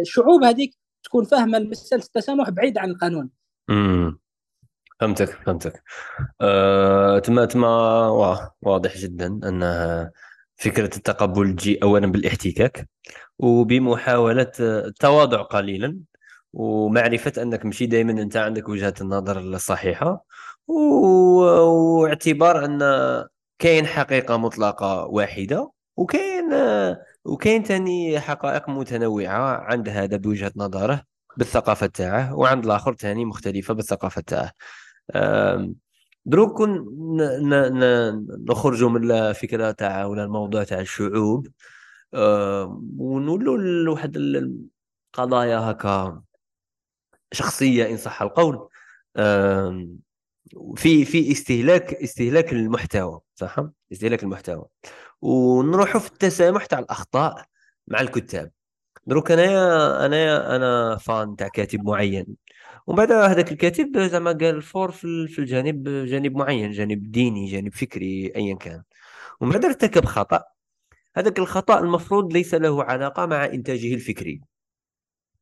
الشعوب 0.00 0.42
هذيك 0.44 0.74
تكون 1.04 1.24
فاهمة 1.24 1.58
مساله 1.58 2.02
التسامح 2.02 2.50
بعيد 2.50 2.78
عن 2.78 2.90
القانون. 2.90 3.30
امم 3.70 4.18
فهمتك 5.00 5.28
فهمتك. 5.28 5.82
أه 6.40 7.18
تما 7.18 7.44
تما 7.44 8.08
واضح 8.62 8.98
جدا 8.98 9.26
ان 9.26 9.62
فكرة 10.58 10.96
التقبل 10.96 11.56
تجي 11.56 11.78
اولا 11.82 12.06
بالاحتكاك 12.06 12.88
وبمحاولة 13.38 14.52
التواضع 14.60 15.42
قليلا. 15.42 15.98
ومعرفة 16.52 17.42
أنك 17.42 17.66
ماشي 17.66 17.86
دائما 17.86 18.12
أنت 18.12 18.36
عندك 18.36 18.68
وجهة 18.68 18.94
النظر 19.00 19.38
الصحيحة. 19.38 20.24
واعتبار 20.66 22.64
أن 22.64 22.78
كاين 23.58 23.86
حقيقة 23.86 24.36
مطلقة 24.36 25.04
واحدة 25.04 25.72
وكاين 25.96 26.44
وكاين 27.24 27.62
ثاني 27.62 28.20
حقائق 28.20 28.68
متنوعة 28.68 29.56
عند 29.56 29.88
هذا 29.88 30.16
بوجهة 30.16 30.52
نظره 30.56 31.02
بالثقافة 31.36 31.86
تاعه 31.86 32.34
وعند 32.34 32.64
الآخر 32.64 32.94
ثاني 32.94 33.24
مختلفة 33.24 33.74
بالثقافة 33.74 34.22
تاعه. 34.26 34.52
دروك 36.26 36.62
نخرجوا 38.48 38.90
من 38.90 39.10
الفكرة 39.10 39.70
تاع 39.70 40.04
ولا 40.04 40.24
الموضوع 40.24 40.64
تاع 40.64 40.80
الشعوب. 40.80 41.48
ونولوا 42.98 43.58
لواحد 43.58 44.16
القضايا 44.16 45.58
هكا 45.58 46.22
شخصية 47.32 47.90
إن 47.90 47.96
صح 47.96 48.22
القول. 48.22 48.68
في 50.76 51.04
في 51.04 51.32
استهلاك 51.32 51.94
استهلاك 51.94 52.52
المحتوى 52.52 53.20
صح؟ 53.34 53.56
استهلاك 53.92 54.22
المحتوى. 54.22 54.64
ونروحوا 55.22 56.00
في 56.00 56.08
التسامح 56.08 56.66
تاع 56.66 56.78
الأخطاء 56.78 57.44
مع 57.88 58.00
الكتاب. 58.00 58.50
دروك 59.06 59.30
أنايا 59.30 60.06
أنايا 60.06 60.56
أنا 60.56 60.96
فان 60.96 61.36
تاع 61.36 61.48
كاتب 61.48 61.84
معين. 61.84 62.26
ومن 62.88 62.96
بعد 62.96 63.12
هذاك 63.12 63.52
الكاتب 63.52 63.98
زعما 63.98 64.32
قال 64.32 64.62
فور 64.62 64.90
في 64.90 65.38
الجانب 65.38 65.88
جانب 65.88 66.36
معين 66.36 66.70
جانب 66.70 67.10
ديني 67.12 67.46
جانب 67.46 67.74
فكري 67.74 68.32
ايا 68.36 68.54
كان. 68.54 68.82
ومن 69.40 69.52
بعد 69.52 69.64
ارتكب 69.64 70.04
خطأ. 70.04 70.44
هذاك 71.16 71.38
الخطأ 71.38 71.80
المفروض 71.80 72.32
ليس 72.32 72.54
له 72.54 72.84
علاقة 72.84 73.26
مع 73.26 73.44
إنتاجه 73.44 73.94
الفكري. 73.94 74.40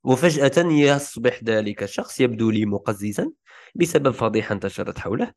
وفجأة 0.05 0.53
يصبح 0.73 1.45
ذلك 1.45 1.83
الشخص 1.83 2.21
يبدو 2.21 2.51
لي 2.51 2.67
مقززا 2.67 3.31
بسبب 3.75 4.11
فضيحة 4.11 4.53
انتشرت 4.53 4.99
حوله. 4.99 5.33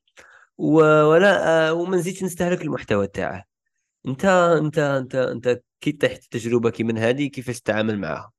ولا 0.57 1.72
وما 1.72 1.97
نزيدش 1.97 2.24
نستهلك 2.24 2.62
المحتوى 2.62 3.07
تاعه. 3.07 3.43
انت 4.07 4.26
انت 4.26 4.80
انت 4.80 5.16
انت 5.16 5.62
كي 5.82 5.91
تحت 5.91 6.24
تجربة 6.32 6.70
كي 6.70 6.84
من 6.84 6.97
هذه 6.97 7.28
كيفاش 7.28 7.62
تتعامل 7.62 7.99
معها؟ 7.99 8.32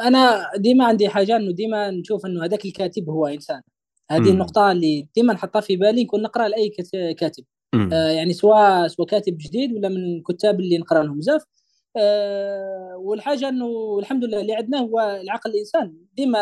أنا 0.00 0.50
ديما 0.56 0.84
عندي 0.84 1.08
حاجة 1.08 1.36
إنه 1.36 1.52
ديما 1.52 1.90
نشوف 1.90 2.26
إنه 2.26 2.44
هذاك 2.44 2.64
الكاتب 2.64 3.08
هو 3.10 3.26
إنسان. 3.26 3.60
هذه 4.10 4.20
مم. 4.20 4.28
النقطة 4.28 4.72
اللي 4.72 5.08
ديما 5.16 5.32
نحطها 5.32 5.60
في 5.60 5.76
بالي 5.76 6.04
نكون 6.04 6.22
نقرأ 6.22 6.48
لأي 6.48 6.68
كاتب. 7.18 7.44
آه 7.92 8.10
يعني 8.10 8.32
سواء 8.32 8.88
سواء 8.88 9.08
كاتب 9.08 9.36
جديد 9.38 9.72
ولا 9.72 9.88
من 9.88 10.16
الكتاب 10.16 10.60
اللي 10.60 10.78
نقرا 10.78 11.02
لهم 11.02 11.18
بزاف. 11.18 11.42
آه 11.96 12.96
والحاجة 12.96 13.48
إنه 13.48 13.98
الحمد 13.98 14.24
لله 14.24 14.40
اللي 14.40 14.54
عندنا 14.54 14.78
هو 14.80 15.00
العقل 15.22 15.50
الإنسان. 15.50 15.96
ديما 16.16 16.38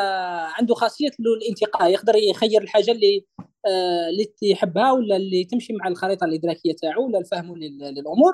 عنده 0.59 0.75
خاصية 0.75 1.11
له 1.19 1.35
الانتقاء 1.43 1.91
يقدر 1.91 2.17
يخير 2.17 2.63
الحاجة 2.63 2.91
اللي 2.93 3.25
آه 3.67 4.09
اللي 4.11 4.27
يحبها 4.43 4.93
ولا 4.93 5.17
اللي 5.17 5.45
تمشي 5.45 5.73
مع 5.73 5.89
الخريطة 5.89 6.25
الإدراكية 6.25 6.73
تاعو 6.83 7.07
ولا 7.07 7.19
الفهم 7.19 7.57
لل- 7.57 7.79
للأمور. 7.95 8.33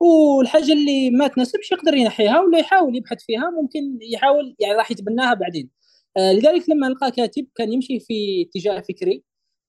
والحاجة 0.00 0.72
اللي 0.72 1.10
ما 1.10 1.26
تناسبش 1.28 1.72
يقدر 1.72 1.94
ينحيها 1.94 2.40
ولا 2.40 2.58
يحاول 2.58 2.96
يبحث 2.96 3.18
فيها 3.26 3.50
ممكن 3.50 3.98
يحاول 4.02 4.56
يعني 4.58 4.74
راح 4.74 4.90
يتبناها 4.90 5.34
بعدين. 5.34 5.70
آه 6.16 6.32
لذلك 6.32 6.68
لما 6.70 6.88
نلقى 6.88 7.10
كاتب 7.10 7.46
كان 7.54 7.72
يمشي 7.72 8.00
في 8.00 8.42
اتجاه 8.48 8.80
فكري. 8.80 9.24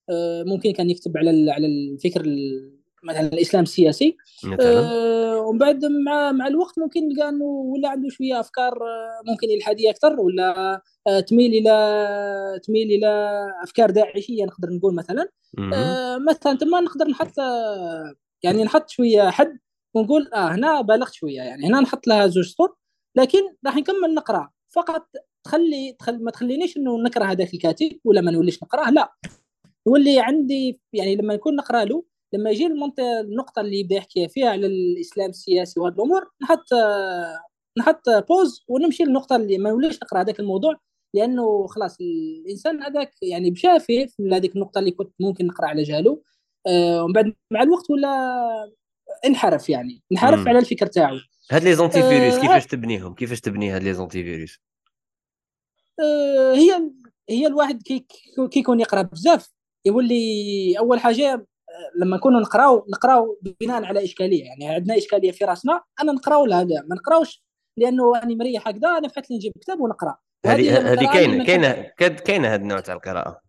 آه 0.09 0.43
ممكن 0.43 0.71
كان 0.71 0.89
يكتب 0.89 1.17
على 1.17 1.51
على 1.51 1.67
الفكر 1.67 2.21
ال- 2.21 2.77
مثلا 3.03 3.19
الإسلام 3.27 3.63
السياسي. 3.63 4.17
مثلا 4.45 4.79
آه 4.79 5.37
ومن 5.39 5.57
بعد 5.59 5.85
مع 5.85 6.31
مع 6.31 6.47
الوقت 6.47 6.79
ممكن 6.79 7.07
نلقى 7.07 7.29
إنه 7.29 7.45
ولا 7.45 7.89
عنده 7.89 8.09
شوية 8.09 8.39
أفكار 8.39 8.73
آه، 8.73 9.21
ممكن 9.31 9.47
الحاديه 9.57 9.89
أكثر 9.89 10.19
ولا 10.19 10.81
آه 11.07 11.19
تميل 11.19 11.51
إلى 11.53 12.59
تميل 12.63 12.91
إلى 12.91 13.41
أفكار 13.63 13.91
داعشية 13.91 14.45
نقدر 14.45 14.69
نقول 14.69 14.95
مثلا. 14.95 15.29
آه 15.73 16.17
مثلا 16.17 16.57
تما 16.57 16.81
نقدر 16.81 17.07
نحط 17.07 17.33
يعني 18.43 18.63
نحط 18.63 18.89
شوية 18.89 19.29
حد 19.29 19.57
ونقول 19.95 20.29
آه 20.33 20.47
هنا 20.47 20.81
بالغت 20.81 21.13
شوية 21.13 21.41
يعني. 21.41 21.67
هنا 21.67 21.79
نحط 21.79 22.07
لها 22.07 22.27
زوج 22.27 22.45
سطور 22.45 22.75
لكن 23.15 23.39
راح 23.65 23.75
نكمل 23.75 24.13
نقرأ. 24.13 24.49
فقط 24.69 25.07
تخلي 25.43 25.95
تخل 25.99 26.23
ما 26.23 26.31
تخلينيش 26.31 26.77
إنه 26.77 26.97
نكره 27.03 27.25
هذاك 27.25 27.53
الكاتب 27.53 27.99
ولا 28.05 28.21
ما 28.21 28.31
نوليش 28.31 28.63
نقرأه 28.63 28.91
لا. 28.91 29.13
يولي 29.87 30.19
عندي 30.19 30.81
يعني 30.93 31.15
لما 31.15 31.35
نكون 31.35 31.55
نقرأ 31.55 31.85
له 31.85 32.03
لما 32.33 32.49
يجي 32.49 32.65
النقطة 32.65 33.61
اللي 33.61 33.79
يبدأ 33.79 33.95
يحكي 33.95 34.27
فيها 34.27 34.49
على 34.49 34.67
الإسلام 34.67 35.29
السياسي 35.29 35.79
وهذه 35.79 35.93
الأمور 35.93 36.31
نحط 36.41 36.65
نحط 37.77 38.09
pause 38.09 38.65
ونمشي 38.67 39.03
للنقطة 39.03 39.35
اللي 39.35 39.57
ما 39.57 39.69
نوليش 39.69 39.95
نقرأ 40.03 40.21
هذاك 40.21 40.39
الموضوع 40.39 40.75
لأنه 41.13 41.67
خلاص 41.67 41.97
الإنسان 42.01 42.83
هذاك 42.83 43.11
يعني 43.21 43.51
بشافي 43.51 44.07
في 44.07 44.29
هذيك 44.31 44.55
النقطة 44.55 44.79
اللي 44.79 44.91
كنت 44.91 45.13
ممكن 45.19 45.47
نقرأ 45.47 45.67
على 45.67 45.83
جهله 45.83 46.21
آه، 46.67 47.03
ومن 47.03 47.13
بعد 47.13 47.33
مع 47.51 47.63
الوقت 47.63 47.89
ولا 47.89 48.09
انحرف 49.25 49.69
يعني. 49.69 50.03
انحرف 50.11 50.39
مم. 50.39 50.49
على 50.49 50.59
الفكر 50.59 50.85
تاعو. 50.87 51.17
هاد 51.51 51.63
les 51.63 51.75
antivirus 51.75 52.35
آه، 52.35 52.41
كيفاش 52.41 52.65
تبنيهم؟ 52.65 53.15
كيفاش 53.15 53.41
تبني 53.41 53.71
هاد 53.71 53.83
les 53.83 53.93
antivirus؟ 53.93 54.59
آه، 55.99 56.53
هي 56.53 56.91
هي 57.29 57.47
الواحد 57.47 57.81
كي 57.83 58.05
كي 58.51 58.59
يكون 58.59 58.79
يقرأ 58.79 59.01
بزاف 59.01 59.49
يولي 59.85 60.75
أول 60.79 60.99
حاجة 60.99 61.33
آه، 61.33 61.99
لما 61.99 62.17
نكونوا 62.17 62.41
نقراو 62.41 62.85
نقراو 62.89 63.39
بناء 63.61 63.83
على 63.83 64.03
إشكالية. 64.03 64.43
يعني 64.43 64.69
عندنا 64.69 64.97
إشكالية 64.97 65.31
في 65.31 65.45
راسنا 65.45 65.83
أنا 66.01 66.11
نقراو 66.11 66.45
لهذا 66.45 66.83
ما 66.87 66.95
نقراوش 66.95 67.43
لأنه 67.77 68.13
راني 68.15 68.35
مريح 68.35 68.67
هكذا 68.67 68.87
أنا 68.87 69.07
لي 69.07 69.35
نجيب 69.35 69.53
كتاب 69.61 69.79
ونقرأ. 69.79 70.17
هذه 70.45 70.93
هذه 70.93 71.13
كاينة 71.13 71.45
كاينة 71.45 71.91
كاينة 71.97 72.53
هاد 72.53 72.61
النوع 72.61 72.79
تاع 72.79 72.93
القراءة. 72.95 73.46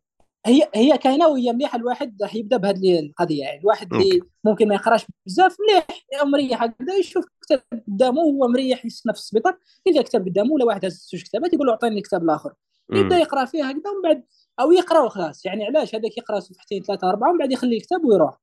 هي 0.49 0.69
هي 0.75 0.99
كاينة 0.99 1.29
وهي 1.29 1.53
مليحة 1.53 1.79
الواحد 1.79 2.23
راح 2.23 2.35
يبدأ 2.35 2.57
بهذه 2.57 3.01
القضية 3.01 3.41
يعني. 3.41 3.61
الواحد 3.61 3.95
اللي 3.95 4.21
ممكن 4.45 4.69
ما 4.69 4.75
يقراش 4.75 5.07
بزاف 5.27 5.57
مليح 5.61 5.87
مريح 6.25 6.63
هكذا 6.63 6.95
يشوف 6.95 7.25
كتاب 7.43 7.63
قدامه 7.89 8.23
هو 8.23 8.49
مريح 8.49 8.85
يسكن 8.85 9.13
في 9.13 9.19
السبيطار. 9.19 9.59
يلقى 9.87 10.03
كتاب 10.03 10.29
قدامه 10.29 10.53
ولا 10.53 10.65
واحد 10.65 10.85
هز 10.85 11.09
زوج 11.13 11.23
كتابات 11.23 11.53
يقول 11.53 11.67
له 11.67 11.73
أعطيني 11.73 11.99
الكتاب 11.99 12.23
الآخر. 12.23 12.53
يبدأ. 12.93 13.19
يقرأ 13.19 13.45
فيه 13.45 13.65
هكذا 13.65 13.91
ومن 13.91 14.03
بعد 14.05 14.25
أو 14.61 14.73
يقرا 14.73 15.01
وخلاص 15.01 15.47
يعني 15.47 15.65
علاش؟ 15.65 15.95
هذاك 15.95 16.19
يقرأ 16.19 16.41
صفحتين 16.41 16.83
ثلاثة 16.83 17.11
أربعة 17.11 17.31
ومن 17.31 17.39
بعد 17.39 17.53
يخلي 17.53 17.77
الكتاب 17.77 18.05
ويروح. 18.05 18.39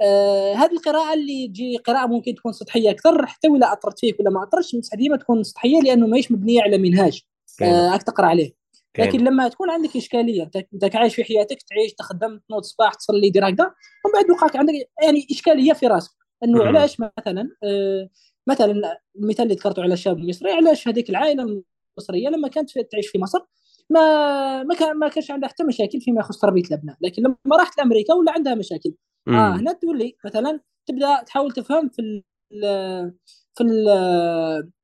آه 0.00 0.54
هذه 0.54 0.72
القراءة 0.72 1.14
اللي 1.14 1.48
تجي 1.48 1.76
قراءة 1.76 2.06
ممكن 2.06 2.34
تكون 2.34 2.52
سطحية 2.52 2.90
أكثر 2.90 3.26
حتى 3.26 3.48
ولا 3.48 3.72
اثرت 3.72 3.98
فيك 3.98 4.20
ولا 4.20 4.30
ما 4.30 4.44
اثرتش 4.44 4.76
بصح 4.76 4.94
ديما 4.94 5.16
تكون 5.16 5.42
سطحية 5.42 5.80
لأنه 5.80 6.06
ماهيش 6.06 6.32
مبنية 6.32 6.62
على 6.62 6.78
منهاج. 6.78 7.22
آه 7.62 7.96
تقرأ 7.96 8.26
عليه. 8.26 8.52
لكن 8.98 9.24
لما 9.24 9.48
تكون 9.48 9.70
عندك 9.70 9.96
إشكالية 9.96 10.50
أنت 10.74 10.96
عايش 10.96 11.14
في 11.14 11.24
حياتك 11.24 11.62
تعيش 11.62 11.94
تخدم 11.94 12.40
تنوض 12.48 12.60
الصباح 12.60 12.94
تصلي 12.94 13.30
دير 13.30 13.48
هكذا 13.48 13.64
ومن 14.04 14.12
بعد 14.14 14.30
وقعك 14.30 14.56
عندك 14.56 14.74
يعني 15.02 15.26
إشكالية 15.30 15.72
في 15.72 15.86
راسك 15.86 16.10
إنه. 16.44 16.64
علاش 16.64 17.00
مثلا 17.00 17.50
آه 17.64 18.08
مثلا 18.46 18.98
المثال 19.16 19.44
اللي 19.44 19.54
ذكرته 19.54 19.82
على 19.82 19.94
الشاب 19.94 20.18
المصري 20.18 20.52
علاش 20.52 20.88
هذيك 20.88 21.10
العائلة 21.10 21.62
المصرية 21.98 22.28
لما 22.28 22.48
كانت 22.48 22.78
تعيش 22.78 23.08
في 23.08 23.18
مصر 23.18 23.38
ما 23.90 24.62
ما 24.62 24.74
كان 24.74 24.98
ما 24.98 25.08
كانش 25.08 25.30
عندها 25.30 25.48
حتى 25.48 25.64
مشاكل 25.64 26.00
فيما 26.00 26.20
يخص 26.20 26.38
تربية 26.38 26.62
الأبناء 26.62 26.96
لكن 27.00 27.22
لما 27.22 27.56
راحت 27.58 27.78
لأمريكا 27.78 28.14
ولا 28.14 28.32
عندها 28.32 28.54
مشاكل 28.54 28.94
آه. 29.28 29.56
هنا 29.56 29.72
تولي 29.72 30.16
مثلا 30.24 30.60
تبدأ 30.86 31.22
تحاول 31.22 31.52
تفهم 31.52 31.88
في 31.88 32.22
في 33.58 33.64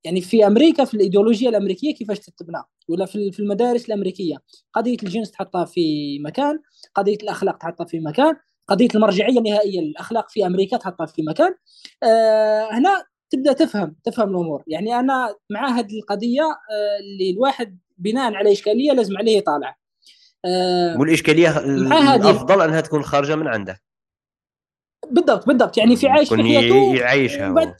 يعني 0.05 0.20
في 0.20 0.47
أمريكا 0.47 0.85
في 0.85 0.95
الايديولوجيا 0.95 1.49
الأمريكية 1.51 1.95
كيفاش 1.95 2.18
تتبنى 2.18 2.62
ولا 2.89 3.07
في 3.07 3.33
في 3.33 3.41
المدارس 3.41 3.87
الأمريكية. 3.87 4.37
قضية 4.72 4.97
الجنس 5.03 5.31
تحطها 5.31 5.64
في 5.64 6.18
مكان 6.18 6.59
قضية 6.95 7.16
الأخلاق 7.22 7.59
تحطها 7.59 7.85
في 7.85 8.01
مكان 8.01 8.37
قضية 8.68 8.89
المرجعية 8.95 9.39
النهائية 9.39 9.81
للأخلاق 9.81 10.31
في 10.31 10.47
أمريكا 10.47 10.77
تحطها 10.77 11.07
في 11.07 11.22
مكان. 11.22 11.55
آه 12.03 12.68
هنا 12.72 13.05
تبدأ 13.31 13.53
تفهم 13.53 13.97
تفهم 14.05 14.31
الأمور. 14.31 14.62
يعني 14.66 14.99
أنا 14.99 15.35
مع 15.51 15.68
هذه 15.68 15.99
القضية 15.99 16.43
آه 16.43 16.99
اللي 17.01 17.31
الواحد 17.31 17.79
بناء 17.99 18.35
على 18.35 18.53
إشكالية 18.53 18.93
لازم 18.93 19.16
عليه 19.18 19.37
يطالع. 19.39 19.77
آه 20.45 20.99
والإشكالية 20.99 21.59
الأفضل 21.59 22.61
أنها 22.61 22.81
تكون 22.81 23.03
خارجة 23.03 23.37
من 23.37 23.49
عنده. 23.49 23.81
بالضبط 25.11 25.47
بالضبط. 25.47 25.79
يعني 25.79 25.97
في 25.97 26.09
عايش 26.09 26.29
في 26.29 26.43
حياته 26.43 26.95
يعيشها. 26.97 27.77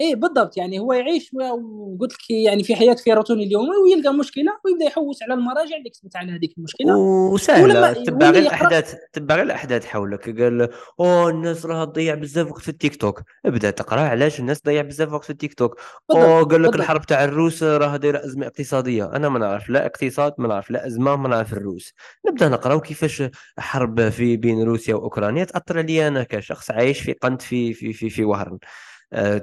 إيه 0.00 0.16
بالضبط. 0.16 0.56
يعني 0.56 0.78
هو 0.78 0.92
يعيش 0.92 1.30
وقلت 1.34 2.12
لك 2.12 2.30
يعني 2.30 2.64
في 2.64 2.74
حياته 2.74 3.02
في 3.02 3.12
روتين 3.12 3.40
اليومي 3.40 3.76
ويلقى 3.76 4.14
مشكلة 4.14 4.52
ويبدأ 4.64 4.84
يحوس 4.84 5.22
على 5.22 5.34
المراجع 5.34 5.76
اللي 5.76 5.90
كتبت 5.90 6.16
على 6.16 6.32
هذيك 6.32 6.54
المشكلة. 6.58 6.96
وسهلة. 6.96 7.92
تبع 7.92 8.30
غير 8.30 8.42
الأحداث 8.42 8.94
تبع 9.12 9.34
غير 9.34 9.44
الأحداث 9.44 9.86
حولك. 9.86 10.40
قال 10.40 10.68
أوه 11.00 11.30
الناس 11.30 11.66
راها 11.66 11.84
تضيع 11.84 12.14
بزاف 12.14 12.50
وقت 12.50 12.62
في 12.62 12.68
التيك 12.68 12.96
توك. 12.96 13.22
ابدأ 13.46 13.70
تقرأ 13.70 14.00
علاش 14.00 14.40
الناس 14.40 14.60
تضيع 14.60 14.82
بزاف 14.82 15.12
وقت 15.12 15.24
في 15.24 15.30
التيك 15.30 15.54
توك. 15.54 15.80
أوه 16.10 16.44
قال 16.44 16.62
لك. 16.62 16.74
الحرب 16.74 17.06
تاع 17.06 17.24
الروس 17.24 17.62
راها 17.62 17.96
دايرة 17.96 18.24
أزمة 18.24 18.46
اقتصادية. 18.46 19.16
أنا 19.16 19.28
ما 19.28 19.38
نعرف 19.38 19.70
لا 19.70 19.86
اقتصاد 19.86 20.34
ما 20.38 20.48
نعرف 20.48 20.70
لا 20.70 20.86
أزمة 20.86 21.16
ما 21.16 21.28
نعرف 21.28 21.52
الروس. 21.52 21.94
نبدأ 22.28 22.48
نقراو 22.48 22.80
كيفاش 22.80 23.22
حرب 23.58 24.08
في 24.08 24.36
بين 24.36 24.62
روسيا 24.62 24.94
وأوكرانيا 24.94 25.44
تأثر 25.44 25.78
عليا 25.78 26.08
أنا 26.08 26.22
كشخص 26.22 26.70
عايش 26.70 27.00
في 27.00 27.12
قنت 27.12 27.42
في 27.42 27.74
في 27.74 27.92
في 27.92 28.10
في 28.10 28.24
وهرن. 28.24 28.58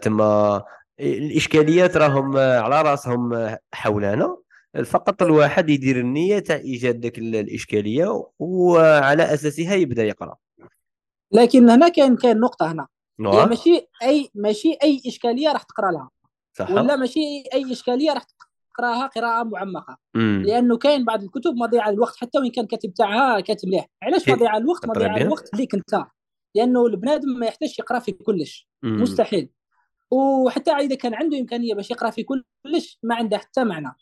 تما 0.02 0.64
الإشكاليات 1.00 1.98
راهم 1.98 2.38
آه، 2.38 2.60
على 2.60 2.82
راسهم 2.82 3.34
آه، 3.34 3.60
حولنا. 3.74 4.38
فقط 4.86 5.24
الواحد 5.24 5.70
يدير 5.70 6.00
النية 6.00 6.40
تاع 6.40 6.56
إيجاد 6.56 7.00
ديك 7.00 7.18
ال- 7.18 7.36
الإشكالية 7.36 8.24
وعلى 8.40 9.24
أساسها 9.34 9.76
يبدأ 9.76 10.04
يقرأ. 10.04 10.36
لكن 11.32 11.70
هنا 11.70 11.90
كاين 11.90 12.16
كاين 12.18 12.40
نقطة 12.40 12.72
هنا. 12.72 12.88
هي 13.20 13.26
نعم. 13.26 13.50
ماشي 13.50 13.88
أي 14.04 14.30
ماشي 14.36 14.78
أي 14.84 15.02
إشكالية 15.08 15.52
راح 15.52 15.64
تقرأ 15.64 15.92
لها. 15.92 16.10
صح 16.58 16.72
ولا 16.72 16.96
ماشي 16.96 17.20
أي 17.54 17.72
إشكالية 17.72 18.14
راح 18.14 18.24
تقرأها 18.74 19.08
قراءة 19.08 19.44
معمقة. 19.44 19.98
مم. 20.16 20.44
لأنه 20.46 20.78
كاين 20.78 21.06
بعض 21.06 21.24
الكتب 21.24 21.54
مضيعة 21.56 21.90
الوقت 21.90 22.16
حتى 22.18 22.40
وإن 22.40 22.52
كان 22.52 22.66
كاتب 22.66 22.94
تاعها 22.94 23.40
كاتب 23.40 23.68
مليح 23.68 23.86
علاش؟ 24.04 24.30
مضيعة 24.30 24.58
الوقت؟ 24.58 24.82
طيب 24.86 24.90
مضيعة. 24.96 25.18
الوقت 25.18 25.50
ليك 25.56 25.76
أنت. 25.76 26.04
لأنه 26.56 26.86
البنادم 26.86 27.30
ما 27.40 27.46
يحتاجش 27.46 27.80
يقرأ 27.80 28.00
في 28.00 28.12
كلش. 28.12 28.68
مم. 28.84 29.02
مستحيل. 29.02 29.50
وحتى 30.12 30.72
إذا 30.72 30.96
كان 30.96 31.14
عنده 31.14 31.40
إمكانية 31.40 31.74
باش 31.74 31.92
يقرأ 31.92 32.10
في 32.10 32.24
كلش 32.24 33.00
ما 33.04 33.16
عنده 33.16 33.38
حتى 33.38 33.64
معنى. 33.64 33.96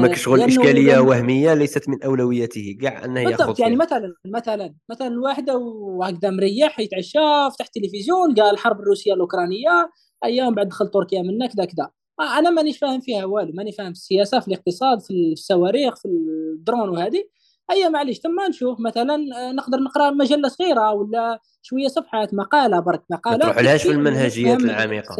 ما 0.00 0.08
كشغل 0.08 0.40
إشكالية 0.40 0.98
وهمية 0.98 1.54
ليست 1.54 1.88
من 1.88 2.02
اولوياته 2.02 2.78
كاع 2.80 3.04
أنه 3.04 3.20
يأخذ 3.20 3.36
بالضبط 3.36 3.60
يعني 3.60 3.76
مثلا 3.76 4.14
مثلا 4.26 4.74
مثلا 4.90 5.20
واحدة 5.20 5.56
وهكذا 5.56 6.30
مريح 6.30 6.80
يتعشى 6.80 7.50
فتح 7.54 7.66
تلفزيون 7.66 8.34
قال 8.34 8.54
الحرب 8.54 8.80
الروسية 8.80 9.14
الأوكرانية 9.14 9.90
أيام 10.24 10.54
بعد 10.54 10.68
دخل 10.68 10.88
تركيا 10.88 11.22
منا 11.22 11.46
كذا 11.46 11.64
كذا 11.64 11.90
أنا 12.20 12.50
مانيش 12.50 12.78
فاهم 12.78 13.00
فيها 13.00 13.24
والو 13.24 13.52
ماني 13.54 13.72
فاهم 13.72 13.92
في 13.92 13.98
السياسة 13.98 14.40
في 14.40 14.48
الاقتصاد 14.48 15.00
في 15.00 15.32
الصواريخ 15.32 15.96
في 15.96 16.08
ال 16.08 16.19
drones 16.19 16.88
وهذه. 16.88 17.24
أي 17.70 17.88
معليش 17.88 18.18
تم 18.18 18.40
نشوف 18.48 18.80
مثلا 18.80 19.14
آه، 19.14 19.52
نقدر 19.52 19.78
نقرأ 19.78 20.10
مجلة 20.10 20.48
صغيرة 20.48 20.92
ولا 20.92 21.40
شوية 21.62 21.88
صفحات 21.88 22.34
مقالة 22.34 22.80
برك 22.80 23.02
مقالة. 23.10 23.36
ما 23.36 23.42
تروحلهاش 23.42 23.82
في 23.82 23.90
المنهجيات 23.90 24.60
العميقة. 24.60 25.14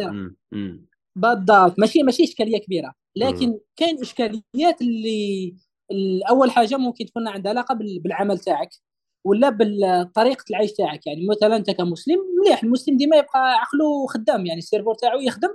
بالضبط. 1.15 1.79
ماشي 1.79 2.03
ماشي 2.03 2.23
إشكالية 2.23 2.57
كبيرة. 2.57 2.93
لكن 3.15 3.59
كاين 3.75 4.01
إشكاليات 4.01 4.81
اللي 4.81 5.53
أول 6.29 6.51
حاجة 6.51 6.77
ممكن 6.77 7.05
تكون 7.05 7.27
عندها 7.27 7.51
علاقة 7.51 7.75
بالعمل 7.75 8.39
تاعك 8.39 8.69
ولا 9.25 9.49
بطريقه 9.49 10.43
العيش 10.49 10.73
تاعك. 10.73 11.07
يعني 11.07 11.27
مثلا 11.27 11.55
أنت 11.55 11.71
كمسلم 11.71 12.17
مليح 12.41 12.63
المسلم 12.63 12.97
ديما 12.97 13.17
يبقى 13.17 13.53
عقله 13.53 14.07
خدام 14.07 14.45
يعني 14.45 14.59
ال 14.59 14.64
serveur 14.64 14.95
تاعو 14.95 15.19
يخدم 15.19 15.49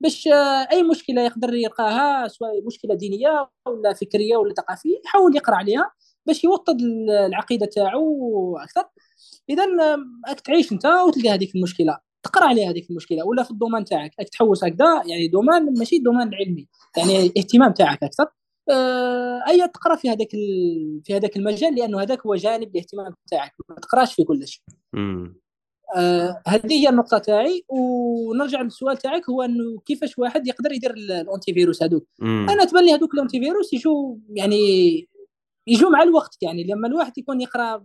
باش 0.00 0.28
آه، 0.28 0.68
أي 0.72 0.82
مشكلة 0.82 1.22
يقدر 1.22 1.54
يلقاها 1.54 2.28
سواء 2.28 2.50
مشكلة 2.66 2.94
دينية 2.94 3.50
ولا 3.68 3.92
فكرية 3.92 4.36
ولا 4.36 4.54
ثقافية 4.54 5.00
يحاول 5.04 5.36
يقرأ 5.36 5.54
عليها. 5.54 5.90
باش 6.26 6.44
يوطد 6.44 6.80
العقيدة 7.26 7.66
تاعو 7.66 8.58
أكثر 8.58 8.84
إذا 9.50 9.64
راك 10.28 10.40
تعيش 10.40 10.72
أنت 10.72 10.86
وتلقى 10.86 11.28
هذيك 11.28 11.54
المشكلة. 11.54 11.98
تقرأ 12.22 12.44
عليها 12.44 12.70
هذيك 12.70 12.90
المشكلة 12.90 13.26
ولا 13.26 13.42
في 13.42 13.50
الدومان 13.50 13.84
تاعك. 13.84 14.10
راك 14.18 14.28
تحوس 14.28 14.64
هكذا 14.64 15.02
يعني 15.06 15.28
دومان 15.28 15.78
ماشي 15.78 15.98
دومان 15.98 16.30
علمي 16.34 16.68
يعني 16.96 17.26
اهتمام 17.26 17.72
تاعك 17.72 18.02
أكثر. 18.02 18.26
آه 18.70 19.40
أي 19.48 19.68
تقرأ 19.68 19.96
في 19.96 20.10
هذاك 20.10 20.30
في 21.04 21.16
هذاك 21.16 21.36
المجال 21.36 21.74
لأنه 21.74 22.02
هذاك 22.02 22.26
هو 22.26 22.34
جانب 22.34 22.70
الاهتمام 22.76 23.14
تاعك. 23.30 23.52
ما 23.68 23.76
تقراش 23.76 24.14
في 24.14 24.24
كل 24.24 24.48
شيء. 24.48 24.62
آه 25.96 26.42
هذه 26.46 26.72
هي 26.72 26.88
النقطة 26.88 27.18
تاعي. 27.18 27.64
ونرجع 27.68 28.62
للسؤال 28.62 28.96
تاعك 28.96 29.30
هو 29.30 29.42
إنه 29.42 29.80
كيفاش 29.86 30.18
واحد 30.18 30.46
يقدر 30.46 30.72
يدير 30.72 30.90
ال 30.90 31.54
antivirus 31.54 31.82
هذوك؟ 31.82 32.06
أنا 32.22 32.64
تبان 32.64 32.84
لي 32.84 32.92
هذوك 32.94 33.14
ال 33.14 33.40
antivirus 33.40 33.72
يجوا 33.72 34.16
يعني 34.30 35.08
يجوا 35.66 35.90
مع 35.90 36.02
الوقت 36.02 36.36
يعني. 36.42 36.64
لما 36.64 36.88
الواحد 36.88 37.18
يكون 37.18 37.40
يقرأ 37.40 37.84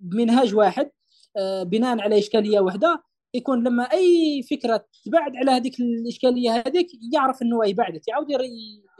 بمنهاج 0.00 0.54
واحد 0.54 0.90
آه 1.36 1.62
بناء 1.62 2.00
على 2.00 2.18
إشكالية 2.18 2.60
واحدة 2.60 3.02
يكون 3.34 3.64
لما 3.64 3.82
أي 3.82 4.42
فكرة 4.50 4.84
تبعد 5.04 5.36
على 5.36 5.50
هذيك 5.50 5.80
الإشكالية 5.80 6.62
هذيك 6.66 6.86
يعرف 7.14 7.42
إنه 7.42 7.66
يبعدت 7.66 8.08
يعاود 8.08 8.26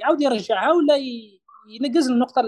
يعاود 0.01 0.23
يرجعها 0.23 0.73
ولا 0.73 0.97
ينقز 1.69 2.11
النقطة 2.11 2.43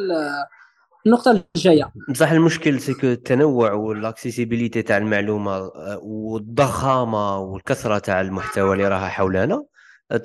النقطة 1.06 1.44
الجاية. 1.56 1.92
بصح 2.08 2.30
المشكل 2.30 2.80
c'est 2.80 2.97
que 2.97 3.06
التنوع 3.06 3.72
وال 3.72 3.87
accessibilité 3.87 4.82
تاع 4.82 4.96
المعلومة 4.96 5.52
آه، 5.56 6.00
والضخامة 6.02 7.38
والكثرة 7.38 7.98
تاع 7.98 8.20
المحتوى 8.20 8.72
اللي 8.72 8.88
راها 8.88 9.08
حولنا 9.08 9.64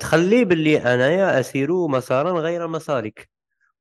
تخلي 0.00 0.44
باللي 0.44 0.78
أنايا 0.78 1.40
اسير 1.40 1.86
مسارا 1.86 2.40
غير 2.40 2.68
مسارك. 2.68 3.28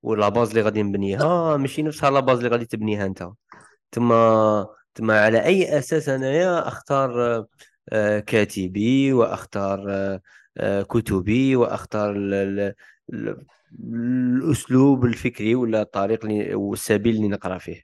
و 0.03 0.12
la 0.12 0.29
base 0.29 0.49
اللي 0.49 0.61
غادي 0.61 0.83
نبنيها؟ 0.83 1.57
ماشي 1.57 1.81
نفسها 1.81 2.09
la 2.11 2.19
base 2.19 2.37
اللي 2.37 2.49
غادي 2.49 2.65
تبنيها 2.65 3.05
أنت. 3.05 3.29
ثم 3.91 4.09
ثم 4.95 5.11
على 5.11 5.45
أي 5.45 5.77
أساس 5.77 6.09
أنايا 6.09 6.67
أختار 6.67 7.45
آه، 7.89 8.19
كاتبي 8.19 9.13
وأختار 9.13 9.85
آه، 10.57 10.81
كتبي 10.81 11.55
وأختار 11.55 12.15
الأسلوب 13.83 15.05
الفكري 15.05 15.55
ولا 15.55 15.81
الطريق 15.81 16.25
اللي 16.25 16.55
والسبيل 16.55 17.15
اللي 17.15 17.27
نقرأ 17.27 17.57
فيه. 17.57 17.83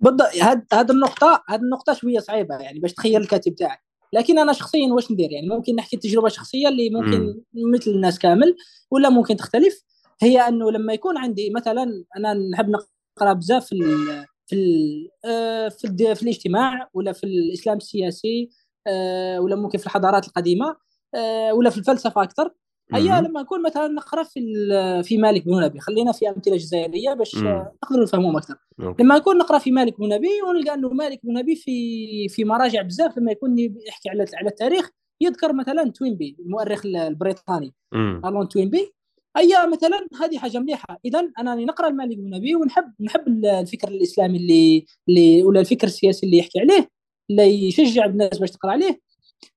بالضبط 0.00 0.36
هاد 0.42 0.64
هاد 0.72 0.90
النقطة 0.90 1.44
هاد 1.48 1.60
النقطة 1.60 1.94
شوية 1.94 2.18
صعيبة 2.18 2.56
يعني 2.56 2.80
باش 2.80 2.92
تخيل 2.92 3.20
الكاتب 3.20 3.54
تاعك. 3.54 3.80
لكن 4.12 4.38
أنا 4.38 4.52
شخصيا 4.52 4.92
واش 4.92 5.12
ندير 5.12 5.32
يعني؟ 5.32 5.48
ممكن 5.48 5.76
نحكي 5.76 5.96
تجربة 5.96 6.28
شخصية 6.28 6.68
اللي 6.68 6.90
ممكن 6.90 7.20
م. 7.20 7.72
مثل 7.74 7.90
الناس 7.90 8.18
كامل 8.18 8.56
ولا 8.90 9.08
ممكن 9.08 9.36
تختلف. 9.36 9.82
هي 10.22 10.40
أنه 10.40 10.70
لما 10.70 10.92
يكون 10.92 11.18
عندي 11.18 11.50
مثلا 11.50 12.04
أنا 12.16 12.34
نحب 12.34 12.68
نقرأ 12.68 13.32
بزاف 13.32 13.66
في 13.66 13.72
ال 13.72 14.26
في 14.46 14.56
ال 14.56 15.08
آه، 15.24 15.68
في, 15.68 16.14
في 16.14 16.22
الاجتماع 16.22 16.88
ولا 16.94 17.12
في 17.12 17.24
الإسلام 17.24 17.76
السياسي 17.76 18.50
آه، 18.86 19.40
ولا 19.40 19.56
ممكن 19.56 19.78
في 19.78 19.86
الحضارات 19.86 20.28
القديمة 20.28 20.76
آه، 21.14 21.54
ولا 21.54 21.70
في 21.70 21.78
الفلسفة 21.78 22.22
أكثر. 22.22 22.50
هيا 22.92 23.20
لما 23.20 23.42
نكون 23.42 23.62
مثلا 23.62 23.88
نقرأ 23.88 24.22
في 24.22 24.40
في 25.04 25.18
مالك 25.18 25.44
بن 25.44 25.64
نبي 25.64 25.80
خلينا 25.80 26.12
في 26.12 26.28
أمثلة 26.28 26.56
جزائرية 26.56 27.14
باش 27.14 27.36
نقدروا 27.36 28.04
نفهموهم 28.04 28.36
أكثر. 28.36 28.56
لما 28.78 29.16
نكون 29.16 29.38
نقرأ 29.38 29.58
في 29.58 29.70
مالك 29.70 30.00
بن 30.00 30.08
نبي 30.08 30.42
ونلقى 30.48 30.74
أنه 30.74 30.88
مالك 30.88 31.20
بن 31.24 31.38
نبي 31.38 31.56
في 31.56 32.28
في 32.28 32.44
مراجع 32.44 32.82
بزاف 32.82 33.18
لما 33.18 33.32
يكون 33.32 33.58
يحكي 33.58 34.10
على 34.10 34.26
على 34.34 34.48
التاريخ 34.48 34.90
يذكر 35.20 35.52
مثلا 35.52 35.90
توينبي 35.90 36.36
المؤرخ 36.40 36.86
البريطاني. 36.86 37.74
أرنولد 38.24 38.48
توينبي؟ 38.48 38.92
هيا 39.36 39.66
مثلا 39.66 40.06
هذه 40.20 40.38
حاجة 40.38 40.58
مليحة. 40.58 40.98
اذا 41.04 41.30
أنا 41.38 41.54
نقرأ 41.54 41.88
المالك 41.88 42.16
بن 42.16 42.30
نبي 42.30 42.54
ونحب 42.54 42.92
نحب 43.00 43.28
الفكر 43.44 43.88
الإسلامي 43.88 44.38
اللي 44.38 44.86
اللي 45.08 45.42
ولا 45.42 45.60
الفكر 45.60 45.86
السياسي 45.86 46.26
اللي 46.26 46.38
يحكي 46.38 46.60
عليه 46.60 46.88
اللي 47.30 47.68
يشجع 47.68 48.04
الناس 48.04 48.38
باش 48.38 48.50
تقرأ 48.50 48.70
عليه. 48.70 49.00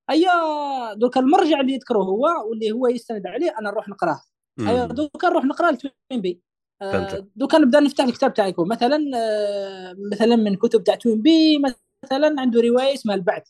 ايا 0.09 0.93
donc 0.93 1.17
المرجع 1.17 1.59
اللي 1.61 1.73
يذكره 1.73 1.99
هو 1.99 2.27
واللي 2.49 2.71
هو 2.71 2.87
يستند 2.87 3.27
عليه 3.27 3.55
أنا 3.59 3.71
نروح 3.71 3.89
نقرأه. 3.89 4.21
ايا 4.59 4.85
donc 4.85 5.25
نروح 5.25 5.45
نقرا 5.45 5.71
لتوين 5.71 6.41
آه 6.81 7.27
donc 7.35 7.55
نبدأ 7.55 7.79
نفتح 7.79 8.03
الكتاب 8.03 8.33
تاعي 8.33 8.53
مثلا 8.57 9.11
آه 9.15 9.95
مثلا 10.11 10.35
من 10.35 10.55
كتب 10.55 10.83
تاع 10.83 10.95
توين 10.95 11.21
بي 11.21 11.59
مثلا 12.05 12.35
عنده 12.41 12.61
رواية 12.61 12.93
اسمها 12.93 13.15
البعث. 13.15 13.43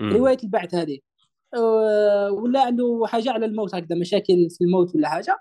رواية 0.00 0.38
البعث 0.44 0.74
هذه. 0.74 0.98
آه 1.54 2.30
ولا 2.32 2.60
عنده 2.62 3.02
حاجة 3.06 3.30
على 3.30 3.46
الموت 3.46 3.74
هكذا 3.74 3.96
مشاكل 3.96 4.50
في 4.50 4.64
الموت 4.64 4.94
ولا 4.94 5.08
حاجة. 5.08 5.38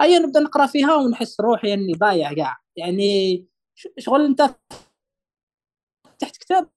أيا 0.00 0.18
نبدأ 0.18 0.40
نقرأ 0.40 0.66
فيها 0.66 0.94
ونحس 0.94 1.40
روحي 1.40 1.74
إني 1.74 1.92
ضايع 1.92 2.32
كاع 2.32 2.56
يعني 2.76 3.46
شغل 3.98 4.24
أنت 4.24 4.54
تحت 6.18 6.36
كتاب 6.36 6.68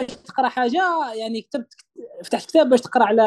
باش 0.00 0.16
تقرأ 0.16 0.48
حاجة 0.48 1.12
يعني 1.14 1.42
كتبت 1.42 1.74
فتحت 2.24 2.48
كتاب 2.48 2.68
باش 2.68 2.80
تقرأ 2.80 3.04
على 3.04 3.22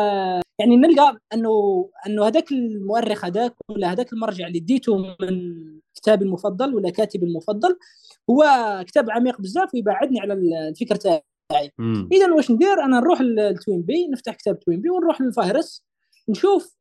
يعني 0.59 0.75
نلقى 0.75 1.19
أنه 1.33 1.89
أنه 2.07 2.27
هذاك 2.27 2.51
المؤرخ 2.51 3.25
هذاك 3.25 3.55
ولا 3.69 3.91
هذاك 3.91 4.13
المرجع 4.13 4.47
اللي 4.47 4.59
ديته 4.59 4.97
من 4.97 5.79
كتابي 5.95 6.25
المفضل 6.25 6.75
ولا 6.75 6.89
كاتبي 6.89 7.25
المفضل 7.25 7.77
هو 8.29 8.43
كتاب 8.87 9.11
عميق 9.11 9.41
بزاف 9.41 9.73
ويبعدني 9.73 10.19
على 10.19 10.33
الفكر 10.33 10.95
تاعي. 10.95 11.21
إذا 12.11 12.33
واش 12.33 12.51
ندير؟ 12.51 12.83
أنا 12.83 12.99
نروح 12.99 13.21
لتوين 13.21 13.81
بي 13.81 14.07
نفتح 14.07 14.35
كتاب 14.35 14.59
توين 14.59 14.81
بي 14.81 14.89
ونروح 14.89 15.21
للفهرس 15.21 15.88
نشوف 16.29 16.77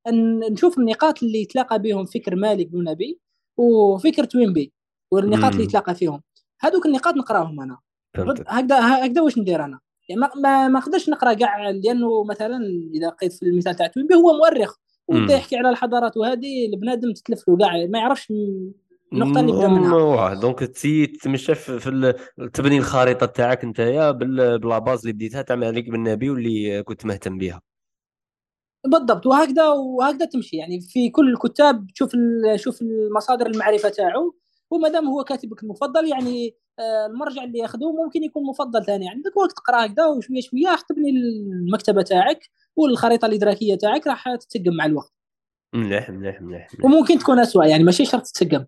نشوف 0.51 0.79
النقاط 0.79 1.23
اللي 1.23 1.43
يتلاقى 1.43 1.79
بهم 1.79 2.05
فكر 2.05 2.37
مالك 2.37 2.67
بن 2.67 2.85
نبي 2.91 3.21
وفكر 3.57 4.25
توين 4.25 4.53
بي 4.53 4.73
والنقاط 5.11 5.53
اللي 5.53 5.65
يتلاقى 5.65 5.95
فيهم. 5.95 6.23
هذوك 6.61 6.87
النقاط 6.87 7.15
نقراهم 7.15 7.61
أنا. 7.61 7.79
هكذا 8.49 9.07
هكذا 9.07 9.23
واش 9.23 9.39
ندير 9.39 9.65
أنا؟ 9.65 9.81
يعني 10.09 10.21
ما 10.21 10.69
ما 10.69 10.79
نقدرش 10.79 11.09
نقرأ 11.09 11.33
كاع 11.33 11.71
لأنه 11.71 12.25
مثلا 12.25 12.59
إذا 12.95 13.07
لقيت 13.07 13.33
في 13.33 13.43
المثال 13.43 13.77
تاع 13.77 13.87
توينبي 13.87 14.15
هو 14.15 14.33
مؤرخ 14.33 14.77
وبدا 15.09 15.35
يحكي 15.35 15.57
على 15.57 15.71
الحضارات 15.71 16.17
وهذه 16.17 16.67
البنادم 16.67 17.13
تتلف 17.13 17.49
له 17.49 17.57
كاع 17.57 17.87
ما 17.87 17.99
يعرفش 17.99 18.33
النقطة 19.13 19.41
اللي 19.41 19.53
بدا 19.53 19.69
منها 19.69 20.35
donc 20.35 20.65
تي 20.65 21.07
تمشى 21.07 21.55
في 21.55 22.15
تبني 22.53 22.79
الخريطة 22.79 23.27
تاعك 23.27 23.65
انت 23.65 23.81
ب 24.21 24.40
la 24.40 24.79
base 24.79 25.01
اللي 25.01 25.13
بديتها 25.13 25.43
تاع 25.43 25.57
مالك 25.57 25.91
بن 25.91 26.03
نبي 26.03 26.31
واللي 26.31 26.83
كنت 26.83 27.07
مهتم 27.07 27.39
بها 27.39 27.61
بالضبط 28.87 29.27
وهكذا 29.27 29.69
وهكذا 29.69 30.27
تمشي. 30.27 30.57
يعني 30.57 30.81
في 30.81 31.11
كل 31.11 31.29
الكتاب 31.33 31.87
تشوف 31.95 32.13
شوف 32.57 32.83
المصادر 32.83 33.47
المعرفة 33.47 33.89
تاعو 33.89 34.35
وما 34.71 34.89
دام 34.89 35.09
هو 35.09 35.25
كاتبك 35.25 35.63
المفضل 35.63 36.09
يعني 36.09 36.57
آه، 36.79 37.07
المرجع 37.07 37.45
اللي 37.45 37.59
ياخذوه 37.59 37.93
ممكن 38.05 38.23
يكون 38.25 38.47
مفضل 38.47 38.85
ثاني. 38.85 39.09
عندك 39.09 39.37
وقت 39.37 39.53
تقرأ 39.53 39.87
هكذا 39.87 40.07
وشوية 40.07 40.41
شوية 40.41 40.71
راح 40.71 40.81
تبني 40.81 41.11
المكتبة 41.11 42.03
تاعك 42.03 42.41
والخريطة 42.77 43.27
الإدراكية 43.27 43.75
تاعك 43.75 44.07
راح 44.07 44.35
تتسقم 44.37 44.75
مع 44.77 44.85
الوقت. 44.87 45.13
مليح 45.75 46.11
مليح 46.11 46.43
مليح 46.43 46.69
وممكن 46.85 47.19
تكون 47.19 47.39
اسوء 47.39 47.67
يعني 47.67 47.85
ماشي 47.85 48.05
شرط 48.05 48.23
تتسقم 48.23 48.65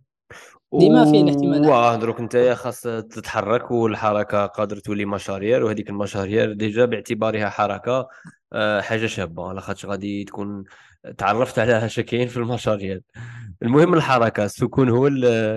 ديما 0.72 1.04
فيه 1.04 1.22
الاحتمال 1.22 1.68
واه 1.68 1.96
دروك 1.96 2.20
انت 2.20 2.36
خاص 2.36 2.82
تتحرك 2.82 3.70
والحركة 3.70 4.46
قادر 4.46 4.76
تولي 4.76 5.04
مشاريع 5.04 5.62
وهذيك 5.62 5.90
المشاريع 5.90 6.52
déjà 6.53 6.84
باعتبارها 6.84 7.48
حركة 7.48 8.08
آه، 8.52 8.80
حاجة 8.80 9.06
شابة 9.06 9.52
لاخاطش 9.52 9.86
غادي 9.86 10.24
تكون 10.24 10.64
تعرفت 11.18 11.58
على 11.58 11.72
هشكين 11.86 12.28
في 12.28 12.36
المشاريع 12.36 13.00
المهم 13.62 13.94
الحركة 13.94 14.44
السكون 14.44 14.88
هو 14.88 15.06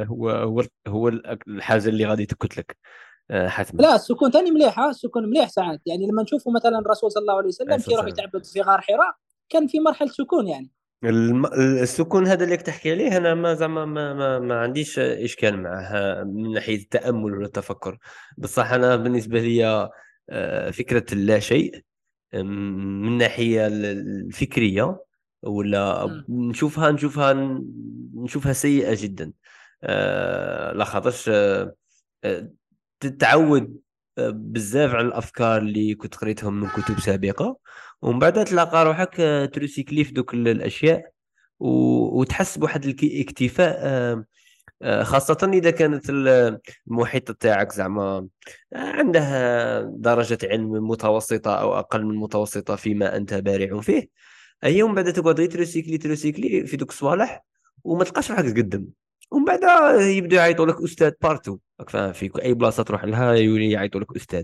هو 0.09 0.29
هو 0.29 0.63
هو 0.87 1.07
الحاجة 1.47 1.89
اللي 1.89 2.05
غادي 2.05 2.25
تكتلك 2.25 2.77
آه، 3.31 3.47
حتما. 3.47 3.81
لا 3.81 3.95
السكون 3.95 4.31
ثاني 4.31 4.51
مليحة 4.51 4.89
السكون 4.89 5.29
مليح 5.29 5.49
ساعات 5.49 5.81
يعني 5.85 6.07
لما 6.07 6.23
نشوفوا 6.23 6.53
مثلا 6.53 6.79
الرسول 6.79 7.11
صلى 7.11 7.21
الله 7.21 7.37
عليه 7.37 7.47
وسلم 7.47 7.77
كي 7.77 7.93
يروح 7.93 8.07
يتعبد 8.07 8.45
في 8.45 8.61
غار 8.61 8.81
حراء 8.81 9.15
كان 9.49 9.67
في 9.67 9.79
مرحلة 9.79 10.09
سكون 10.09 10.47
يعني. 10.47 10.71
الم... 11.03 11.45
السكون 11.81 12.27
هذا 12.27 12.43
اللي 12.43 12.57
تحكي 12.57 12.91
عليه 12.91 13.17
أنا 13.17 13.33
ما 13.35 13.53
زعما 13.53 13.85
ما, 13.85 14.13
ما, 14.13 14.39
ما 14.39 14.59
عنديش 14.59 14.99
إشكال 14.99 15.63
معه 15.63 16.23
من 16.23 16.51
ناحية 16.53 16.75
التأمل 16.75 17.33
ولا 17.33 17.45
التفكر. 17.45 17.97
بصح 18.37 18.71
أنا 18.71 18.95
بالنسبة 18.95 19.39
لي 19.41 19.89
آه، 20.29 20.71
فكرة 20.71 21.05
اللا 21.13 21.39
شيء 21.39 21.81
من 22.33 23.07
الناحيه 23.07 23.67
الفكرية 23.67 25.03
ولا 25.43 26.23
نشوفها 26.29 26.91
نشوفها 26.91 27.33
نشوفها 28.15 28.53
سيئة 28.53 28.97
جدا. 29.03 29.33
آه، 29.83 30.73
لا 30.73 30.85
خاطرش 30.85 31.29
آه، 31.29 31.75
تتعود 32.99 33.82
بزاف 34.19 34.95
على 34.95 35.07
الأفكار 35.07 35.61
اللي 35.61 35.95
كنت 35.95 36.15
قريتهم 36.15 36.59
من 36.59 36.67
كتب 36.69 36.99
سابقة. 36.99 37.57
ومن 38.03 38.19
بعد 38.19 38.45
تلقى 38.45 38.85
روحك 38.85 39.19
آه، 39.19 39.45
ت 39.45 39.52
recycler 39.52 40.03
في 40.03 40.11
دوك 40.11 40.33
الأشياء 40.33 41.11
وتحس 41.59 42.57
بواحد 42.57 42.85
الاكتفاء 42.85 43.77
آه، 43.79 44.25
آه، 44.81 45.03
خاصة 45.03 45.51
إذا 45.53 45.71
كانت 45.71 46.05
المحيط 46.09 47.31
تاعك 47.31 47.71
زعما 47.71 48.27
عنده 48.73 49.81
درجة 49.81 50.37
علم 50.43 50.71
متوسطة 50.89 51.55
أو 51.55 51.79
أقل 51.79 52.05
من 52.05 52.15
متوسطة 52.15 52.75
فيما 52.75 53.17
أنت 53.17 53.33
بارع 53.33 53.81
فيه 53.81 54.09
ومن 54.83 54.95
بعد 54.95 55.13
تقعد 55.13 55.47
ت 55.47 55.53
recycler 55.53 55.97
ت 55.97 56.05
recycler 56.05 56.67
في 56.67 56.77
دوك 56.77 56.89
الصوالح 56.89 57.45
وما 57.83 58.03
تلقاش 58.03 58.31
روحك 58.31 58.45
تقدم. 58.45 58.87
ومن 59.33 59.45
بعد 59.45 59.59
يبداو 60.01 60.39
يعيطوا 60.39 60.65
لك 60.65 60.81
أستاذ 60.83 61.11
partout. 61.21 61.57
فاهم 61.87 62.13
في 62.13 62.31
أي 62.43 62.53
بلاصة 62.53 62.83
تروح 62.83 63.03
لها 63.03 63.33
يولي 63.33 63.71
يعيطوا 63.71 64.01
لك 64.01 64.15
أستاذ. 64.15 64.43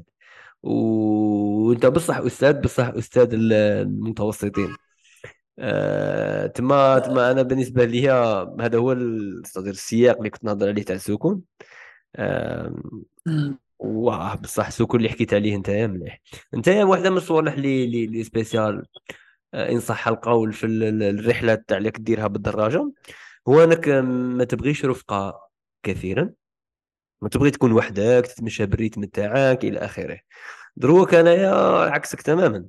وأنت 0.64 1.86
بصح 1.86 2.18
أستاذ 2.18 2.62
بصح 2.62 2.88
أستاذ 2.88 3.30
المتوسطين. 3.34 4.76
آه، 5.60 6.48
تما 6.48 7.00
تما 7.00 7.32
أنا 7.32 7.42
بالنسبة 7.42 7.86
لي 7.86 8.10
هذا 8.62 8.78
هو 8.78 8.92
السياق 9.58 10.18
اللي 10.18 10.30
كنت 10.30 10.44
نهضر 10.44 10.68
عليه 10.70 10.84
تاع 10.84 10.96
السكون 10.96 11.42
آه، 12.16 12.76
واه 13.80 14.36
بصح 14.36 14.68
السكون 14.68 15.00
اللي 15.00 15.10
حكيت 15.10 15.34
عليه 15.34 15.56
انت 15.56 15.70
مليح. 15.70 16.22
انت 16.54 16.70
واحدة 16.70 17.10
من 17.10 17.18
الصوالح 17.18 17.54
اللي 17.54 18.06
اللي 18.06 18.24
سبيسيال. 18.24 18.86
آه، 19.54 19.72
إن 19.72 19.80
صح 19.80 20.08
القول 20.08 20.54
في 20.54 20.66
الرحلة 20.66 21.56
تاع 21.56 21.78
اللي 21.78 21.92
ديرها 21.92 22.28
بالدراجة. 22.28 22.92
هو 23.50 23.64
أنك 23.64 23.90
ما 24.38 24.44
تبغيش 24.44 24.86
رفقة 24.86 25.50
كثيرا 25.84 26.30
ما 27.22 27.30
تبغي 27.30 27.52
تكون 27.52 27.72
وحدك 27.72 28.26
تتمشى 28.36 28.66
بال 28.66 28.75
rythme 28.75 29.04
تاعك 29.04 29.66
إلى 29.66 29.80
آخره. 29.80 30.20
دروك 30.76 31.14
انايا 31.14 31.52
عكسك 31.90 32.22
تماما. 32.22 32.66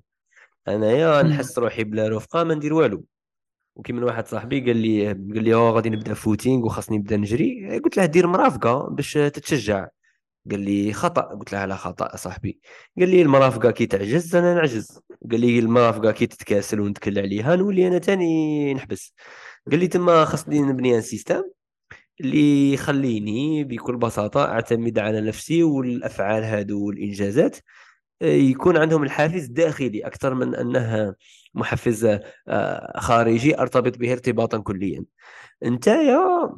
انايا 0.68 1.22
نحس 1.22 1.58
روحي 1.58 1.84
بلا 1.84 2.08
رفقة 2.08 2.44
ما 2.44 2.54
ندير 2.54 2.74
والو. 2.74 3.04
وكي 3.76 3.92
من 3.92 4.02
واحد 4.02 4.26
صاحبي 4.26 4.60
قال 4.60 4.76
لي 4.76 5.06
قال 5.06 5.44
لي 5.44 5.54
غادي 5.54 5.90
نبدأ 5.90 6.14
footing 6.14 6.66
وخاصني 6.66 6.98
نبدأ 6.98 7.16
نجري. 7.16 7.78
قلت 7.78 7.96
له 7.96 8.06
دير 8.06 8.26
مرافقة 8.26 8.88
باش 8.90 9.12
تتشجع. 9.12 9.88
قال 10.50 10.60
لي 10.60 10.92
خطأ. 10.92 11.22
قلت 11.22 11.52
له 11.52 11.64
لا 11.64 11.76
خطأ 11.76 12.16
صاحبي. 12.16 12.60
قال 12.98 13.08
لي 13.08 13.22
المرافقة 13.22 13.70
كي 13.70 13.86
تعجز 13.86 14.36
أنا 14.36 14.54
نعجز. 14.54 15.00
قال 15.30 15.40
لي 15.40 15.58
المرافقة 15.58 16.12
كي 16.12 16.26
تتكاسل 16.26 16.80
ونتكل 16.80 17.18
عليها 17.18 17.56
نولي 17.56 17.88
أنا 17.88 17.98
تاني 17.98 18.74
نحبس. 18.74 19.14
قال 19.70 19.78
لي 19.80 19.88
تما 19.88 20.24
خاصني 20.24 20.60
نبني 20.60 20.96
ان 20.96 21.00
سيستم 21.02 21.42
اللي 22.20 22.72
يخليني 22.72 23.64
بكل 23.64 23.96
بساطة 23.96 24.44
أعتمد 24.44 24.98
على 24.98 25.20
نفسي 25.20 25.62
والأفعال 25.62 26.44
هادو 26.44 26.86
والإنجازات 26.86 27.58
آه، 28.22 28.26
يكون 28.26 28.76
عندهم 28.76 29.02
الحافز 29.02 29.46
داخلي 29.46 30.06
أكثر 30.06 30.34
من 30.34 30.54
أنه 30.54 31.14
محفز 31.54 32.18
آه، 32.48 33.00
خارجي 33.00 33.58
أرتبط 33.60 33.98
به 33.98 34.12
ارتباطا 34.12 34.58
كليا. 34.58 35.04
أنت 35.64 35.86
يا 35.86 36.50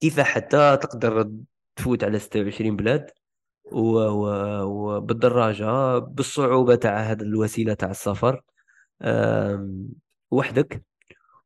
كيف 0.00 0.20
حتى 0.20 0.76
تقدر 0.82 1.30
تفوت 1.76 2.04
على 2.04 2.18
26 2.18 2.76
بلاد 2.76 3.10
وبالدراجه 4.64 5.98
بالصعوبة 5.98 6.74
تاع 6.74 6.98
هذه 7.00 7.22
الوسيلة 7.22 7.74
تاع 7.74 7.90
السفر؟ 7.90 8.42
وحدك. 10.30 10.87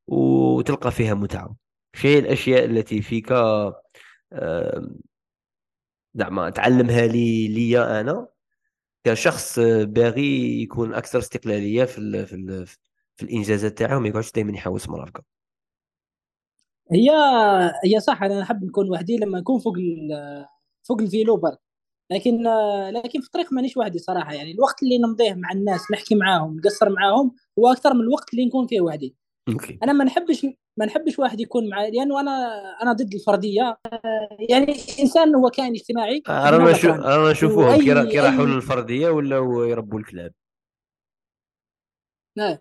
وتلقى 0.06 0.90
فيها 0.90 1.14
متعة. 1.14 1.56
شيء 1.94 2.18
الأشياء 2.18 2.64
التي 2.64 3.02
فيك 3.02 3.32
زعما 6.14 6.50
تعلمها 6.50 7.06
لي 7.06 7.48
لي 7.48 8.00
أنا 8.00 8.28
كشخص 9.04 9.58
باغي 9.82 10.62
يكون 10.62 10.94
أكثر 10.94 11.18
استقلالية 11.18 11.84
في 11.84 11.98
ال 11.98 12.26
في 12.26 12.34
ال 12.36 12.66
في 13.16 13.22
الإنجازات 13.22 13.78
تاعه 13.78 13.96
وما 13.96 14.08
يقعدش 14.08 14.32
دائما 14.32 14.52
يحوس 14.52 14.88
مرافقة 14.88 15.24
هي 16.92 17.10
هي 17.84 18.00
صح 18.00 18.22
أنا 18.22 18.40
نحب 18.40 18.64
نكون 18.64 18.90
وحدي 18.90 19.16
لما 19.16 19.40
نكون 19.40 19.60
فوق 19.60 19.74
فوق 20.82 21.00
الفيلو 21.00 21.36
برك. 21.36 21.58
لكن 22.10 22.42
لكن 22.90 23.20
في 23.20 23.26
الطريق 23.26 23.52
مانيش 23.52 23.76
وحدي 23.76 23.98
صراحة 23.98 24.32
يعني 24.34 24.52
الوقت 24.52 24.82
اللي 24.82 24.98
نمضيه 24.98 25.34
مع 25.34 25.52
الناس 25.52 25.90
نحكي 25.92 26.14
معاهم 26.14 26.56
نقصر 26.56 26.90
معاهم 26.90 27.34
هو 27.58 27.72
أكثر 27.72 27.94
من 27.94 28.00
الوقت 28.00 28.32
اللي 28.34 28.46
نكون 28.46 28.66
فيه 28.66 28.80
وحدي. 28.80 29.16
أنا 29.82 29.92
ما 29.92 30.04
نحبش 30.04 30.46
ما 30.76 30.86
نحبش 30.86 31.18
واحد 31.18 31.40
يكون 31.40 31.68
معي 31.68 31.90
لأنه 31.90 32.20
أنا 32.20 32.62
أنا 32.82 32.92
ضد 32.92 33.14
الفردية. 33.14 33.78
يعني 34.48 34.64
الانسان 34.64 35.34
هو 35.34 35.50
كائن 35.50 35.72
اجتماعي. 35.72 36.22
أنا 36.28 36.72
نشوف 36.72 36.90
أنا 36.90 37.30
نشوفوهم 37.30 38.08
كي 38.10 38.20
راحوا 38.20 38.46
للفرديه 38.46 39.08
ولا 39.08 39.36
يربوا 39.70 39.98
الكلاب. 39.98 40.32
نعم 42.36 42.58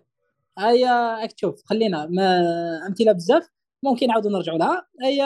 هيا 0.58 1.16
راك 1.20 1.32
تشوف 1.32 1.62
خلينا 1.64 2.06
ما 2.06 2.40
أمثلة 2.86 3.12
بزاف 3.12 3.48
ممكن 3.82 4.06
نعاودوا 4.06 4.30
نرجعوا 4.30 4.58
لها. 4.58 4.86
هي 5.02 5.22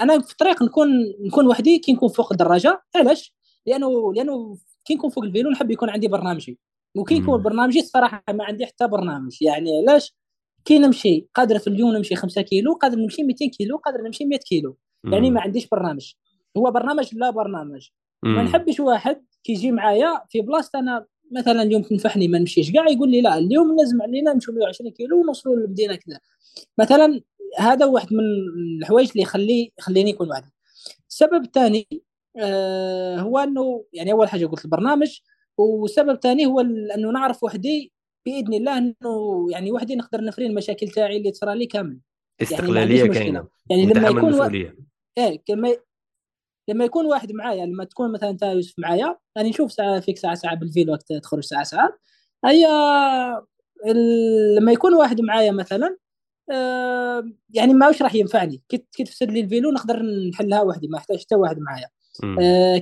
أنا 0.00 0.20
في 0.20 0.32
الطريق 0.32 0.62
نكون 0.62 0.88
نكون 1.20 1.46
وحدي 1.46 1.78
كي 1.78 1.92
نكون 1.92 2.08
فوق 2.08 2.32
الدراجة. 2.32 2.82
علاش؟ 2.96 3.34
لأنه 3.66 4.14
لأنه 4.14 4.58
كي 4.84 4.94
نكون 4.94 5.10
فوق 5.10 5.24
الفيلو 5.24 5.50
نحب 5.50 5.70
يكون 5.70 5.90
عندي 5.90 6.08
برنامجي. 6.08 6.58
وكي 6.94 7.14
يكون 7.14 7.42
برنامجي 7.42 7.80
الصراحه 7.80 8.24
ما 8.30 8.44
عندي 8.44 8.66
حتى 8.66 8.86
برنامج. 8.86 9.42
يعني 9.42 9.70
علاش 9.78 10.14
كي 10.64 10.78
نمشي 10.78 11.26
قادر 11.34 11.58
في 11.58 11.66
اليوم 11.66 11.96
نمشي 11.96 12.14
5 12.14 12.42
كيلو 12.42 12.72
قادر 12.72 12.98
نمشي 12.98 13.22
200 13.22 13.46
كيلو 13.46 13.76
قادر 13.76 14.02
نمشي 14.02 14.24
100 14.24 14.38
كيلو. 14.38 14.76
يعني 15.04 15.30
ما 15.30 15.40
عنديش 15.40 15.68
برنامج. 15.68 16.12
هو 16.56 16.70
برنامج 16.70 17.14
لا 17.14 17.30
برنامج. 17.30 17.88
ما 18.22 18.42
نحبش 18.42 18.80
واحد 18.80 19.24
كيجي 19.44 19.70
معايا 19.70 20.22
في 20.28 20.40
بلاصة 20.40 20.78
أنا 20.78 21.06
مثلا 21.32 21.62
اليوم 21.62 21.82
تنفحني 21.82 22.28
ما 22.28 22.38
نمشيش. 22.38 22.72
كاع 22.72 22.88
يقول 22.88 23.10
لي 23.10 23.20
لا 23.20 23.38
اليوم 23.38 23.76
لازم 23.78 24.02
علينا 24.02 24.32
نمشيو 24.32 24.54
120 24.54 24.90
كيلو 24.90 25.20
ونوصلوا 25.20 25.56
للمدينة 25.56 25.94
كذا. 25.94 26.20
مثلا 26.78 27.20
هذا 27.58 27.86
واحد 27.86 28.14
من 28.14 28.24
الحوايج 28.80 29.10
اللي 29.10 29.22
يخلي 29.22 29.72
يخليني 29.78 30.10
يكون 30.10 30.30
وحدي 30.30 30.52
السبب 31.08 31.44
الثاني 31.44 31.88
آه 32.36 33.20
هو 33.20 33.38
إنه 33.38 33.84
يعني 33.92 34.12
أول 34.12 34.28
حاجة 34.28 34.46
قلت 34.46 34.64
البرنامج 34.64 35.20
والسبب 35.58 36.18
ثاني 36.22 36.46
هو 36.46 36.60
أنه 36.60 37.10
نعرف 37.10 37.44
وحدي 37.44 37.92
بإذن 38.26 38.54
الله 38.54 38.78
أنه 38.78 39.46
يعني 39.50 39.72
وحدي 39.72 39.96
نقدر 39.96 40.24
نفري 40.24 40.46
المشاكل 40.46 40.88
تاعي 40.88 41.16
اللي 41.16 41.30
تصرى 41.30 41.58
لي 41.58 41.66
كامل. 41.66 42.00
يعني 42.40 42.52
استقلالية 42.52 42.98
يعني 42.98 43.14
كاينة. 43.14 43.48
يعني 43.70 43.86
لما 43.86 44.08
يكون 44.08 44.24
المسؤولية. 44.24 44.68
و... 44.68 44.82
إيه 45.18 45.42
كما 45.46 45.76
لما 46.68 46.84
يكون 46.84 47.06
واحد 47.06 47.32
معايا 47.32 47.66
لما 47.66 47.84
تكون 47.84 48.12
مثلا 48.12 48.30
انت 48.30 48.42
يوسف 48.42 48.74
معايا 48.78 49.18
يعني 49.36 49.48
نشوف 49.48 49.72
ساعة 49.72 50.00
فيك 50.00 50.18
ساعة 50.18 50.34
ساعة 50.34 50.54
بال 50.54 50.67
vélo 50.67 50.92
وقت 50.92 51.12
تخرج 51.12 51.44
ساعة 51.44 51.64
ساعة. 51.64 51.98
هي 52.44 52.66
لما 54.56 54.72
يكون 54.72 54.94
واحد 54.94 55.20
معايا 55.20 55.52
مثلا 55.52 55.96
آه 56.52 57.30
يعني 57.50 57.74
ما 57.74 57.88
وش 57.88 58.02
راح 58.02 58.14
ينفعني. 58.14 58.62
كي 58.68 59.04
تفسد 59.04 59.30
لي 59.30 59.40
ال 59.40 59.46
vélo 59.46 59.70
نقدر 59.70 60.02
نحلها 60.02 60.62
وحدي 60.62 60.88
ما 60.88 60.98
أحتاج 60.98 61.20
حتى 61.20 61.34
واحد 61.34 61.58
معايا. 61.58 61.88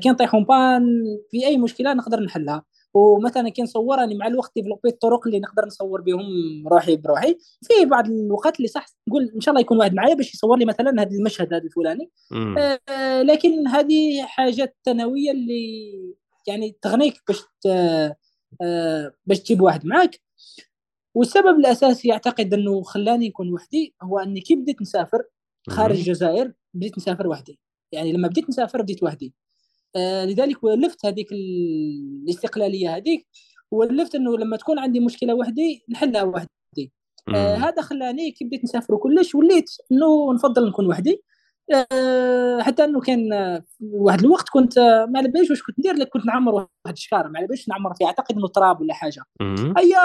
كي 0.03 0.09
نطيح 0.09 0.37
panne 0.37 1.05
في 1.31 1.47
أي 1.47 1.59
مشكلة 1.59 1.95
نقدر 1.95 2.21
نحلها. 2.21 2.65
ومثلا 2.95 3.49
كي 3.49 3.63
نصور 3.63 3.99
راني 3.99 4.15
مع 4.15 4.27
الوقت 4.27 4.53
développé 4.57 4.89
الطرق 4.89 5.27
اللي 5.27 5.41
نقدر 5.41 5.67
نصور 5.67 6.01
بهم 6.01 6.23
روحي 6.69 6.97
بروحي. 6.97 7.39
في 7.63 7.85
بعض 7.85 8.11
الوقت 8.11 8.57
اللي 8.57 8.69
صح 8.69 8.87
نقول 9.09 9.31
إن 9.35 9.41
شاء 9.41 9.53
الله 9.53 9.61
يكون 9.61 9.79
واحد 9.79 9.95
معايا 9.95 10.15
باش 10.15 10.35
يصور 10.35 10.59
لي 10.59 10.65
مثلا 10.65 11.03
هذا 11.03 11.11
المشهد 11.11 11.55
هذا 11.55 11.65
الفلاني. 11.65 12.11
آه 12.89 13.23
لكن 13.23 13.69
هذه 13.69 14.23
حاجات 14.23 14.77
ثانوية 14.85 15.31
اللي 15.31 15.93
يعني 16.47 16.77
تغنيك 16.83 17.15
باش 17.29 17.41
آه 17.67 18.17
باش 19.27 19.41
تجيب 19.41 19.61
واحد 19.61 19.87
معاك. 19.87 20.21
والسبب 21.15 21.59
الأساسي 21.59 22.13
أعتقد 22.13 22.55
إنه 22.55 22.83
خلاني 22.83 23.29
نكون 23.29 23.53
وحدي 23.53 23.95
هو 24.03 24.19
إني 24.19 24.41
كي 24.41 24.57
بديت 24.57 24.83
نسافر 24.83 25.23
خارج 25.69 25.97
الجزائر 25.97 26.53
بديت 26.75 26.99
نسافر 26.99 27.29
وحدي. 27.29 27.59
يعني 27.97 28.13
لما 28.13 28.29
بديت 28.29 28.49
نسافر 28.49 28.83
بديت 28.83 29.03
وحدي. 29.03 29.35
آه 29.97 30.25
لذلك 30.25 30.65
ولفت 30.65 31.07
هذيك 31.07 31.29
الاستقلالية 31.33 32.97
هذيك 32.97 33.27
ولفت 33.71 34.15
إنه 34.15 34.39
لما 34.39 34.57
تكون 34.57 34.79
عندي 34.79 35.01
مشكلة 35.01 35.35
وحدي 35.35 35.85
نحلها 35.91 36.23
وحدي. 36.23 36.93
آه 37.35 37.55
هذا 37.55 37.83
خلاني 37.83 38.31
كي 38.31 38.45
بديت 38.45 38.65
نسافر 38.65 38.95
وكلش 38.95 39.35
وليت 39.35 39.71
إنه 39.93 40.35
نفضل 40.35 40.69
نكون 40.69 40.87
وحدي. 40.87 41.23
أه 41.93 42.63
حتى 42.63 42.85
إنه 42.85 43.01
كان 43.01 43.29
واحد 43.81 44.21
الوقت 44.21 44.49
كنت 44.49 44.79
ما 44.79 45.19
على 45.19 45.29
باليش 45.29 45.51
واش 45.51 45.63
كنت 45.63 45.79
ندير 45.79 45.95
لك 45.95 46.09
كنت 46.09 46.27
نعمر 46.27 46.55
واحد 46.55 46.69
الشكارة 46.93 47.29
ما 47.29 47.39
على 47.39 47.47
باليش 47.47 47.69
نعمر 47.69 47.95
فيه 47.95 48.07
أعتقد 48.07 48.37
إنه 48.37 48.49
تراب 48.49 48.81
ولا 48.81 48.95
حاجة. 48.95 49.23
هيا 49.79 50.01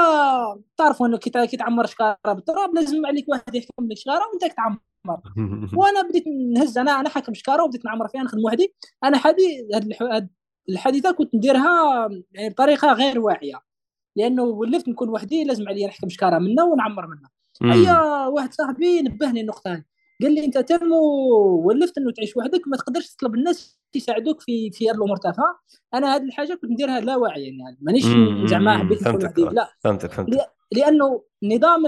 تعرفوا 0.77 1.07
إنه 1.07 1.17
كي 1.17 1.57
تعمر 1.57 1.85
شكارة 1.85 2.17
بالتراب 2.25 2.75
لازم 2.75 3.05
عليك 3.05 3.29
واحد 3.29 3.55
يحكم 3.55 3.87
لك 3.87 3.97
شكارة 3.97 4.23
وأنت 4.31 4.55
تعمر. 4.55 4.79
وأنا 5.77 6.01
بديت 6.09 6.23
نهز 6.27 6.77
أنا 6.77 6.99
أنا 6.99 7.09
حاكم 7.09 7.33
شكاره 7.33 7.63
وبديت 7.63 7.85
نعمر 7.85 8.07
فيها 8.07 8.23
نخدم 8.23 8.45
وحدي 8.45 8.73
أنا 9.03 9.17
حدي 9.17 9.67
هاد 10.01 10.29
الحادثة 10.69 11.11
كنت 11.11 11.35
نديرها 11.35 12.09
يعني 12.31 12.49
بطريقة 12.49 12.93
غير 12.93 13.19
واعية. 13.19 13.61
لأنه 14.15 14.43
ولفت 14.43 14.87
نكون 14.87 15.09
وحدي 15.09 15.43
لازم 15.43 15.67
علي 15.69 15.85
نحكم 15.85 16.09
شكاره 16.09 16.37
منه 16.39 16.65
ونعمر 16.65 17.07
منه 17.07 17.29
هيا 17.73 18.25
واحد 18.27 18.53
صاحبي 18.53 19.01
نبهني 19.01 19.41
النقطة 19.41 19.73
هذه 19.73 19.83
قال 20.21 20.35
لي 20.35 20.45
أنت 20.45 20.57
تم 20.57 20.91
ولفت 21.63 21.97
إنه 21.97 22.11
تعيش 22.11 22.37
وحدك 22.37 22.61
ما 22.67 22.77
تقدرش 22.77 23.15
تطلب 23.15 23.35
الناس 23.35 23.79
يساعدوك 23.95 24.41
في 24.41 24.71
في 24.71 24.91
الأمور 24.91 25.17
تافهة. 25.17 25.59
أنا 25.93 26.15
هذه 26.15 26.23
الحاجة 26.23 26.53
كنت 26.53 26.71
نديرها 26.71 26.99
لا 26.99 27.15
واعيا 27.15 27.51
يعني. 27.51 27.77
مانيش 27.81 28.05
زعما 28.49 28.77
حبيت 28.77 29.07
نكون 29.07 29.25
وحدي 29.25 29.41
لا. 29.41 29.69
فهمتك 29.79 30.11
فهمتك. 30.11 30.51
لأنه 30.71 31.23
نظام 31.43 31.83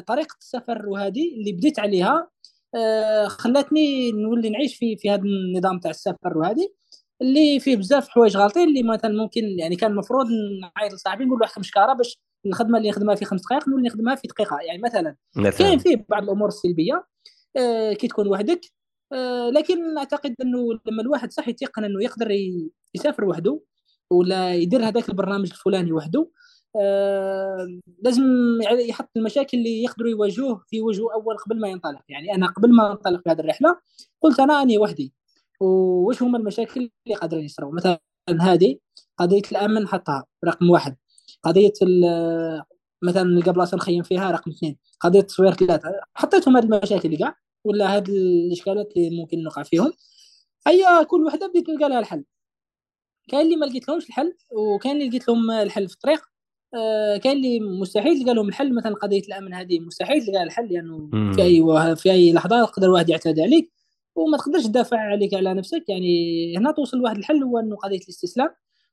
طريقة 0.00 0.36
السفر 0.40 0.88
وهذه 0.88 1.34
اللي 1.34 1.52
بديت 1.52 1.78
عليها 1.78 2.28
خلاتني 3.28 4.12
نولي 4.12 4.50
نعيش 4.50 4.76
في 4.76 4.96
في 4.96 5.10
هذا 5.10 5.22
النظام 5.22 5.78
تاع 5.78 5.90
السفر 5.90 6.38
وهذه 6.38 6.68
اللي 7.22 7.60
فيه 7.60 7.76
بزاف 7.76 8.08
حوايج 8.08 8.36
غالطين 8.36 8.68
اللي 8.68 8.82
مثلا 8.82 9.14
ممكن 9.22 9.44
يعني 9.58 9.76
كان 9.76 9.90
المفروض 9.90 10.26
نعيط 10.76 10.92
لصاحبي 10.92 11.24
نقول 11.24 11.38
له 11.38 11.46
احكم 11.46 11.62
شكاره 11.62 11.92
باش 11.92 12.18
الخدمة 12.46 12.78
اللي 12.78 12.88
نخدمها 12.88 13.14
في 13.14 13.24
خمس 13.24 13.42
دقائق 13.42 13.68
نولي 13.68 13.82
نخدمها 13.88 14.14
في 14.14 14.28
دقيقة. 14.28 14.58
يعني 14.60 14.82
مثلا 14.82 15.16
كاين 15.58 15.78
فيه 15.78 16.06
بعض 16.08 16.22
الأمور 16.22 16.48
السلبية 16.48 17.06
آه 17.56 17.92
كي 17.92 18.08
تكون 18.08 18.28
وحدك 18.28 18.60
آه 19.12 19.50
لكن 19.50 19.98
أعتقد 19.98 20.34
إنه 20.42 20.58
لما 20.86 21.02
الواحد 21.02 21.32
صح 21.32 21.48
يتيقن 21.48 21.84
إنه 21.84 22.02
يقدر 22.04 22.30
يسافر 22.94 23.24
وحده 23.24 23.60
ولا 24.10 24.54
يدير 24.54 24.88
هذاك 24.88 25.08
البرنامج 25.08 25.50
الفلاني 25.50 25.92
وحده 25.92 26.30
آه 26.80 27.80
لازم 28.02 28.22
يحط 28.62 29.08
المشاكل 29.16 29.58
اللي 29.58 29.82
يقدروا 29.82 30.10
يواجهوه 30.10 30.64
في 30.68 30.80
وجهه 30.80 31.14
أول 31.14 31.36
قبل 31.36 31.60
ما 31.60 31.68
ينطلق. 31.68 32.02
يعني 32.08 32.34
أنا 32.34 32.46
قبل 32.46 32.72
ما 32.74 32.92
أنطلق 32.92 33.22
في 33.22 33.30
هذه 33.30 33.40
الرحلة 33.40 33.76
قلت 34.20 34.40
أنا 34.40 34.62
أني 34.62 34.78
وحدي. 34.78 35.12
وش 35.60 36.22
هما 36.22 36.38
المشاكل 36.38 36.90
اللي 37.06 37.18
قادرين 37.18 37.44
يصيروا 37.44 37.72
مثلا 37.72 38.00
هذه 38.40 38.78
قضية 39.18 39.42
الأمن 39.52 39.88
حطها 39.88 40.24
رقم 40.44 40.70
واحد. 40.70 40.96
قضية 41.42 41.72
مثلا 43.02 43.22
نلقى 43.22 43.52
بلاصه 43.52 43.76
نخيم 43.76 44.02
فيها 44.02 44.30
رقم 44.30 44.50
اثنين. 44.50 44.78
قضية 45.00 45.20
التصوير 45.20 45.52
ثلاثة. 45.54 45.88
حطيتهم 46.14 46.56
هذه 46.56 46.64
المشاكل 46.64 47.16
كاع 47.18 47.36
ولا 47.64 47.96
هذه 47.96 48.08
الإشكالات 48.10 48.92
اللي 48.96 49.20
ممكن 49.20 49.42
نقع 49.42 49.62
فيهم؟ 49.62 49.92
هيا 50.66 51.02
كل 51.02 51.24
وحدة 51.24 51.46
بديت 51.48 51.68
نلقى 51.68 51.88
لها 51.88 51.98
الحل. 51.98 52.24
كاين 53.28 53.46
اللي 53.46 53.56
ما 53.56 53.66
لقيت 53.66 53.88
لهمش 53.88 54.08
الحل 54.08 54.36
وكاين 54.50 54.96
اللي 54.96 55.08
لقيت 55.08 55.28
لهم 55.28 55.50
الحل 55.50 55.88
في 55.88 55.94
الطريق. 55.94 56.31
آه 56.74 57.16
كاين 57.16 57.36
اللي 57.36 57.60
مستحيل 57.60 58.22
تلقى 58.22 58.34
لهم 58.34 58.48
الحل 58.48 58.74
مثلا 58.74 58.94
قضية 58.94 59.20
الأمن 59.20 59.54
هذه 59.54 59.80
مستحيل 59.80 60.26
تلقى 60.26 60.42
الحل 60.42 60.68
لأنه 60.72 61.10
يعني 61.12 61.34
في 61.34 61.42
أي 61.42 61.96
في 61.96 62.10
أي 62.12 62.32
لحظة 62.32 62.58
يقدر 62.58 62.90
واحد 62.90 63.08
يعتدي 63.08 63.42
عليك 63.42 63.72
وما 64.16 64.38
تقدرش 64.38 64.66
تدافع 64.66 64.98
عليك 64.98 65.34
على 65.34 65.54
نفسك 65.54 65.84
يعني 65.88 66.56
هنا 66.58 66.72
توصل 66.72 66.98
لواحد 66.98 67.16
الحل 67.18 67.42
هو 67.42 67.58
إنه 67.58 67.76
قضية 67.76 67.98
الاستسلام. 67.98 68.48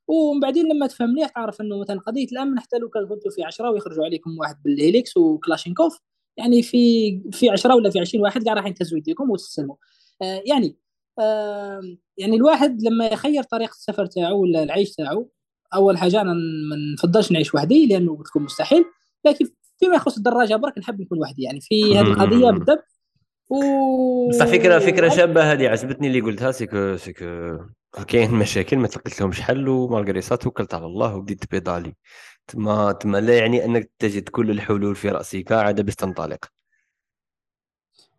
ومن 0.08 0.40
بعدين 0.40 0.68
لما 0.72 0.86
تفهم 0.86 1.10
مليح 1.10 1.28
تعرف 1.28 1.60
إنه 1.60 1.78
مثلا 1.80 2.00
قضية 2.00 2.26
الأمن 2.32 2.60
حتى 2.60 2.78
لو 2.78 2.88
كان 2.88 3.06
كنتوا 3.08 3.30
في 3.30 3.44
10 3.44 3.70
ويخرجوا 3.70 4.04
عليكم 4.04 4.38
واحد 4.38 4.56
بال 4.64 4.79
Hilux 4.79 5.16
وكلاشينكوف 5.16 5.98
يعني 6.36 6.62
في 6.62 7.12
في 7.32 7.50
10 7.50 7.74
ولا 7.74 7.90
في 7.90 8.00
20 8.00 8.24
واحد 8.24 8.44
قاعد 8.44 8.56
راح 8.56 8.66
ينتهزوا 8.66 8.98
يديكم 8.98 9.30
وتستسلموا. 9.30 9.76
آه 10.22 10.42
يعني 10.46 10.76
آه 11.18 11.80
يعني 12.18 12.36
الواحد 12.36 12.82
لما 12.82 13.06
يخير 13.06 13.42
طريقة 13.42 13.70
السفر 13.70 14.06
تاعو 14.06 14.42
ولا 14.42 14.62
العيش 14.62 14.94
تاعو 14.94 15.30
أول 15.74 15.98
حاجة 15.98 16.20
أنا 16.20 16.32
ما 16.70 16.76
نفضلش 16.94 17.32
نعيش 17.32 17.54
وحدي 17.54 17.86
لأنه 17.86 18.16
بتكون 18.16 18.42
مستحيل 18.42 18.84
لكن 19.24 19.46
فيما 19.78 19.96
يخص 19.96 20.16
الدراجة 20.16 20.56
برك 20.56 20.78
نحب 20.78 21.00
نكون 21.00 21.18
وحدي 21.18 21.42
يعني 21.42 21.60
في 21.60 21.98
هذه 21.98 22.06
القضية 22.06 22.50
بالضبط. 22.50 22.84
و 23.48 24.28
بصح 24.28 24.46
فكره 24.46 24.78
فكرة 24.78 25.08
شابة 25.08 25.52
هذه 25.52 25.68
عجبتني 25.68 26.06
اللي 26.06 26.20
قلتها 26.20 26.52
c'est 26.52 26.80
que 26.80 26.96
c'est 26.96 27.35
que 27.35 27.58
كاين 28.08 28.34
مشاكل 28.34 28.76
ما 28.76 28.88
تلقيت 28.88 29.20
لهمش 29.20 29.40
حل 29.40 29.68
و 29.68 29.75
malgré 29.75 30.20
ça 30.20 30.36
توكلت 30.36 30.74
على 30.74 30.86
الله 30.86 31.16
وبديت 31.16 31.44
ت 31.44 31.50
pédaler 31.50 31.94
تما 32.46 32.92
تما 32.92 33.18
لا 33.18 33.38
يعني 33.38 33.64
أنك 33.64 33.90
تجد 33.98 34.28
كل 34.28 34.50
الحلول 34.50 34.96
في 34.96 35.08
رأسك 35.08 35.52
عاد 35.52 35.80
باش 35.80 35.94
تنطلق. 35.94 36.59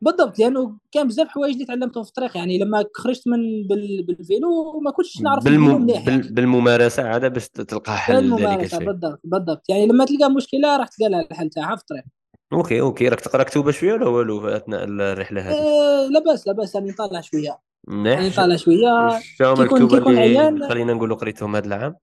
بالضبط 0.02 0.40
لأنه 0.40 0.78
كان 0.92 1.08
بزاف 1.08 1.28
حوايج 1.28 1.54
اللي 1.54 1.66
تعلمتهم 1.66 2.04
في 2.04 2.10
الطريق 2.10 2.38
يعني 2.38 2.60
لما 2.60 2.86
خرجت 2.94 3.28
من 3.28 3.68
بال... 3.68 4.04
بال 4.04 4.29
vélo 4.29 4.80
ما 4.80 4.92
كنتش 4.92 5.22
نعرف 5.22 5.44
بالم... 5.44 5.86
بال... 5.86 5.96
يعني. 5.96 6.22
بالممارسة 6.22 7.04
عاد 7.04 7.34
باش 7.34 7.50
تلقى 7.50 7.98
حل 7.98 8.36
ذلك 8.36 8.64
الشيء. 8.64 8.86
بالضبط 8.86 9.20
بالضبط. 9.24 9.70
يعني 9.70 9.88
لما 9.88 10.06
تلقى 10.06 10.32
مشكلة 10.32 10.78
راح 10.78 10.88
تلقى 10.88 11.10
لها 11.10 11.22
الحل 11.22 11.50
تاعها 11.50 11.76
في 11.76 11.82
الطريق. 11.82 12.04
OK 12.54 12.82
OK. 12.82 13.08
راك 13.08 13.20
تقرأ 13.20 13.44
كتوبه 13.44 13.72
شوية 13.72 13.94
ولا 13.94 14.08
والو 14.08 14.48
أثناء 14.48 14.84
الرحلة 14.84 15.42
هذه؟ 15.42 15.54
أه 15.54 16.08
لا 16.08 16.20
بأس 16.20 16.48
لا 16.48 16.54
بأس 16.54 16.76
يعني 16.76 16.90
نطلع 16.90 17.22
شوية. 17.22 17.60
مليح 17.88 18.14
يعني 18.14 18.30
نطلع 18.30 18.56
شوية. 18.56 19.20
شنو 19.38 19.54
الكتب 19.54 20.08
اللي 20.08 20.20
عيان... 20.20 20.70
خلينا 20.70 20.94
نقولوا 20.94 21.18
قريتهم 21.18 21.56
هذا 21.56 21.68
العام. 21.68 21.96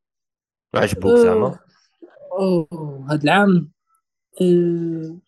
وعجبوك 0.75 1.17
زعما؟ 1.17 1.59
أوه 2.33 3.07
هذا 3.11 3.23
العام 3.25 3.71
أه... 4.41 5.19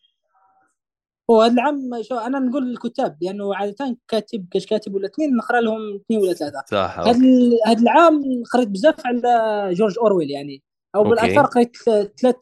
وهذا 1.31 1.53
العام 1.53 2.03
شو 2.03 2.15
أنا 2.15 2.39
نقول 2.39 2.71
الكتاب 2.71 3.17
لأنه 3.23 3.55
عادة 3.55 3.97
كاتب 4.09 4.47
كاش 4.51 4.67
كاتب 4.67 4.95
ولا 4.95 5.07
اثنين 5.07 5.37
نقرأ 5.37 5.61
لهم 5.61 5.95
اثنين 5.95 6.21
ولا 6.21 6.33
ثلاثة. 6.33 6.63
صح 6.71 6.99
هذا 7.67 7.83
العام 7.83 8.23
قريت 8.53 8.69
بزاف 8.69 9.07
على 9.07 9.71
جورج 9.73 9.99
أورويل 9.99 10.31
يعني. 10.31 10.63
أو 10.95 11.05
بالاكثر 11.05 11.43
قريت 11.43 11.77
ثلاث 12.21 12.37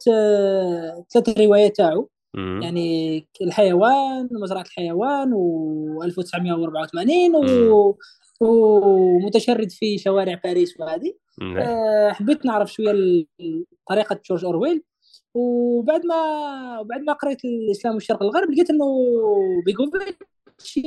ثلاث 1.13 1.39
روايات 1.39 1.75
تاعو. 1.75 2.09
يعني 2.35 3.27
الحيوان 3.41 4.29
مزرعه 4.31 4.61
الحيوان 4.61 5.33
و1984 5.33 7.35
و... 7.35 7.93
ومتشرد 8.41 9.71
في 9.71 9.97
شوارع 9.97 10.41
باريس 10.43 10.79
وهذه. 10.79 11.13
أه 11.57 12.09
حبيت 12.09 12.45
نعرف 12.45 12.73
شوية 12.73 13.25
طريقة 13.89 14.19
جورج 14.29 14.45
أورويل. 14.45 14.83
وبعد 15.33 16.05
ما 16.05 16.81
بعد 16.81 17.01
ما 17.01 17.13
قريت 17.13 17.45
الإسلام 17.45 17.93
والشرق 17.93 18.23
الغرب 18.23 18.51
لقيت 18.51 18.69
إنه 18.69 18.85
بيجوفيتش 19.65 20.79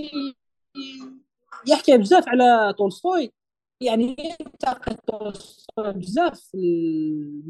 يحكي 1.68 1.98
بزاف 1.98 2.28
على 2.28 2.74
تولستوي. 2.78 3.32
يعني 3.80 4.16
ينتقد 4.40 4.96
تولستوي 4.96 5.92
بزاف 5.92 6.50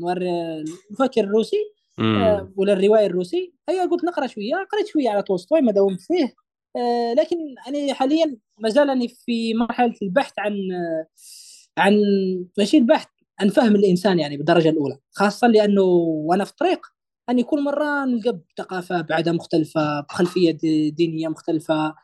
المفكر 0.04 1.24
الروسي 1.24 1.56
آه 2.00 2.52
ولا 2.56 2.72
الروائي 2.72 3.06
الروسي. 3.06 3.52
هي 3.68 3.80
قلت 3.80 4.04
نقرأ 4.04 4.26
شوية. 4.26 4.54
قريت 4.72 4.86
شوية 4.86 5.10
على 5.10 5.22
تولستوي 5.22 5.60
ما 5.60 5.72
داومت 5.72 6.00
فيه. 6.00 6.34
آه 6.76 7.14
لكن 7.14 7.36
أنا 7.68 7.94
حاليا 7.94 8.36
ما 8.58 8.68
زالني 8.68 9.08
في 9.08 9.54
مرحلة 9.54 9.94
البحث 10.02 10.32
عن 10.38 10.54
عن 11.78 11.94
ماشي 12.58 12.78
البحث. 12.78 13.08
عن 13.40 13.48
فهم 13.48 13.76
الإنسان 13.76 14.18
يعني 14.18 14.36
بالدرجة 14.36 14.68
الأولى 14.68 14.98
خاصة 15.12 15.46
لأنه 15.46 15.82
وأنا 15.82 16.44
في 16.44 16.50
الطريق 16.50 16.86
اني 17.30 17.42
كل 17.42 17.62
مرة 17.64 18.04
نلقى 18.04 18.40
بثقافة 18.56 19.00
بعدها 19.00 19.32
مختلفة 19.32 20.00
بخلفية 20.00 20.58
دينية 20.90 21.28
مختلفة. 21.28 21.94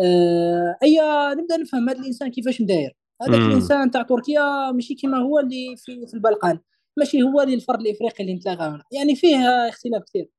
آه 0.00 0.76
اي 0.82 0.98
نبدأ 1.34 1.56
نفهم 1.56 1.88
هذا 1.88 1.98
الإنسان 1.98 2.30
كيفاش 2.30 2.60
مداير. 2.60 2.96
هذاك 3.22 3.40
الإنسان 3.40 3.90
تاع 3.90 4.02
تركيا 4.02 4.72
ماشي 4.72 4.94
كما 4.94 5.18
هو 5.18 5.38
اللي 5.38 5.76
في, 5.76 6.06
في 6.06 6.14
البلقان 6.14 6.58
ماشي 6.96 7.22
هو 7.22 7.40
اللي 7.40 7.54
الفرد 7.54 7.80
الإفريقي 7.80 8.24
اللي 8.24 8.34
نتلاقى 8.34 8.80
يعني 8.92 9.16
فيه 9.16 9.36
اختلاف 9.68 10.02
كثير. 10.02 10.30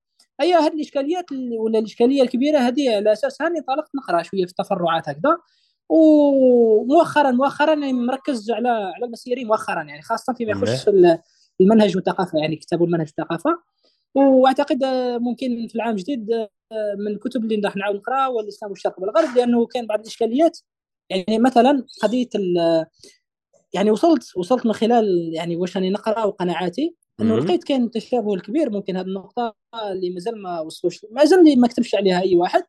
هي 0.41 0.53
هذه 0.55 0.73
الإشكاليات 0.73 1.25
ولا 1.59 1.79
الإشكالية 1.79 2.21
الكبيرة 2.21 2.59
هذه 2.59 2.95
على 2.95 3.11
اساسها 3.13 3.47
اني 3.47 3.61
طلقت 3.61 3.89
نقرأ 3.95 4.23
شوية 4.23 4.45
في 4.45 4.51
التفرعات 4.51 5.09
هكذا. 5.09 5.37
ومؤخرا 5.89 7.31
مؤخرا 7.31 7.73
يعني 7.73 7.93
مركز 7.93 8.51
على 8.51 8.69
على 8.69 9.05
المسيري 9.05 9.45
مؤخرا 9.45 9.83
يعني 9.83 10.01
خاصة 10.01 10.33
فيما 10.33 10.51
يخص 10.51 10.87
المنهج 11.61 11.95
والثقافة 11.95 12.39
يعني 12.39 12.55
كتاب 12.55 12.83
المنهج 12.83 13.07
والثقافة. 13.07 13.59
وأعتقد 14.15 14.85
ممكن 15.21 15.67
في 15.69 15.75
العام 15.75 15.95
الجديد 15.95 16.47
من 16.99 17.07
الكتب 17.07 17.43
اللي 17.45 17.61
راح 17.65 17.75
نعاود 17.75 17.95
نقرا 17.95 18.25
هو 18.25 18.39
الإسلام 18.39 18.71
والشرق 18.71 18.99
والغرب 18.99 19.37
لأنه 19.37 19.65
كان 19.65 19.85
بعض 19.87 19.99
الإشكاليات. 19.99 20.59
يعني 21.09 21.39
مثلا 21.39 21.85
قضية 22.01 22.29
يعني 23.73 23.91
وصلت 23.91 24.37
وصلت 24.37 24.65
من 24.65 24.73
خلال 24.73 25.33
يعني 25.33 25.55
واش 25.55 25.77
راني 25.77 25.89
نقرأ 25.89 26.23
وقناعاتي 26.23 26.95
إنه 27.21 27.39
لقيت 27.39 27.63
كان 27.63 27.91
تشابه 27.91 28.33
الكبير 28.33 28.69
ممكن 28.69 28.97
هذه 28.97 29.05
النقطة 29.05 29.55
اللي 29.91 30.09
مازال 30.09 30.41
ما 30.41 30.59
وصلوش 30.59 31.05
مازال 31.11 31.39
اللي 31.39 31.55
ما 31.55 31.67
كتبش 31.67 31.95
عليها 31.95 32.21
أي 32.21 32.35
واحد 32.35 32.63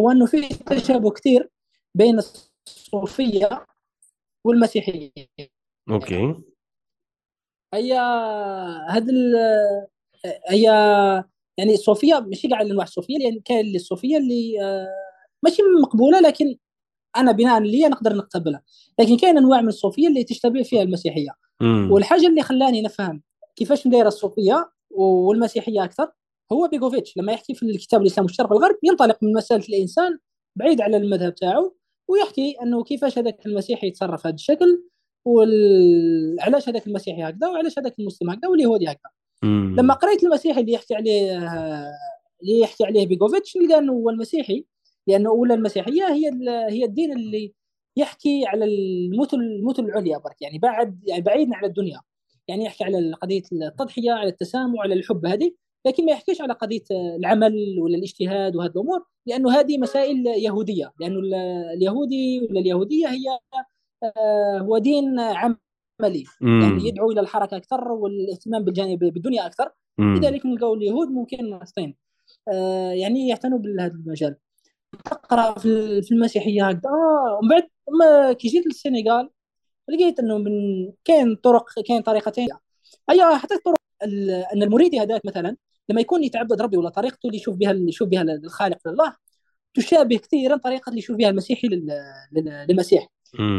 هو 0.00 0.10
إنه 0.10 0.26
في 0.26 0.48
تشابه 0.48 1.10
كثير 1.10 1.48
بين 1.94 2.20
الصوفية 2.94 3.64
والمسيحية. 4.44 5.12
أوكي. 5.90 6.34
هي 7.74 7.98
هذا 8.90 9.12
هي 10.48 10.62
يعني 11.58 11.74
الصوفية 11.74 12.20
ماشي 12.20 12.48
كاع 12.48 12.60
انواع 12.60 12.84
الصوفية 12.84 13.18
لأن 13.18 13.40
كاين 13.40 13.74
الصوفية 13.76 14.16
اللي 14.16 14.62
آه، 14.62 14.88
ماشي 15.42 15.62
مقبولة 15.82 16.20
لكن 16.20 16.56
أنا 17.16 17.32
بناء 17.32 17.60
لي 17.60 17.88
نقدر 17.88 18.16
نقتبلها 18.16 18.62
لكن 18.98 19.16
كاين 19.16 19.38
أنواع 19.38 19.60
من 19.60 19.68
الصوفية 19.68 20.08
اللي 20.08 20.24
تشتبه 20.24 20.62
فيها 20.62 20.82
المسيحية. 20.82 21.30
والحاجة 21.90 22.26
اللي 22.26 22.42
خلاني 22.42 22.82
نفهم 22.82 23.22
كيفاش 23.56 23.88
دايره 23.88 24.08
الصوفية 24.08 24.70
والمسيحية 24.90 25.84
أكثر 25.84 26.12
هو 26.52 26.68
بيغوفيتش. 26.68 27.16
لما 27.16 27.32
يحكي 27.32 27.54
في 27.54 27.62
الكتاب 27.62 28.02
الاسلام 28.02 28.24
والشرق 28.26 28.52
والغرب 28.52 28.76
ينطلق 28.82 29.18
من 29.22 29.32
مسألة 29.32 29.64
الإنسان 29.68 30.18
بعيد 30.56 30.80
على 30.80 30.96
المذهب 30.96 31.34
تاعو 31.34 31.76
ويحكي 32.08 32.56
إنه 32.62 32.84
كيفاش 32.84 33.18
هذاك 33.18 33.46
المسيحي 33.46 33.86
يتصرف 33.86 34.26
هذا 34.26 34.34
الشكل 34.34 34.84
وعلاش 35.24 36.68
هذاك 36.68 36.86
المسيحي 36.86 37.22
هكذا 37.22 37.48
وعلاش 37.48 37.78
هذاك 37.78 37.98
المسلم 37.98 38.30
هكذا 38.30 38.48
واليهودي 38.48 38.86
هكذا. 38.86 39.10
لما 39.76 39.94
قريت 39.94 40.24
المسيحي 40.24 40.60
اللي 40.60 40.72
يحكي 40.72 40.94
عليه 40.94 41.38
اللي 42.42 42.60
يحكي 42.60 42.84
عليه 42.84 43.06
بيغوفيتش 43.06 43.56
نلقى 43.56 43.78
إنه 43.78 43.92
هو 43.92 44.10
المسيحي 44.10 44.64
لأنه 45.06 45.30
اولا 45.30 45.54
المسيحية 45.54 46.12
هي 46.12 46.30
هي 46.70 46.84
الدين 46.84 47.12
اللي 47.12 47.52
يحكي 47.96 48.46
على 48.46 48.64
المثل 48.64 49.36
المثل 49.36 49.84
العليا 49.84 50.18
برك 50.18 50.42
يعني 50.42 50.58
بعد 50.58 51.00
يعني 51.06 51.22
بعيد 51.22 51.52
عن 51.52 51.64
الدنيا. 51.64 52.00
يعني 52.48 52.64
يحكي 52.64 52.84
على 52.84 53.12
قضية 53.12 53.42
التضحية 53.52 54.12
على 54.12 54.28
التسامح 54.28 54.80
على 54.80 54.94
الحب 54.94 55.26
هذه. 55.26 55.54
لكن 55.86 56.06
ما 56.06 56.12
يحكيش 56.12 56.40
على 56.40 56.52
قضية 56.52 56.84
العمل 56.90 57.78
ولا 57.80 57.96
الاجتهاد 57.96 58.56
وهذه 58.56 58.70
الأمور 58.70 59.04
لأنه 59.26 59.52
هذه 59.60 59.78
مسائل 59.78 60.26
يهودية 60.26 60.92
لأنه 61.00 61.20
اليهودي 61.74 62.40
ولا 62.50 62.60
اليهودية 62.60 63.08
هي 63.08 63.38
آه، 64.04 64.58
هو 64.58 64.78
دين 64.78 65.20
عملي. 65.20 66.24
يعني 66.40 66.88
يدعو 66.88 67.10
إلى 67.10 67.20
الحركة 67.20 67.56
أكثر 67.56 67.92
والاهتمام 67.92 68.64
بالجانب 68.64 68.98
بالدنيا 68.98 69.46
أكثر. 69.46 69.70
لذلك 69.98 70.46
نلقاو 70.46 70.74
اليهود 70.74 71.08
ممكن 71.08 71.54
الصين 71.54 71.96
آه، 72.52 72.92
يعني 72.92 73.28
يعتنوا 73.28 73.58
بهذا 73.58 73.94
المجال. 73.94 74.36
تقرأ 75.04 75.58
في 76.00 76.08
المسيحية 76.12 76.68
هكذا. 76.68 76.90
آه 76.90 77.38
ومن 77.42 77.48
بعد 77.48 78.34
كي 78.34 78.48
جيت 78.48 78.66
للسنغال 78.66 79.30
لقيت 79.88 80.20
إنه 80.20 80.38
من 80.38 80.52
كاين 81.04 81.36
طرق 81.36 81.80
كاين 81.88 82.02
طريقتين. 82.02 82.48
اي 83.10 83.38
حتى 83.38 83.54
الطرق 83.54 83.76
أن 84.52 84.62
المريد 84.62 84.94
هذاك 84.94 85.26
مثلا 85.26 85.56
لما 85.88 86.00
يكون 86.00 86.24
يتعبد 86.24 86.62
ربي 86.62 86.76
ولا 86.76 86.88
طريقته 86.88 87.26
اللي 87.26 87.36
يشوف 87.36 87.56
بها 87.56 87.70
اللي 87.70 87.88
يشوف 87.88 88.08
بها 88.08 88.22
الخالق 88.22 88.88
لله 88.88 89.16
تشابه 89.74 90.16
كثيرا 90.16 90.56
طريقة 90.56 90.88
اللي 90.90 90.98
يشوف 90.98 91.16
بها 91.16 91.28
المسيحي 91.28 91.68
للمسيح. 92.32 93.06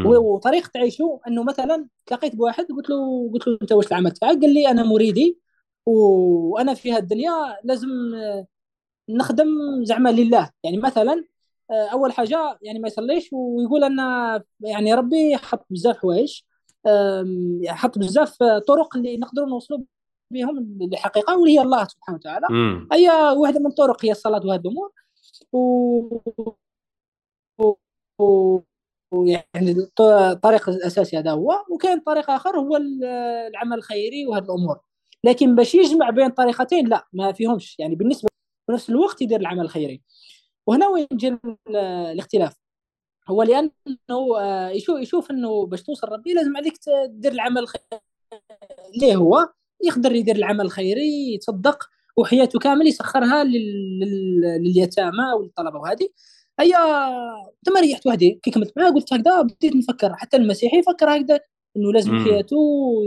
وطريقة 0.06 0.70
تعيشه 0.74 1.20
إنه 1.28 1.42
مثلا 1.42 1.86
تلاقيت 2.06 2.36
بواحد 2.36 2.64
قلت 2.64 2.90
له 2.90 3.30
قلت 3.32 3.46
له 3.46 3.58
أنت 3.62 3.72
واش 3.72 3.86
العمل 3.86 4.10
تاعك 4.10 4.40
قال 4.40 4.54
لي 4.54 4.68
أنا 4.68 4.82
مريدي 4.82 5.38
وأنا 5.86 6.74
في 6.74 6.92
هذه 6.92 6.98
الدنيا 6.98 7.30
لازم 7.64 7.88
نخدم 9.08 9.48
زعما 9.84 10.08
لله. 10.08 10.50
يعني 10.62 10.76
مثلا 10.76 11.24
آه، 11.70 11.88
أول 11.92 12.12
حاجة 12.12 12.58
يعني 12.62 12.78
ما 12.78 12.88
يصليش 12.88 13.28
ويقول 13.32 13.84
ان 13.84 13.98
يعني 14.60 14.94
ربي 14.94 15.36
حط 15.36 15.66
بزاف 15.70 15.98
حوايج 15.98 16.40
حط 17.66 17.98
بزاف 17.98 18.36
طرق 18.68 18.96
اللي 18.96 19.16
نقدروا 19.16 19.48
نوصلوا 19.48 19.80
بهم 20.30 20.78
للحقيقه 20.80 21.38
واللي 21.38 21.58
هي 21.58 21.62
الله 21.62 21.84
سبحانه 21.84 22.18
وتعالى. 22.18 22.46
هي 22.92 23.10
واحدة 23.36 23.60
من 23.60 23.66
الطرق 23.66 24.04
هي 24.04 24.10
الصلاة 24.10 24.46
وهذه 24.46 24.60
الأمور. 24.60 24.92
و... 25.52 26.00
و... 28.18 28.60
يعني 29.24 29.76
الطريق 30.00 30.68
الأساسي 30.68 31.18
هذا 31.18 31.30
هو. 31.30 31.64
وكاين 31.70 32.00
طريق 32.00 32.30
آخر 32.30 32.58
هو 32.58 32.76
العمل 32.76 33.78
الخيري 33.78 34.26
وهذه 34.26 34.44
الأمور. 34.44 34.80
لكن 35.24 35.54
باش 35.54 35.74
يجمع 35.74 36.10
بين 36.10 36.30
طريقتين 36.30 36.88
لا 36.88 37.06
ما 37.12 37.32
فيهمش. 37.32 37.78
يعني 37.78 37.94
بالنسبة 37.94 38.28
في 38.66 38.72
نفس 38.72 38.90
الوقت 38.90 39.22
يدير 39.22 39.40
العمل 39.40 39.60
الخيري. 39.60 40.02
وهنا 40.66 40.88
وين 40.88 41.06
يجي 41.12 41.38
الاختلاف؟ 42.12 42.56
هو 43.28 43.42
لأنه 43.42 43.70
آه، 44.38 44.68
يشوف 44.68 45.00
يشوف 45.00 45.30
إنه 45.30 45.66
باش 45.66 45.82
توصل 45.82 46.08
ربي 46.08 46.34
لازم 46.34 46.56
عليك 46.56 46.76
تدير 46.76 47.32
العمل 47.32 47.58
الخيري. 47.58 47.84
ليه 49.00 49.16
هو؟ 49.16 49.48
يقدر 49.84 50.14
يدير 50.14 50.36
العمل 50.36 50.60
الخيري 50.60 51.34
يتصدق 51.34 51.88
وحياته 52.16 52.58
كامل 52.58 52.86
يسخرها 52.86 53.44
لليتامى 53.44 55.32
والطلبة. 55.38 55.78
وهذه 55.78 56.08
هي 56.60 56.72
تما 57.64 57.80
ريحت 57.80 58.06
وحدي 58.06 58.40
كي 58.42 58.50
كملت 58.50 58.72
معاه 58.78 58.90
قلت 58.90 59.12
هكذا 59.12 59.42
بديت 59.42 59.76
نفكر 59.76 60.14
حتى 60.14 60.36
المسيحي 60.36 60.78
يفكر 60.78 61.16
هكذا 61.16 61.40
إنه 61.76 61.92
لازم 61.92 62.24
حياته 62.24 62.56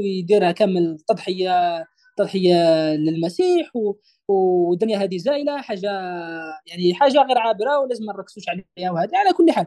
يديرها 0.04 0.52
كامل 0.52 0.98
تضحية 1.08 1.86
تضحية 2.18 2.94
للمسيح 2.96 3.76
و... 3.76 3.94
والدنيا 4.28 4.98
هذه 4.98 5.18
زائله 5.18 5.62
حاجة 5.62 5.92
يعني 6.66 6.94
حاجة 6.94 7.18
غير 7.18 7.38
عابرة 7.38 7.80
ولازم 7.80 8.06
ما 8.06 8.14
نركزوش 8.14 8.44
عليها 8.50 8.92
وهذه 8.92 9.12
على 9.14 9.34
كل 9.34 9.52
حال. 9.52 9.66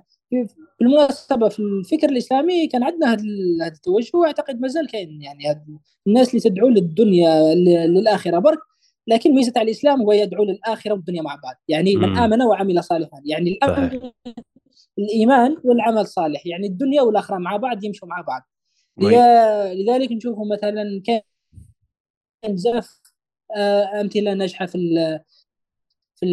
بالمناسبة 0.80 1.48
في 1.48 1.58
الفكر 1.58 2.08
الإسلامي 2.08 2.66
كان 2.66 2.82
عندنا 2.82 3.12
هذا 3.12 3.22
التوجه 3.66 4.16
وأعتقد 4.16 4.60
مازال 4.60 4.86
كاين 4.88 5.22
يعني 5.22 5.48
هاد 5.50 5.78
الناس 6.06 6.28
اللي 6.28 6.40
تدعو 6.40 6.68
للدنيا 6.68 7.54
للآخرة 7.86 8.38
برك 8.38 8.58
لكن 9.06 9.34
ميزة 9.34 9.52
على 9.56 9.64
الإسلام 9.64 10.02
هو 10.02 10.12
يدعو 10.12 10.44
للآخرة 10.44 10.92
والدنيا 10.92 11.22
مع 11.22 11.34
بعض. 11.34 11.54
يعني 11.68 11.96
من 11.96 12.16
آمن 12.16 12.42
وعمل 12.42 12.84
صالحا. 12.84 13.22
يعني 13.24 13.50
الأمن 13.50 14.10
الإيمان 14.98 15.56
والعمل 15.64 15.98
الصالح 15.98 16.46
يعني 16.46 16.66
الدنيا 16.66 17.02
والآخرة 17.02 17.38
مع 17.38 17.56
بعض 17.56 17.84
يمشوا 17.84 18.08
مع 18.08 18.20
بعض. 18.20 18.42
لذلك 19.74 20.12
نشوفوا 20.12 20.46
مثلا 20.52 21.02
كان 21.04 21.20
بزاف 22.48 23.00
آه، 23.56 24.00
أمثلة 24.00 24.34
ناجحة 24.34 24.66
في 24.66 24.78
في 26.22 26.28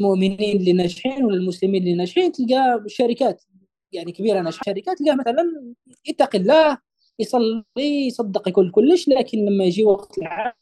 المؤمنين 0.00 0.56
اللي 0.56 0.72
ناجحين 0.72 1.24
ولا 1.24 1.36
المسلمين 1.36 1.82
اللي 1.82 1.94
ناجحين 1.94 2.32
تلقى 2.32 2.84
شركات 2.86 3.44
يعني 3.92 4.12
كبيرة 4.12 4.40
ناجحة. 4.40 4.62
شركات 4.66 4.98
تلقى 4.98 5.16
مثلا 5.16 5.74
يتقي 6.06 6.38
الله 6.38 6.78
يصلي 7.18 7.64
يصدق 8.06 8.48
يقول 8.48 8.70
كلش 8.70 9.08
لكن 9.08 9.38
لما 9.38 9.64
يجي 9.64 9.84
وقت 9.84 10.18
العمل 10.18 10.52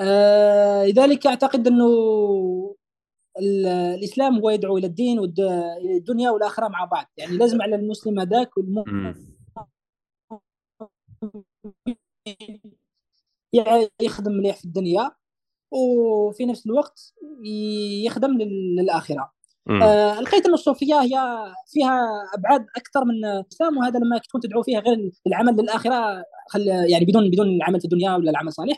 آه 0.00 0.84
لذلك 0.86 1.26
أعتقد 1.26 1.66
إنه 1.66 1.86
الإسلام 3.38 4.38
هو 4.38 4.50
يدعو 4.50 4.78
إلى 4.78 4.86
الدين 4.86 5.18
والدنيا 5.18 6.30
والآخرة 6.30 6.68
مع 6.68 6.84
بعض. 6.84 7.06
يعني 7.16 7.36
لازم 7.36 7.62
على 7.62 7.76
المسلم 7.76 8.20
هذاك 8.20 8.56
والمؤمن 8.56 9.14
يخدم 14.02 14.32
مليح 14.32 14.56
في 14.56 14.64
الدنيا. 14.64 15.10
وفي 15.70 16.46
نفس 16.46 16.66
الوقت 16.66 17.14
يخدم 18.04 18.38
للآخرة. 18.78 19.32
آه 19.82 20.20
لقيت 20.20 20.46
ان 20.46 20.52
الصوفية 20.54 21.00
هي 21.00 21.18
فيها 21.66 22.08
أبعاد 22.34 22.66
أكثر 22.76 23.04
من 23.04 23.24
الاسلام 23.24 23.76
وهذا 23.76 23.98
لما 23.98 24.18
تكون 24.18 24.40
تدعو 24.40 24.62
فيها 24.62 24.80
غير 24.80 25.10
العمل 25.26 25.52
للآخرة 25.52 26.24
خل 26.48 26.66
يعني 26.68 27.04
بدون 27.04 27.30
بدون 27.30 27.48
العمل 27.48 27.80
في 27.80 27.84
الدنيا 27.84 28.16
ولا 28.16 28.30
العمل 28.30 28.52
صالح. 28.52 28.76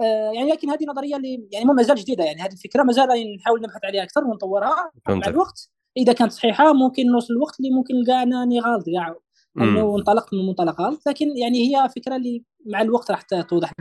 آه 0.00 0.30
يعني 0.34 0.50
لكن 0.50 0.70
هذه 0.70 0.84
نظرية 0.88 1.16
اللي 1.16 1.48
يعني 1.52 1.64
ما 1.64 1.82
زال 1.82 1.96
جديدة 1.96 2.24
يعني 2.24 2.40
هذه 2.40 2.52
الفكرة 2.52 2.82
ما 2.82 2.92
زال 2.92 3.08
نحاول 3.36 3.62
نبحث 3.62 3.84
عليها 3.84 4.02
أكثر 4.02 4.24
ونطورها. 4.24 4.90
مع 5.08 5.26
الوقت 5.28 5.70
إذا 5.96 6.12
كانت 6.12 6.32
صحيحة 6.32 6.72
ممكن 6.72 7.06
نوصل 7.06 7.34
الوقت 7.34 7.60
اللي 7.60 7.70
ممكن 7.70 7.94
نلقى 7.94 8.22
انني 8.22 8.60
غلط 8.60 8.84
كاع 8.86 9.14
انه 9.58 9.96
انطلقت 9.96 10.34
من 10.34 10.46
منطلقات 10.46 10.98
لكن 11.06 11.36
يعني 11.36 11.58
هي 11.58 11.88
فكرة 11.88 12.16
اللي 12.16 12.44
مع 12.66 12.80
الوقت 12.80 13.10
راح 13.10 13.22
توضح. 13.22 13.72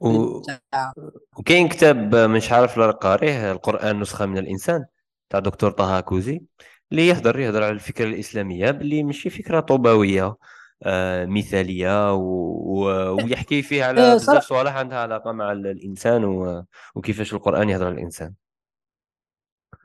و... 0.00 0.40
وكاين 1.38 1.68
كتاب 1.68 2.14
مش 2.14 2.52
عارف 2.52 2.78
لا 2.78 2.90
قاريه 2.90 3.52
القرآن 3.52 4.00
نسخة 4.00 4.26
من 4.26 4.38
الإنسان 4.38 4.84
تاع 5.30 5.40
دكتور 5.40 5.70
طه 5.70 6.00
كوزي 6.00 6.40
اللي 6.92 7.08
يهضر 7.08 7.38
يهضر 7.38 7.62
على 7.62 7.72
الفكرة 7.72 8.04
الإسلامية 8.04 8.70
باللي 8.70 9.02
ماشي 9.02 9.30
فكرة 9.30 9.60
طوباوية 9.60 10.36
آه 10.82 11.26
مثالية 11.26 12.14
و... 12.14 12.20
و... 12.20 13.14
ويحكي 13.14 13.62
فيها 13.62 13.86
على 13.86 14.08
إيه، 14.08 14.14
بزاف 14.14 14.44
صوالح 14.44 14.76
عندها 14.76 14.98
علاقة 14.98 15.32
مع 15.32 15.52
الإنسان 15.52 16.24
و... 16.24 16.64
وكيفاش 16.94 17.34
القرآن 17.34 17.70
يهضر 17.70 17.86
على 17.86 17.94
الإنسان. 17.94 18.34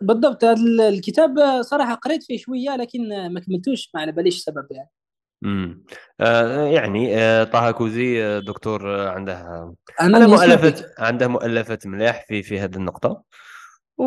بالضبط 0.02 0.44
هذا 0.44 0.90
الكتاب 0.90 1.62
صراحة 1.62 1.96
قريت 1.96 2.24
فيه 2.24 2.38
شوية 2.38 2.76
لكن 2.76 3.34
ما 3.34 3.40
كملتوش 3.40 3.90
ما 3.94 4.02
على 4.02 4.12
باليش 4.12 4.36
السبب 4.36 4.68
يعني. 4.72 4.90
امم 5.46 5.84
آه 6.20 6.66
يعني 6.68 7.18
آه 7.18 7.44
طه 7.44 7.72
كوزي 7.72 8.24
آه، 8.24 8.40
دكتور 8.40 8.96
آه، 8.96 9.10
عنده 9.10 9.34
أنا 10.02 10.18
عنده 10.18 10.28
مؤلفات 10.28 11.00
عنده 11.00 11.28
مؤلفات 11.28 11.88
ملاح 11.88 12.26
في 12.28 12.44
في 12.44 12.60
هذه 12.60 12.76
النقطة. 12.76 13.24
و 13.98 14.06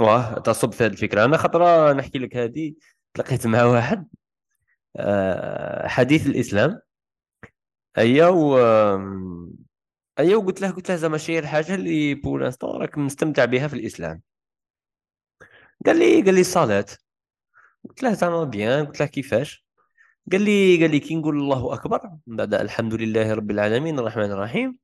واه 0.00 0.38
تصب 0.38 0.72
في 0.72 0.84
هذه 0.84 0.92
الفكرة. 0.92 1.24
أنا 1.24 1.36
خطرة 1.36 1.92
نحكي 1.92 2.18
لك 2.18 2.36
هذه. 2.36 2.74
تلقيت 3.14 3.46
مع 3.46 3.64
واحد 3.64 4.08
آه 4.96 5.88
حديث 5.88 6.26
الإسلام. 6.26 6.80
ايا 7.98 8.26
و 8.28 8.58
ايا 10.18 10.36
وقلت 10.36 10.60
له 10.60 10.70
قلت 10.70 10.90
له 10.90 10.96
زعما 10.96 11.18
شي 11.18 11.38
الحاجة 11.38 11.74
اللي 11.74 12.14
بور 12.14 12.52
راك 12.64 12.98
مستمتع 12.98 13.44
بها 13.44 13.68
في 13.68 13.74
الإسلام. 13.74 14.22
قال 15.86 15.98
لي 15.98 16.22
قال 16.22 16.34
لي 16.34 16.40
الصلاه 16.40 16.86
قلت 17.88 18.02
له 18.02 18.12
زعما 18.12 18.44
bien 18.44 18.86
قلت 18.86 19.00
له 19.00 19.06
كيفاش؟ 19.06 19.64
قال 20.32 20.42
لي 20.42 20.80
قال 20.80 20.90
لي 20.90 21.00
كي 21.00 21.16
نقول 21.16 21.38
الله 21.38 21.74
أكبر 21.74 22.00
من 22.26 22.36
بعد 22.36 22.54
الحمد 22.54 22.94
لله 22.94 23.34
رب 23.34 23.50
العالمين 23.50 23.98
الرحمن 23.98 24.30
الرحيم. 24.30 24.78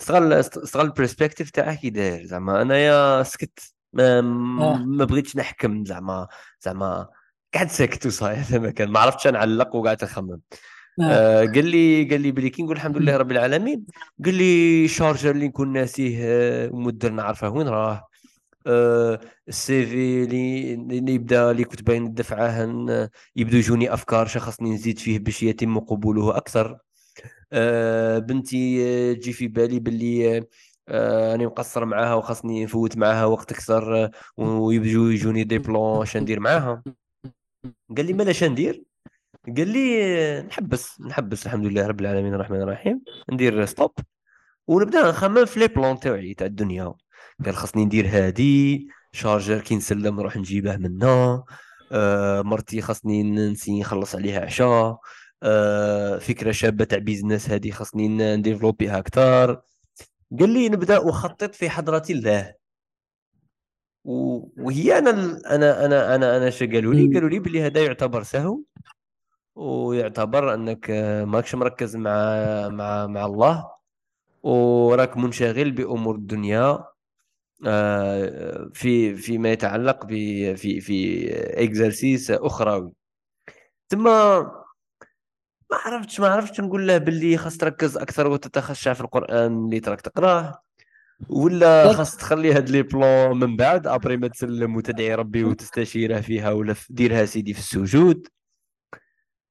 استغل 0.00 0.32
استغل 0.32 0.86
ال 0.86 0.91
perspective 0.91 1.50
تاعه 1.50 1.74
كي 1.74 1.90
داير. 1.90 2.24
زعما 2.26 2.62
أنايا 2.62 3.22
سكت. 3.22 3.74
ما, 3.92 4.18
آه. 4.18 4.76
ما 4.76 5.04
بغيتش 5.04 5.36
نحكم. 5.36 5.84
زعما 5.84 6.28
زعما 6.60 7.08
قعدت 7.54 7.70
ساكت 7.70 8.06
وصاير 8.06 8.44
ما 8.60 8.70
كان. 8.70 8.90
ما 8.90 9.00
عرفتش 9.00 9.26
نعلق 9.26 9.74
وقعدت 9.74 10.04
نخمم 10.04 10.40
آه. 11.00 11.04
آه 11.04 11.44
قال 11.46 11.66
لي 11.66 12.04
قال 12.04 12.20
لي 12.20 12.32
بلي 12.32 12.50
كي 12.50 12.62
نقول 12.62 12.76
الحمد 12.76 12.96
لله 12.96 13.16
رب 13.16 13.30
العالمين 13.32 13.86
قال 14.24 14.34
لي 14.34 14.88
شارجر 14.88 15.30
اللي 15.30 15.48
نكون 15.48 15.72
ناسيه 15.72 16.18
آه، 16.22 16.70
ومدر 16.72 17.10
نعرفه 17.10 17.48
وين 17.50 17.68
راه. 17.68 18.08
السي 19.48 19.86
في 19.86 20.24
اللي 20.24 21.14
يبدا 21.14 21.50
اللي 21.50 21.64
كنت 21.64 21.82
باين 21.82 22.06
الدفعه 22.06 22.62
يبدو 23.36 23.56
يجوني 23.56 23.94
أفكار 23.94 24.26
شا 24.26 24.40
خاصني 24.40 24.74
نزيد 24.74 24.98
فيه 24.98 25.18
باش 25.18 25.42
يتم 25.42 25.78
قبوله 25.78 26.36
أكثر. 26.36 26.78
آه 27.52 28.18
بنتي 28.18 28.84
آه، 28.86 29.12
تجي 29.14 29.32
في 29.32 29.48
بالي 29.48 29.80
باللي 29.80 30.38
آه، 30.38 30.46
آه 30.88 31.36
مقصر 31.36 31.84
معاها 31.84 32.14
وخاصني 32.14 32.64
نفوت 32.64 32.96
معاها 32.96 33.24
وقت 33.24 33.52
أكثر 33.52 34.10
ويبدو 34.36 35.08
يجوني 35.10 35.44
des 35.44 35.58
plans 35.58 36.02
اش 36.02 36.16
ندير 36.16 36.40
معاها. 36.40 36.82
قال 37.96 38.06
لي 38.06 38.12
مالا 38.12 38.48
ندير؟ 38.48 38.84
قال 39.56 39.68
لي 39.68 40.42
نحبس 40.42 41.00
نحبس 41.00 41.46
الحمد 41.46 41.66
لله 41.66 41.86
رب 41.86 42.00
العالمين 42.00 42.34
الرحمن 42.34 42.62
الرحيم 42.62 43.02
ندير 43.32 43.64
stop 43.66 43.92
ونبدا 44.68 45.08
نخمم 45.10 45.44
في 45.44 45.60
les 45.60 45.68
plans 45.68 46.00
تاعي 46.00 46.34
تاع 46.34 46.46
الدنيا. 46.46 46.94
قال 47.44 47.56
خاصني 47.56 47.84
ندير 47.84 48.06
هادي 48.08 48.88
chargeur 49.12 49.60
كي 49.60 49.76
نسلم 49.76 50.16
نروح 50.20 50.36
نجيبه 50.36 50.76
منا. 50.76 51.44
آه 51.92 52.42
مرتي 52.42 52.80
خاصني 52.82 53.22
نسي 53.22 53.80
نخلص 53.80 54.14
عليها 54.14 54.40
عشاء 54.44 54.98
آه 55.42 56.18
فكرة 56.18 56.52
شابة 56.52 56.84
تاع 56.84 56.98
business 56.98 57.50
هادي 57.50 57.72
خاصني 57.72 58.08
ن- 58.08 58.38
نديفلوبيها 58.38 58.98
أكثر 58.98 59.60
قال 60.40 60.50
لي 60.50 60.68
نبدأ 60.68 61.08
أخطط 61.10 61.54
في 61.54 61.70
حضرة 61.70 62.02
الله. 62.10 62.54
وهي 64.04 64.98
أنا 64.98 65.10
أنا 65.54 65.84
أنا 65.84 66.14
أنا 66.14 66.36
أنا 66.36 66.50
قالوا 66.60 66.94
لي. 66.94 67.14
قالوا 67.14 67.28
لي 67.28 67.38
بلي 67.38 67.62
هذا 67.62 67.84
يعتبر 67.84 68.22
سهو 68.22 68.60
ويعتبر 69.54 70.54
أنك 70.54 70.90
ماكش 71.26 71.54
مركز 71.54 71.96
مع 71.96 72.12
مع 72.68 73.06
مع 73.06 73.26
الله 73.26 73.70
وراك 74.42 75.16
منشغل 75.16 75.70
بأمور 75.70 76.14
الدنيا. 76.14 76.91
في 78.74 79.14
فيما 79.16 79.52
يتعلق 79.52 80.04
ب 80.06 80.08
في 80.54 80.80
في 80.80 81.28
اكزرسيس 81.64 82.30
اخروي 82.30 82.92
ثم 83.90 84.04
ما 85.70 85.78
عرفتش 85.84 86.20
ما 86.20 86.28
عرفتش 86.28 86.60
نقول 86.60 86.86
له 86.88 86.98
باللي 86.98 87.36
خاص 87.36 87.56
تركز 87.56 87.96
أكثر 87.96 88.26
وتتخشع 88.26 88.92
في 88.92 89.00
القرآن 89.00 89.64
اللي 89.64 89.80
تراك 89.80 90.00
تقراه 90.00 90.62
ولا. 91.28 91.92
خاص 91.92 92.16
تخلي 92.16 92.52
هاد 92.52 92.70
لي 92.70 92.82
بلون 92.82 93.38
من 93.40 93.56
بعد 93.56 93.86
ابري 93.86 94.16
ما 94.16 94.28
تسلم 94.28 94.76
وتدعي 94.76 95.14
ربي 95.14 95.44
وتستشيره 95.44 96.20
فيها 96.20 96.50
ولا 96.52 96.74
في- 96.74 96.92
ديرها 96.92 97.24
سيدي 97.24 97.52
في 97.54 97.58
السجود 97.60 98.28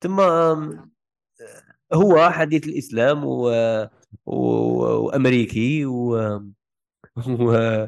ثم 0.03 0.19
آم، 0.19 0.91
هو 1.93 2.29
حديث 2.29 2.65
الإسلام 2.67 3.25
و... 3.25 3.49
و... 4.25 4.35
وأمريكي 5.05 5.85
و... 5.85 6.17
و... 7.27 7.85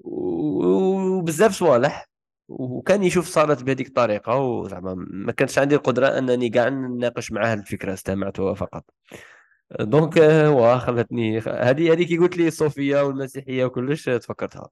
وبزاف 0.00 1.52
صوالح. 1.52 2.08
وكان 2.48 3.02
يشوف 3.02 3.28
صارت 3.28 3.62
بهذيك 3.62 3.86
الطريقة 3.88 4.36
وزعما 4.36 4.94
ما 4.96 5.32
كانش 5.32 5.58
عندي 5.58 5.74
القدرة 5.74 6.18
أنني 6.18 6.48
كاع 6.48 6.68
نناقش 6.68 7.32
معاه 7.32 7.54
الفكرة 7.54 7.92
استمعتها 7.92 8.54
فقط. 8.54 8.84
دونك 9.80 10.18
هو 10.18 10.78
خلتني 10.78 11.38
هذه 11.38 11.92
هذه 11.92 12.02
كي 12.04 12.16
قلت 12.16 12.36
لي 12.36 12.48
الصوفيه 12.48 13.02
والمسيحية 13.02 13.64
وكلش 13.64 14.04
تفكرتها. 14.04 14.68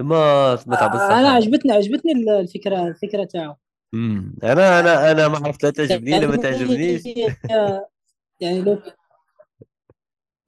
ما 0.00 0.56
سمعتها 0.56 0.86
أنا 0.86 0.92
بالصح 0.92 1.12
عجبتني 1.14 1.72
عجبتني 1.72 2.12
الفكرة 2.40 2.88
الفكرة 2.88 3.24
تاعو. 3.24 3.56
أنا 4.44 4.80
أنا 4.80 5.10
أنا 5.10 5.28
ما 5.28 5.38
عرفت 5.44 5.64
لا 5.64 5.70
تعجبني 5.70 6.20
لا 6.20 6.26
ما 6.26 6.36
تعجبنيش. 6.36 7.02
يعني 8.40 8.62
لو 8.62 8.78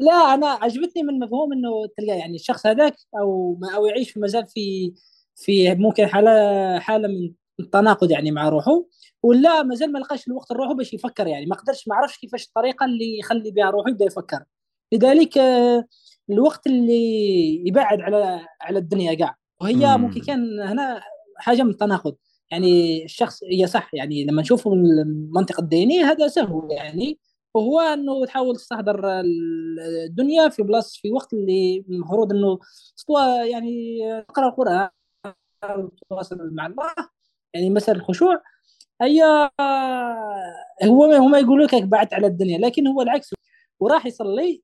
لا 0.03 0.35
أنا 0.35 0.47
عجبتني 0.47 1.03
من 1.03 1.19
مفهوم 1.19 1.53
إنه 1.53 1.71
تلقى 1.99 2.19
يعني 2.19 2.35
الشخص 2.37 2.67
هذاك 2.67 2.97
أو 3.21 3.59
ما 3.61 3.75
أو 3.77 3.87
يعيش 3.87 4.11
في 4.11 4.21
مازال 4.21 4.47
في 4.49 4.93
في 5.37 5.75
ممكن 5.75 6.07
حاله 6.07 6.31
حالة 6.79 7.09
من 7.09 7.33
التناقض 7.61 8.11
يعني 8.11 8.31
مع 8.31 8.49
روحه 8.49 8.85
ولا 9.23 9.63
مازال 9.63 9.93
ما 9.93 9.99
لقاش 9.99 10.29
الوقت 10.29 10.53
لروحه 10.53 10.75
باش 10.75 10.95
يفكر 10.95 11.27
يعني. 11.27 11.47
ما 11.47 11.57
قدرش 11.57 11.89
ما 11.89 11.95
عرفش 11.97 12.19
كيفاش 12.19 12.47
الطريقة 12.47 12.87
اللي 12.87 13.19
يخلي 13.19 13.51
بها 13.51 13.71
روحه 13.71 13.91
يبدأ 13.91 14.05
يفكر. 14.05 14.45
لذلك 14.93 15.39
آه، 15.39 15.85
الوقت 16.31 16.67
اللي 16.67 17.69
يبعد 17.69 18.01
على 18.01 18.47
على 18.61 18.79
الدنيا 18.79 19.15
كاع 19.15 19.37
وهي 19.61 19.75
مم. 19.97 20.03
ممكن 20.05 20.21
كان 20.21 20.61
هنا 20.61 21.03
حاجة 21.39 21.63
من 21.63 21.71
التناقض. 21.71 22.17
يعني 22.51 23.05
الشخص 23.05 23.45
هي 23.45 23.67
صح 23.67 23.95
يعني 23.95 24.25
لما 24.25 24.43
نشوف 24.43 24.69
المنطق 24.69 25.61
الديني 25.61 26.03
هذا 26.05 26.29
سهل 26.29 26.69
يعني. 26.71 27.19
وهو 27.55 27.81
إنه 27.81 28.27
تحاول 28.27 28.57
تستحضر 28.57 29.21
الدنيا 30.07 30.49
في 30.49 30.63
بلاصه 30.63 31.01
في 31.01 31.13
وقت 31.13 31.33
اللي 31.33 31.85
المفروض 31.89 32.33
إنه 32.33 32.59
تطوى 32.97 33.51
يعني 33.51 33.99
تقرأ 34.29 34.49
القرآن 34.49 34.89
وتتواصل 35.79 36.55
مع 36.55 36.67
الله 36.67 36.95
يعني 37.55 37.71
مسألة 37.71 37.99
الخشوع. 37.99 38.43
هي 39.03 39.51
هو 40.85 41.05
هما 41.05 41.39
يقولوا 41.39 41.67
لك 41.67 41.83
بعدت 41.83 42.15
على 42.15 42.27
الدنيا 42.27 42.59
لكن 42.59 42.87
هو 42.87 43.03
العكس 43.03 43.35
وراح 43.81 44.07
يصلي 44.07 44.63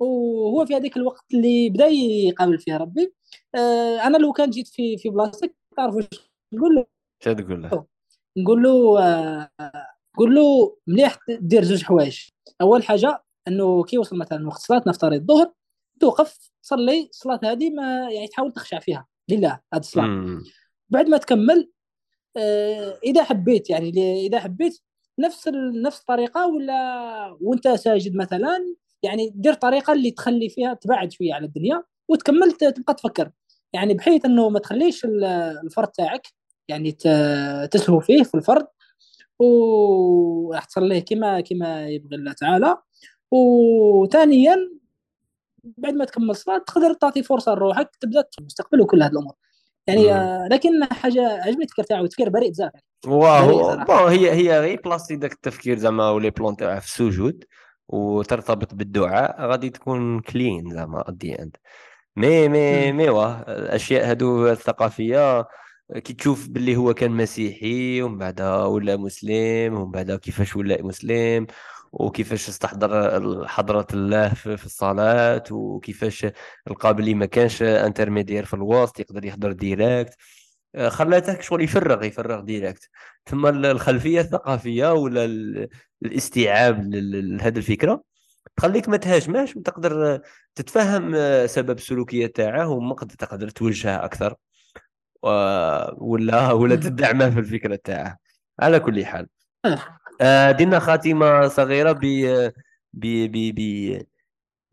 وهو 0.00 0.66
في 0.66 0.76
هذيك 0.76 0.96
الوقت 0.96 1.24
اللي 1.34 1.70
بدأ 1.70 1.86
يقابل 1.86 2.58
فيها 2.58 2.78
ربي. 2.78 3.14
آه، 3.54 4.06
أنا 4.06 4.16
لو 4.18 4.32
كان 4.32 4.50
جيت 4.50 4.68
في 4.68 4.96
في 4.98 5.08
بلاصتك 5.08 5.54
تعرف 5.76 5.94
واش 5.94 6.06
نقول 6.52 6.74
له؟ 6.74 6.86
تقول 7.20 7.62
له؟ 7.62 7.86
نقول 8.36 8.62
له 8.62 9.00
نقول 10.16 10.34
له 10.34 10.76
مليح 10.86 11.18
دير 11.28 11.64
زوج 11.64 11.82
حوايج. 11.84 12.18
أول 12.60 12.82
حاجة 12.82 13.24
أنه 13.48 13.84
كي 13.84 13.96
يوصل 13.96 14.16
مثلا 14.18 14.46
وقت 14.46 14.58
صلاة 14.58 14.82
نفترض 14.86 15.12
الظهر 15.12 15.52
توقف 16.00 16.50
تصلي 16.62 17.06
الصلاه 17.10 17.40
هذه 17.44 17.70
ما 17.70 18.10
يعني 18.10 18.28
تحاول 18.28 18.52
تخشع 18.52 18.78
فيها. 18.78 19.06
لله 19.28 19.60
هذه 19.74 19.80
الصلاة. 19.80 20.04
بعد 20.88 21.08
ما 21.08 21.16
تكمل 21.16 21.70
آه، 22.36 22.98
إذا 23.04 23.24
حبيت 23.24 23.70
يعني 23.70 24.26
إذا 24.26 24.40
حبيت 24.40 24.80
نفس 25.18 25.48
نفس 25.84 26.00
الطريقة 26.00 26.46
ولا 26.46 27.36
وأنت 27.40 27.68
ساجد 27.68 28.16
مثلا 28.16 28.74
يعني 29.02 29.32
دير 29.34 29.54
طريقة 29.54 29.92
اللي 29.92 30.10
تخلي 30.10 30.48
فيها 30.48 30.74
تبعد 30.74 31.12
شوية 31.12 31.34
على 31.34 31.46
الدنيا 31.46 31.82
وتكمل 32.08 32.52
تبقى 32.52 32.94
تفكر. 32.94 33.30
يعني 33.72 33.94
بحيث 33.94 34.24
أنه 34.24 34.48
ما 34.48 34.58
تخليش 34.58 35.04
ال- 35.04 35.24
الفرد 35.64 35.88
تاعك 35.88 36.26
يعني 36.68 36.92
تسهو 37.70 38.00
فيه 38.00 38.22
في 38.22 38.34
الفرد 38.34 38.66
وراح 39.38 40.64
تصليه 40.64 41.00
كما 41.00 41.40
كما 41.40 41.88
يبغي 41.88 42.16
الله 42.16 42.32
تعالى 42.32 42.76
وثانيا 43.30 44.56
بعد 45.64 45.94
ما 45.94 46.04
تكمل 46.04 46.30
الصلاة 46.30 46.58
تقدر 46.58 46.92
تعطي 46.92 47.22
فرصة 47.22 47.54
لروحك 47.54 47.96
تبدأ 48.00 48.24
المستقبل 48.38 48.80
وكل 48.80 49.02
هذه 49.02 49.12
الأمور 49.12 49.34
يعني 49.86 50.02
مم. 50.04 50.10
آه، 50.10 50.48
لكن 50.50 50.84
حاجة 50.84 51.42
عجبني 51.42 51.62
التفكير 51.62 51.84
تاعو 51.84 52.06
تفكير 52.06 52.28
بريء 52.28 52.50
بزاف 52.50 52.72
صراحة. 53.62 53.84
bon 53.84 54.12
هي 54.12 54.32
هي 54.32 54.60
غير 54.60 54.80
بلاصتي 54.84 55.16
داك 55.16 55.32
التفكير 55.32 55.78
زعما 55.78 56.10
و 56.10 56.15
les 56.15 56.30
plans 56.30 56.56
تاعها 56.56 56.80
في 56.80 56.86
السجود 56.86 57.44
وترتبط 57.88 58.74
بالدعاء 58.74 59.46
غادي 59.46 59.70
تكون 59.70 60.20
clean 60.20 60.70
زعما 60.70 61.08
at 61.08 61.14
the 61.14 61.42
end 61.42 61.56
مي 62.16 62.48
مي 62.48 62.92
مم. 62.92 62.96
مي 62.96 63.08
واه 63.08 63.44
الأشياء 63.48 64.10
هادو 64.10 64.48
الثقافية 64.48 65.46
كي 65.94 66.12
تشوف 66.12 66.48
باللي 66.48 66.76
هو 66.76 66.94
كان 66.94 67.10
مسيحي 67.10 68.02
ومن 68.02 68.18
بعد 68.18 68.40
ولا 68.40 68.96
مسلم 68.96 69.74
ومن 69.74 69.90
بعد 69.90 70.12
كيفاش 70.12 70.56
ولا 70.56 70.82
مسلم 70.82 71.46
وكيفاش 71.92 72.48
استحضر 72.48 73.48
حضرة 73.48 73.86
الله 73.94 74.28
في 74.34 74.64
الصلاة 74.66 75.42
وكيفاش 75.50 76.26
لقى 76.66 76.94
بلي 76.94 77.14
ما 77.14 77.26
كانش 77.26 77.62
intermédiaire 77.62 78.44
في 78.44 78.54
الوسط 78.54 79.00
يقدر 79.00 79.24
يحضر 79.24 79.52
direct 79.52 80.14
آه، 80.74 80.88
خلاتك 80.88 81.42
شغل 81.42 81.62
يفرغ 81.62 82.04
يفرغ 82.04 82.40
direct 82.40 82.88
ثم 83.26 83.46
ال- 83.46 83.66
الخلفية 83.66 84.20
الثقافية 84.20 84.92
ولا 84.92 85.24
ال- 85.24 85.68
الاستيعاب 86.04 86.94
لهذه 86.94 87.56
الفكرة 87.58 88.02
تخليك 88.56 88.88
ما 88.88 88.96
تهاجمهاش 88.96 89.56
وتقدر 89.56 90.20
تتفهم 90.54 91.12
آه، 91.14 91.46
سبب 91.46 91.78
السلوكية 91.78 92.26
تاعه 92.26 92.68
ومقد 92.68 93.08
تقدر 93.08 93.48
توجهها 93.50 94.04
أكثر. 94.04 94.34
ولا 95.22 96.52
ولا. 96.52 96.76
تدعمه 96.76 97.30
في 97.30 97.38
الفكرة 97.38 97.78
تاعه 97.84 98.16
على 98.60 98.80
كل 98.80 99.04
حال 99.06 99.26
آه. 100.20 100.50
دينا 100.52 100.78
خاتمة 100.78 101.48
صغيرة 101.48 101.92
ب 101.92 102.00
ب 102.92 103.06
ب 103.32 103.54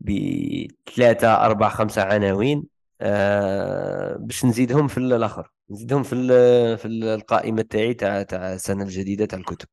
ب 0.00 0.10
بثلاثة 0.86 1.34
أربع 1.44 1.68
خمسة 1.68 2.02
عناوين 2.02 2.64
آه، 3.00 4.16
باش 4.20 4.44
نزيدهم 4.44 4.88
في 4.88 4.98
الآخر 4.98 5.50
نزيدهم 5.70 6.02
في 6.02 6.16
في 6.76 6.88
القائمة 6.88 7.62
تاعي 7.62 7.94
تاع 7.94 8.22
تاع 8.22 8.52
السنة 8.52 8.82
الجديدة 8.84 9.24
تاع 9.26 9.38
الكتب 9.38 9.68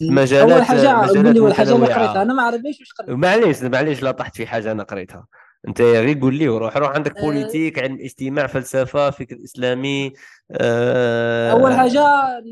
مجالات- 0.00 0.50
أول 0.52 0.62
حاجة 0.64 0.88
قول 0.88 1.24
لي 1.34 1.54
حاجة 1.54 1.72
اللي. 1.76 1.86
قريتها 1.94 2.22
أنا 2.22 2.34
ما 2.34 2.42
عرفتش 2.42 2.80
واش 2.80 2.92
قريت 2.98 3.10
معليش 3.18 3.62
معليش 3.62 4.02
لا 4.02 4.10
طحت 4.10 4.36
في 4.36 4.46
حاجة 4.46 4.72
أنا 4.72 4.82
قريتها 4.82 5.26
انت 5.68 5.80
غير 5.80 6.18
قول 6.20 6.34
لي 6.34 6.48
روح 6.48 6.76
روح 6.76 6.90
عندك 6.90 7.16
آه، 7.16 7.22
بوليتيك 7.22 7.78
علم 7.78 7.98
اجتماع 8.00 8.46
فلسفة 8.46 9.10
فكر 9.10 9.44
إسلامي 9.44 10.12
آه... 10.50 11.52
أول 11.52 11.74
حاجة 11.74 12.02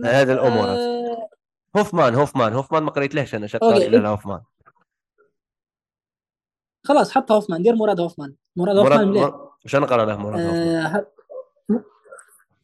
هذا 0.04 0.32
الامورات 0.32 0.78
آه، 0.78 1.28
هوفمان 1.76 2.14
هوفمان 2.14 2.52
هوفمان 2.52 2.82
ما 2.82 2.90
قريتلهش 2.90 3.34
أنا 3.34 3.48
OK. 3.62 3.88
له 3.88 4.08
هوفمان. 4.08 4.40
خلاص 6.84 7.12
حط 7.12 7.32
هوفمان 7.32 7.62
دير 7.62 7.74
مراد 7.74 8.00
هوفمان. 8.00 8.34
مراد 8.56 8.76
هوفمان 8.76 9.08
مليح. 9.08 9.30
شنو 9.66 9.80
نقرا 9.80 10.04
له 10.04 10.16
مراد 10.16 10.40
هوفمان. 10.40 11.04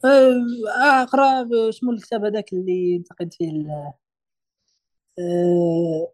آه، 0.05 0.38
آه، 0.78 1.03
أقرأ 1.03 1.49
شنو 1.70 1.90
الكتاب 1.90 2.24
هذاك 2.24 2.53
اللي 2.53 2.96
انتقد 2.96 3.32
فيه 3.32 3.64
آه، 5.18 6.12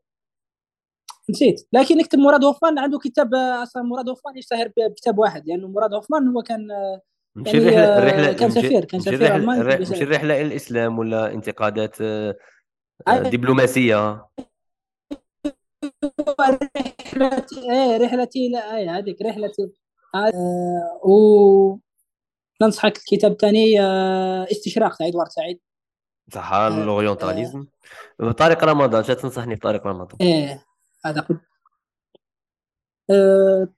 نسيت. 1.31 1.69
لكن 1.73 2.01
اكتب 2.01 2.19
مراد 2.19 2.45
هوفمان 2.45 2.79
عنده 2.79 2.99
كتاب 2.99 3.35
آه، 3.35 3.63
أصلا 3.63 3.83
مراد 3.83 4.09
هوفمان 4.09 4.37
يشتهر 4.37 4.71
بكتاب 4.77 5.19
واحد. 5.19 5.47
لأنه 5.47 5.69
مراد 5.69 5.95
هوفمان 5.95 6.29
هو 6.29 6.43
كان 6.43 6.71
آه، 6.71 7.01
مشي 7.37 7.57
يعني 7.57 7.69
الرحله 7.69 7.95
آه، 7.95 7.99
الرحله 7.99 8.33
كان 8.33 8.51
سفير 8.51 8.85
كان 8.85 9.01
سفير 9.01 9.15
الرحله 9.15 9.37
الماني 9.37 9.63
في 9.63 9.69
الر- 9.69 9.81
مشي 9.81 9.83
الجزائر 9.91 10.03
الرحلة 10.11 10.41
إلى 10.41 10.47
الإسلام 10.47 10.99
ولا 10.99 11.33
انتقادات 11.33 12.01
أيوة، 12.01 13.29
دبلوماسية. 13.31 14.27
رحلتي 16.31 17.71
إيه 17.73 17.97
رحلتي 17.97 18.49
لا 18.49 18.77
إيه 18.77 18.99
هذيك 18.99 19.23
رحلتي 19.23 19.63
آه، 20.15 21.01
و 21.09 21.79
ننصحك 22.63 22.97
الكتاب 22.97 23.33
الثاني 23.33 23.81
آه، 23.81 24.47
استشراق 24.53 24.97
تاع 24.97 25.07
ادوارد 25.07 25.29
سعيد. 25.29 25.61
صح 26.33 26.53
الأورينتاليزم. 26.53 27.67
طارق 28.39 28.65
رمضان 28.65 29.05
شا 29.05 29.15
تنصحني 29.15 29.55
بطارق 29.55 29.87
رمضان؟ 29.87 30.17
إيه. 30.21 30.65
هذا 31.07 31.21
قد 31.21 31.41
آه، 33.11 33.69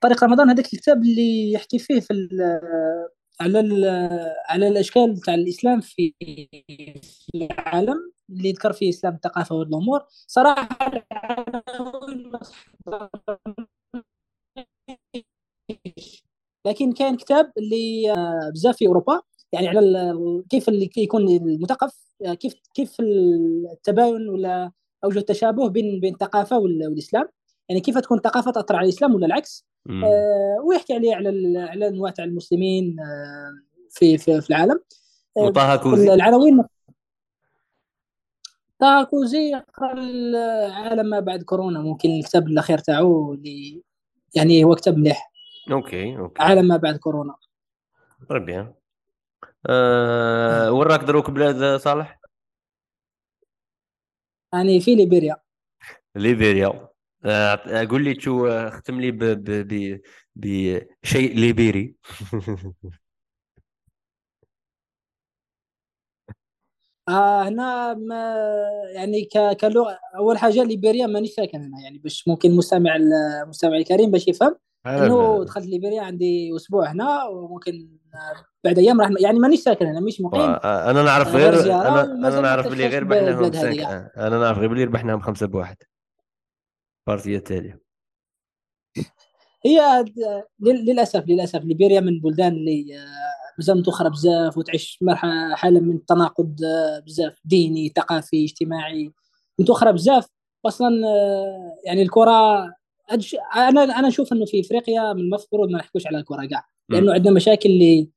طريق 0.00 0.24
رمضان 0.24 0.50
هذاك 0.50 0.64
الكتاب 0.74 1.02
اللي 1.02 1.52
يحكي 1.52 1.78
فيه 1.78 2.00
في 2.00 2.10
على 3.40 3.60
ال- 3.60 3.84
على 4.48 4.68
الأشكال 4.68 5.16
تاع 5.20 5.34
الإسلام 5.34 5.80
في 5.80 6.14
في 7.02 7.30
العالم 7.34 8.12
اللي 8.30 8.48
يذكر 8.48 8.72
فيه 8.72 8.86
الاسلام 8.90 9.14
الثقافة 9.14 9.54
والأمور. 9.54 10.00
صراحة 10.10 10.68
لكن 16.66 16.92
كان 16.92 17.16
كتاب 17.16 17.52
اللي 17.58 18.10
آه، 18.12 18.50
بزاف 18.54 18.76
في 18.76 18.86
أوروبا. 18.86 19.20
يعني 19.52 19.68
على 19.68 20.14
كيف 20.50 20.68
اللي 20.68 20.90
يكون 20.96 21.28
المثقف 21.28 21.96
آه، 22.26 22.34
كيف 22.34 22.54
كيف 22.74 22.96
التباين 23.00 24.28
ولا 24.28 24.72
اوجه 25.04 25.18
التشابه 25.18 25.68
بين 25.68 26.00
بين 26.00 26.14
الثقافة 26.14 26.58
وال- 26.58 26.88
والإسلام. 26.88 27.28
يعني 27.68 27.80
كيف 27.80 27.98
تكون 27.98 28.18
الثقافة 28.18 28.50
تأثر 28.50 28.76
على 28.76 28.84
الإسلام 28.84 29.14
ولا 29.14 29.26
العكس. 29.26 29.66
آه، 30.04 30.56
ويحكي 30.64 30.94
عليه 30.94 31.14
على 31.14 31.58
على 31.58 31.88
أنواع 31.88 32.10
تاع 32.10 32.24
المسلمين 32.24 33.00
آه، 33.00 33.50
في 33.90 34.18
في 34.18 34.40
في 34.40 34.50
العالم. 34.50 34.80
آه، 35.36 35.40
وطه 35.40 35.76
كوزي. 35.76 36.14
العناوين 36.14 36.64
تاكوزي 38.78 39.50
يقرا 39.50 39.92
العالم 39.92 41.06
ما 41.06 41.20
بعد 41.20 41.42
كورونا 41.42 41.80
ممكن 41.80 42.10
الكتاب 42.10 42.48
الأخير 42.48 42.78
تاعو 42.78 43.34
اللي 43.34 43.82
يعني 44.34 44.64
هو 44.64 44.74
كتاب 44.74 44.96
مليح. 44.98 45.32
OK 45.70 46.16
OK. 46.18 46.42
عالم 46.42 46.68
ما 46.68 46.76
بعد 46.76 46.96
كورونا. 46.96 47.34
bien 48.30 48.74
أه... 49.66 50.72
وين 50.72 50.82
راك 50.88 51.00
دروك 51.04 51.30
بلاد 51.30 51.76
صالح؟ 51.80 52.20
يعني 54.54 54.80
في 54.80 54.94
ليبيريا. 54.94 55.36
ليبيريا. 56.16 56.88
أه... 57.24 57.84
قول 57.90 58.04
لي 58.04 58.20
شو 58.20 58.46
اختم 58.46 59.00
لي 59.00 59.10
ب... 59.10 59.18
ب... 59.24 60.00
ب... 60.36 60.78
بشيء 61.02 61.34
ليبيري. 61.36 61.94
آه 67.08 67.42
هنا 67.48 67.94
ما 67.94 68.34
يعني 68.94 69.24
ك- 69.24 69.56
كلغة 69.60 69.98
أول 70.16 70.38
حاجة 70.38 70.64
ليبيريا 70.64 71.06
مانيش 71.06 71.30
ساكن 71.30 71.58
هنا 71.58 71.80
يعني 71.80 71.98
باش 71.98 72.28
ممكن 72.28 72.50
المستمع 72.50 72.96
المستمع 72.96 73.76
الكريم 73.76 74.10
باش 74.10 74.28
يفهم. 74.28 74.56
إنه. 74.86 75.44
دخلت 75.44 75.66
ليبيريا 75.66 76.02
عندي 76.02 76.56
أسبوع 76.56 76.92
هنا 76.92 77.24
وممكن 77.24 77.98
آه، 78.14 78.53
بعد 78.64 78.78
أيام 78.78 79.00
راح 79.00 79.10
يعني 79.20 79.38
مانيش 79.38 79.60
ساكن 79.60 79.86
هنا 79.86 80.00
مش 80.00 80.20
مقيم. 80.20 80.40
آه، 80.40 80.90
أنا 80.90 81.02
نعرف 81.02 81.28
آه، 81.28 81.32
غير 81.32 81.54
أنا 81.72 81.88
أنا 81.88 82.12
ومازال 82.12 82.42
ما 82.42 82.48
نعرف 82.48 82.68
بلي 82.68 82.86
غير 82.86 83.02
ربحناهم 83.02 83.44
آه، 83.84 84.10
أنا 84.16 84.38
نعرف 84.38 84.58
غير 84.58 84.68
بلي 84.68 84.84
ربحناهم 84.84 85.20
خمسة 85.20 85.46
بواحد. 85.46 85.76
البارتيه 87.08 87.36
التالية 87.36 87.84
هي 89.66 90.04
للأسف 90.60 91.24
للأسف 91.28 91.64
ليبيريا 91.64 92.00
من 92.00 92.08
البلدان 92.08 92.52
اللي 92.52 92.98
آه، 92.98 93.54
مازال 93.58 93.78
متوخره 93.78 94.08
بزاف 94.08 94.58
وتعيش 94.58 94.98
مرحلة 95.02 95.54
حالة 95.54 95.80
من 95.80 95.96
التناقض 95.96 96.60
آه، 96.64 96.98
بزاف 97.06 97.34
ديني 97.44 97.92
ثقافي 97.96 98.44
اجتماعي. 98.44 99.12
متوخره 99.58 99.90
بزاف. 99.90 100.26
أصلا 100.66 101.06
آه، 101.06 101.74
يعني 101.84 102.02
الكرة. 102.02 102.64
أنا 103.56 103.82
أنا 103.82 104.08
نشوف 104.08 104.32
إنه 104.32 104.44
في 104.44 104.60
إفريقيا 104.60 105.12
من 105.12 105.20
المفروض 105.20 105.70
ما 105.70 105.78
نحكوش 105.78 106.06
على 106.06 106.18
الكرة 106.18 106.44
كاع. 106.46 106.64
لأنه 106.88 107.12
عندنا 107.12 107.34
مشاكل 107.34 107.68
اللي 107.68 108.08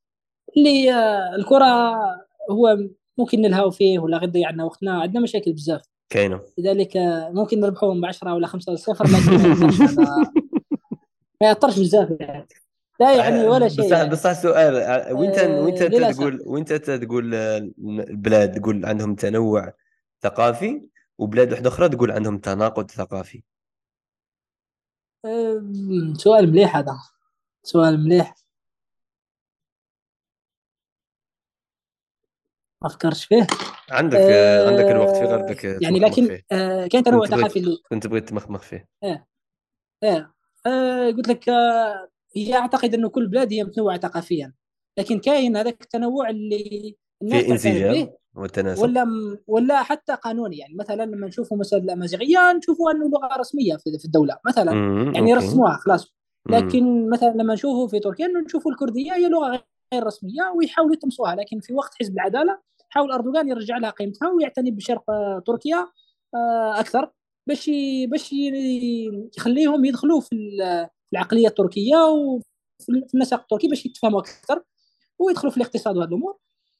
اللي 0.57 0.93
آه، 0.93 1.35
الكرة 1.35 1.65
هو 2.51 2.77
ممكن 3.17 3.41
نلهاو 3.41 3.71
فيه 3.71 3.99
ولا 3.99 4.17
غير 4.17 4.29
ضيعنا 4.29 4.63
وقتنا. 4.63 5.01
عندنا 5.01 5.19
مشاكل 5.19 5.53
بزاف. 5.53 5.81
كاينة. 6.09 6.41
لذلك 6.57 6.97
آه، 6.97 7.29
ممكن 7.29 7.59
نربحوهم 7.59 8.01
ب 8.01 8.05
10 8.05 8.33
ولا 8.33 8.47
5 8.47 8.75
0 8.75 9.05
لكن 9.05 9.55
ما 11.41 11.47
يأثرش 11.47 11.79
بزاف 11.79 12.09
يعني. 12.19 12.47
لا 12.99 13.15
يعني 13.15 13.47
ولا 13.47 13.67
شيء 13.67 13.85
بصح 13.85 13.97
يعني. 13.97 14.09
بصح 14.09 14.33
سؤال 14.33 14.75
آه، 14.75 15.13
وانت 15.13 15.37
آه 15.37 15.87
للاسف 15.87 16.19
تقول 16.19 16.41
وانت 16.45 16.73
تقول 16.73 17.35
آه، 17.35 17.57
البلاد 18.09 18.61
تقول 18.61 18.85
عندهم 18.85 19.15
تنوع 19.15 19.73
ثقافي 20.21 20.81
وبلاد 21.17 21.51
واحدة 21.51 21.69
أخرى 21.69 21.89
تقول 21.89 22.11
عندهم 22.11 22.37
تناقض 22.37 22.91
ثقافي؟ 22.91 23.43
آه 25.25 25.63
سؤال 26.17 26.51
مليح 26.51 26.77
هذا. 26.77 26.97
سؤال 27.63 28.03
مليح. 28.03 28.35
ما 32.87 32.93
فكرتش 32.93 33.25
فيه؟ 33.25 33.47
عندك 33.91 34.17
آه، 34.17 34.69
عندك 34.69 34.85
الوقت 34.85 35.15
في 35.15 35.23
آه 35.23 35.27
غردك 35.27 35.63
يعني 35.63 35.99
تمخمخ 35.99 36.11
لكن 36.11 36.41
آه 36.51 36.87
كاين 36.87 37.03
تنوع 37.03 37.25
ثقافي 37.25 37.59
اللي 37.59 37.77
كنت 37.89 38.07
بغيت 38.07 38.29
تمخمخ 38.29 38.61
فيه. 38.61 38.87
آه 39.03 39.27
آه 40.03 40.33
آه 40.65 41.11
قلت 41.11 41.27
لك 41.27 41.49
آه 41.49 42.09
هي 42.35 42.55
أعتقد 42.55 42.93
إنه 42.93 43.09
كل 43.09 43.27
بلاد 43.27 43.53
هي 43.53 43.63
متنوعة 43.63 43.99
ثقافيا 43.99 44.53
لكن 44.99 45.19
كاين 45.19 45.57
هذاك 45.57 45.81
التنوع 45.81 46.29
اللي 46.29 46.95
الناس 47.21 47.43
في 47.43 47.51
انسجام 47.51 47.93
به 47.93 48.13
وتناسق 48.35 48.83
ولا 48.83 49.37
ولا 49.47 49.83
حتى 49.83 50.15
قانوني 50.15 50.57
يعني 50.57 50.75
مثلا 50.75 51.03
لما 51.05 51.27
نشوفوا 51.27 51.57
مثلا 51.57 51.79
الامازيغيه 51.79 52.53
نشوفوا 52.53 52.91
أنه 52.91 53.09
لغة 53.09 53.37
رسمية 53.37 53.75
في 53.75 53.97
في 53.99 54.05
الدولة 54.05 54.37
مثلا 54.45 54.71
يعني 54.71 55.19
أوكي. 55.19 55.29
يرسموها 55.29 55.77
خلاص. 55.77 56.17
لكن 56.49 57.09
مثلا 57.09 57.29
لما 57.29 57.53
نشوفوا 57.53 57.87
في 57.87 57.99
تركيا 57.99 58.25
انه 58.25 58.39
نشوفوا 58.39 58.71
الكردية 58.71 59.13
هي 59.13 59.29
لغة 59.29 59.63
غير 59.93 60.03
رسمية 60.03 60.51
ويحاولوا 60.55 60.93
يطمسوها 60.93 61.35
لكن 61.35 61.59
في 61.59 61.73
وقت 61.73 61.95
حزب 61.99 62.13
العدالة 62.13 62.59
حاول 62.89 63.11
أردوغان 63.11 63.49
يرجع 63.49 63.77
لها 63.77 63.89
قيمتها 63.89 64.29
ويعتني 64.29 64.71
بشرق 64.71 65.09
آه، 65.09 65.43
تركيا 65.47 65.87
آه، 66.35 66.79
أكثر 66.79 67.11
باش 67.47 67.69
باش 68.07 68.33
يخليهم 69.37 69.85
يدخلوا 69.85 70.21
في 70.21 70.35
ال- 70.35 70.87
في 71.09 71.13
العقلية 71.13 71.47
التركية 71.47 71.97
وفي 71.97 72.45
في 72.85 73.13
النسق 73.13 73.39
التركي 73.39 73.67
باش 73.67 73.85
يتفهموا 73.85 74.19
أكثر 74.19 74.63
ويدخلوا 75.19 75.51
في 75.51 75.57
الاقتصاد 75.57 75.97
وهذه 75.97 76.07
الأمور. 76.07 76.37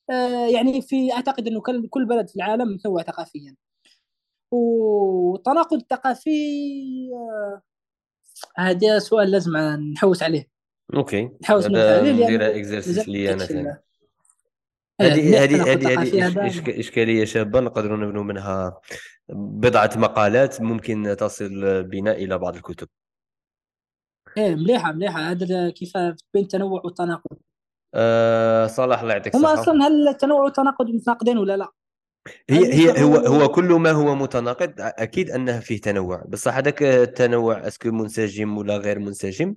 آه، 0.10 0.48
يعني 0.48 0.82
في 0.82 1.14
أعتقد 1.14 1.48
إنه 1.48 1.62
كل 1.90 2.06
بلد 2.06 2.30
في 2.30 2.36
العالم 2.36 2.74
متنوع 2.74 3.04
ثقافيا. 3.04 3.56
والتناقض 4.52 5.78
الثقافي 5.78 6.30
هذا 8.58 9.00
سؤال 9.00 9.32
لازم 9.32 9.58
نحوس 9.94 10.24
عليه. 10.24 10.48
OK. 10.96 11.30
نحوس 11.42 11.66
عليه 11.66 12.12
ندير 12.12 12.56
exercice 12.56 13.08
لي 13.10 13.34
أنا 13.34 13.46
ثاني. 13.46 13.84
هذه 15.02 15.44
هذه 15.44 15.74
هذه 15.74 16.28
هذه 16.28 16.80
إشكالية 16.80 17.26
شابة 17.26 17.60
نقدروا 17.60 17.98
نبنوا 17.98 18.24
منها 18.24 18.80
بضعة 19.30 19.92
مقالات 19.96 20.62
ممكن 20.62 21.16
تصل 21.20 21.84
بنا 21.84 22.12
إلى 22.12 22.38
بعض 22.38 22.56
الكتب. 22.56 22.88
إيه 24.38 24.56
مليحة 24.56 24.92
مليحة. 24.92 25.20
هذا 25.20 25.70
كيف 25.70 25.98
بين 26.34 26.44
التنوع 26.44 26.82
والتناقض 26.86 27.38
أه 27.94 28.68
صلاح 28.68 29.02
الله 29.02 29.14
يعطيك 29.14 29.36
هما 29.36 29.54
الصحة. 29.54 29.62
أصلا 29.62 29.88
هل 29.88 30.08
التنوع 30.08 30.42
والتناقض 30.42 30.90
متناقضين 30.90 31.38
ولا 31.38 31.58
لا؟ 31.58 31.72
هي 32.50 32.74
هي 32.74 33.04
هو 33.04 33.16
هو 33.16 33.48
كل 33.48 33.74
ما 33.74 33.92
هو 33.92 34.16
متناقض 34.16 34.74
أكيد 34.80 35.32
انه 35.32 35.60
فيه 35.60 35.82
تنوع. 35.82 36.24
بصح 36.28 36.56
هذاك 36.56 36.84
التنوع 36.84 37.68
est-ce 37.68 37.84
que 37.84 37.92
منسجم 37.92 38.58
ولا 38.58 38.78
غير 38.78 39.00
منسجم؟ 39.00 39.56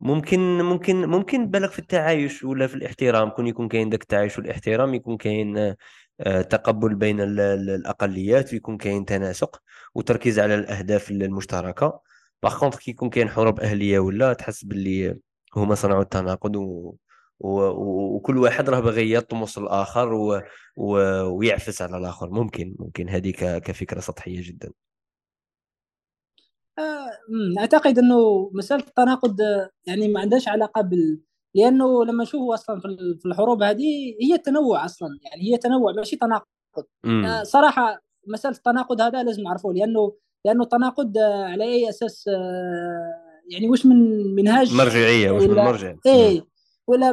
ممكن 0.00 0.62
ممكن 0.62 1.06
ممكن 1.06 1.46
بالغ 1.50 1.68
في 1.68 1.78
التعايش 1.78 2.44
ولا 2.44 2.66
في 2.66 2.74
الاحترام؟ 2.74 3.30
كون 3.30 3.46
يكون 3.46 3.68
كاين 3.68 3.90
ذاك 3.90 4.02
التعايش 4.02 4.38
والاحترام 4.38 4.94
يكون 4.94 5.16
كاين 5.16 5.74
آه، 6.20 6.42
تقبل 6.42 6.94
بين 6.94 7.20
ال- 7.20 7.40
ال- 7.40 7.70
الأقليات 7.70 8.52
ويكون 8.52 8.76
كاين 8.76 9.04
تناسق 9.04 9.62
وتركيز 9.94 10.38
على 10.38 10.54
الأهداف 10.54 11.10
المشتركة. 11.10 12.00
باغ 12.42 12.58
كونطخ 12.58 12.78
كي 12.78 12.90
يكون 12.90 13.10
كاين 13.10 13.28
حروب 13.28 13.60
أهلية 13.60 13.98
ولا 13.98 14.32
تحس 14.32 14.64
باللي 14.64 15.18
هما 15.56 15.74
صنعوا 15.74 16.02
التناقض 16.02 16.56
و... 16.56 16.94
و... 17.40 17.60
وكل 18.16 18.38
واحد 18.38 18.70
راه 18.70 18.80
باغي 18.80 19.12
يطمس 19.12 19.58
الآخر 19.58 20.12
و... 20.12 20.42
و... 20.76 20.92
ويعفس 21.22 21.82
على 21.82 21.96
الآخر. 21.98 22.30
ممكن 22.30 22.74
ممكن. 22.78 23.08
هذه 23.08 23.30
ك... 23.30 23.62
كفكرة 23.62 24.00
سطحية 24.00 24.42
جدا. 24.42 24.68
آه، 24.68 24.72
أعتقد 27.58 27.98
إنه 27.98 28.50
مسألة 28.54 28.84
التناقض 28.88 29.40
آه، 29.40 29.70
يعني 29.86 30.08
ما 30.08 30.20
عندهاش 30.20 30.48
علاقة 30.48 30.80
بال 30.82 31.20
لأنه 31.54 32.04
لما 32.04 32.22
نشوفوا 32.22 32.54
أصلا 32.54 32.80
في 33.20 33.26
الحروب 33.26 33.62
هذه 33.62 34.14
هي 34.22 34.38
تنوع 34.38 34.84
أصلا 34.84 35.08
يعني 35.22 35.52
هي 35.52 35.56
تنوع 35.56 35.92
ماشي 35.92 36.16
تناقض 36.16 36.46
مم. 37.04 37.40
صراحة 37.44 38.02
مسألة 38.26 38.56
التناقض 38.56 39.00
هذا 39.00 39.22
لازم 39.22 39.42
نعرفه 39.42 39.72
لأنه 39.72 40.12
لأنه 40.44 40.62
التناقض 40.62 41.18
على 41.18 41.64
أي 41.64 41.88
أساس 41.88 42.24
يعني 43.50 43.68
وش 43.68 43.86
من 43.86 44.34
منهاج 44.34 44.74
مرجعية 44.74 45.30
وش 45.30 45.42
من 45.42 45.54
مرجع 45.54 45.94
إيه 46.06 46.44
ولا 46.86 47.12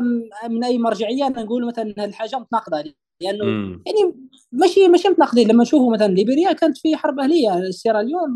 من 0.50 0.64
أي 0.64 0.78
مرجعية 0.78 1.30
نقول 1.30 1.68
مثلا 1.68 2.06
الحاجة 2.06 2.40
متناقضة 2.40 2.94
لأنه 3.22 3.46
مم. 3.46 3.84
يعني 3.86 4.30
ماشي 4.52 4.88
ماشي 4.88 5.10
متناقضين 5.10 5.48
لما 5.48 5.64
نشوفوا 5.64 5.94
مثلا 5.94 6.08
ليبيريا 6.08 6.54
كانت 6.54 6.78
في 6.78 6.96
حرب 6.96 7.20
أهلية 7.20 7.72
سيراليون 7.72 8.30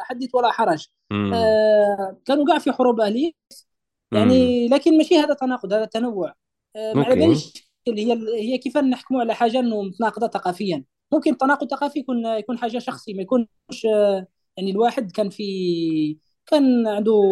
حدث 0.00 0.34
ولا 0.34 0.50
حرج. 0.50 0.86
آه 1.12 2.20
كانوا 2.24 2.44
كاع 2.46 2.58
في 2.58 2.72
حروب 2.72 3.00
أهلية. 3.00 3.32
يعني 4.12 4.68
لكن 4.68 4.98
ماشي 4.98 5.18
هذا 5.18 5.34
تناقض 5.34 5.72
هذا 5.72 5.84
تنوع 5.84 6.34
آه 6.76 6.92
ما 6.92 7.02
هي 7.88 8.12
هي 8.52 8.58
كيف 8.58 8.78
نحكموا 8.78 9.20
على 9.20 9.34
حاجة 9.34 9.58
إنه 9.58 9.82
متناقضة 9.82 10.28
ثقافيا. 10.28 10.84
ممكن 11.12 11.32
التناقض 11.32 11.62
الثقافي 11.62 11.98
يكون 11.98 12.26
يكون 12.26 12.58
حاجة 12.58 12.78
شخصي 12.78 13.14
ما 13.14 13.22
يكونش 13.22 13.84
يعني 14.56 14.70
الواحد 14.70 15.12
كان 15.12 15.30
في 15.30 16.18
كان 16.46 16.86
عنده 16.86 17.22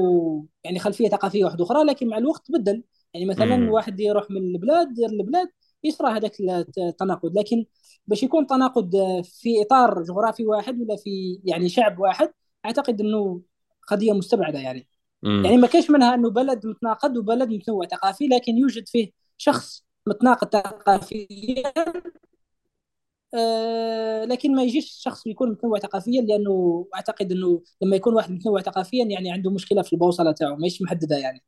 يعني 0.64 0.78
خلفية 0.78 1.08
ثقافية 1.08 1.44
واحدة 1.44 1.64
أخرى 1.64 1.84
لكن 1.84 2.08
مع 2.08 2.18
الوقت 2.18 2.50
بدل. 2.50 2.82
يعني 3.14 3.26
مثلا. 3.26 3.70
واحد 3.70 4.00
يروح 4.00 4.30
من 4.30 4.36
البلاد 4.36 4.94
ديال 4.94 5.20
البلاد 5.20 5.48
يصرى 5.84 6.10
هذاك 6.10 6.36
التناقض. 6.78 7.38
لكن 7.38 7.64
باش 8.06 8.22
يكون 8.22 8.46
تناقض 8.46 8.90
في 9.24 9.62
إطار 9.62 10.02
جغرافي 10.02 10.46
واحد 10.46 10.80
ولا 10.80 10.96
في 10.96 11.40
يعني 11.44 11.68
شعب 11.68 11.98
واحد 11.98 12.32
أعتقد 12.64 13.00
إنه 13.00 13.40
قضية 13.88 14.12
مستبعدة 14.12 14.58
يعني. 14.58 14.88
مم. 15.22 15.44
يعني 15.44 15.56
ما 15.56 15.66
كاينش 15.66 15.90
منها 15.90 16.14
إنه 16.14 16.30
بلد 16.30 16.66
متناقض 16.66 17.16
وبلد 17.16 17.48
متنوع 17.48 17.86
ثقافي 17.86 18.26
لكن 18.26 18.58
يوجد 18.58 18.88
فيه 18.88 19.10
شخص 19.38 19.84
متناقض 20.06 20.48
ثقافيا 20.48 21.72
آه 23.34 24.24
لكن 24.24 24.54
ما 24.54 24.62
يجيش 24.62 24.84
الشخص 24.84 25.26
يكون 25.26 25.50
متنوع 25.50 25.78
ثقافيا 25.78 26.22
لأنه 26.22 26.86
أعتقد 26.94 27.32
إنه 27.32 27.62
لما 27.82 27.96
يكون 27.96 28.14
واحد 28.14 28.32
متنوع 28.32 28.60
ثقافيا 28.62 29.04
يعني 29.04 29.32
عنده 29.32 29.50
مشكلة 29.50 29.82
في 29.82 29.92
البوصلة 29.92 30.32
تاعو 30.32 30.56
ماهيش 30.56 30.82
محددة 30.82 31.16
يعني. 31.16 31.42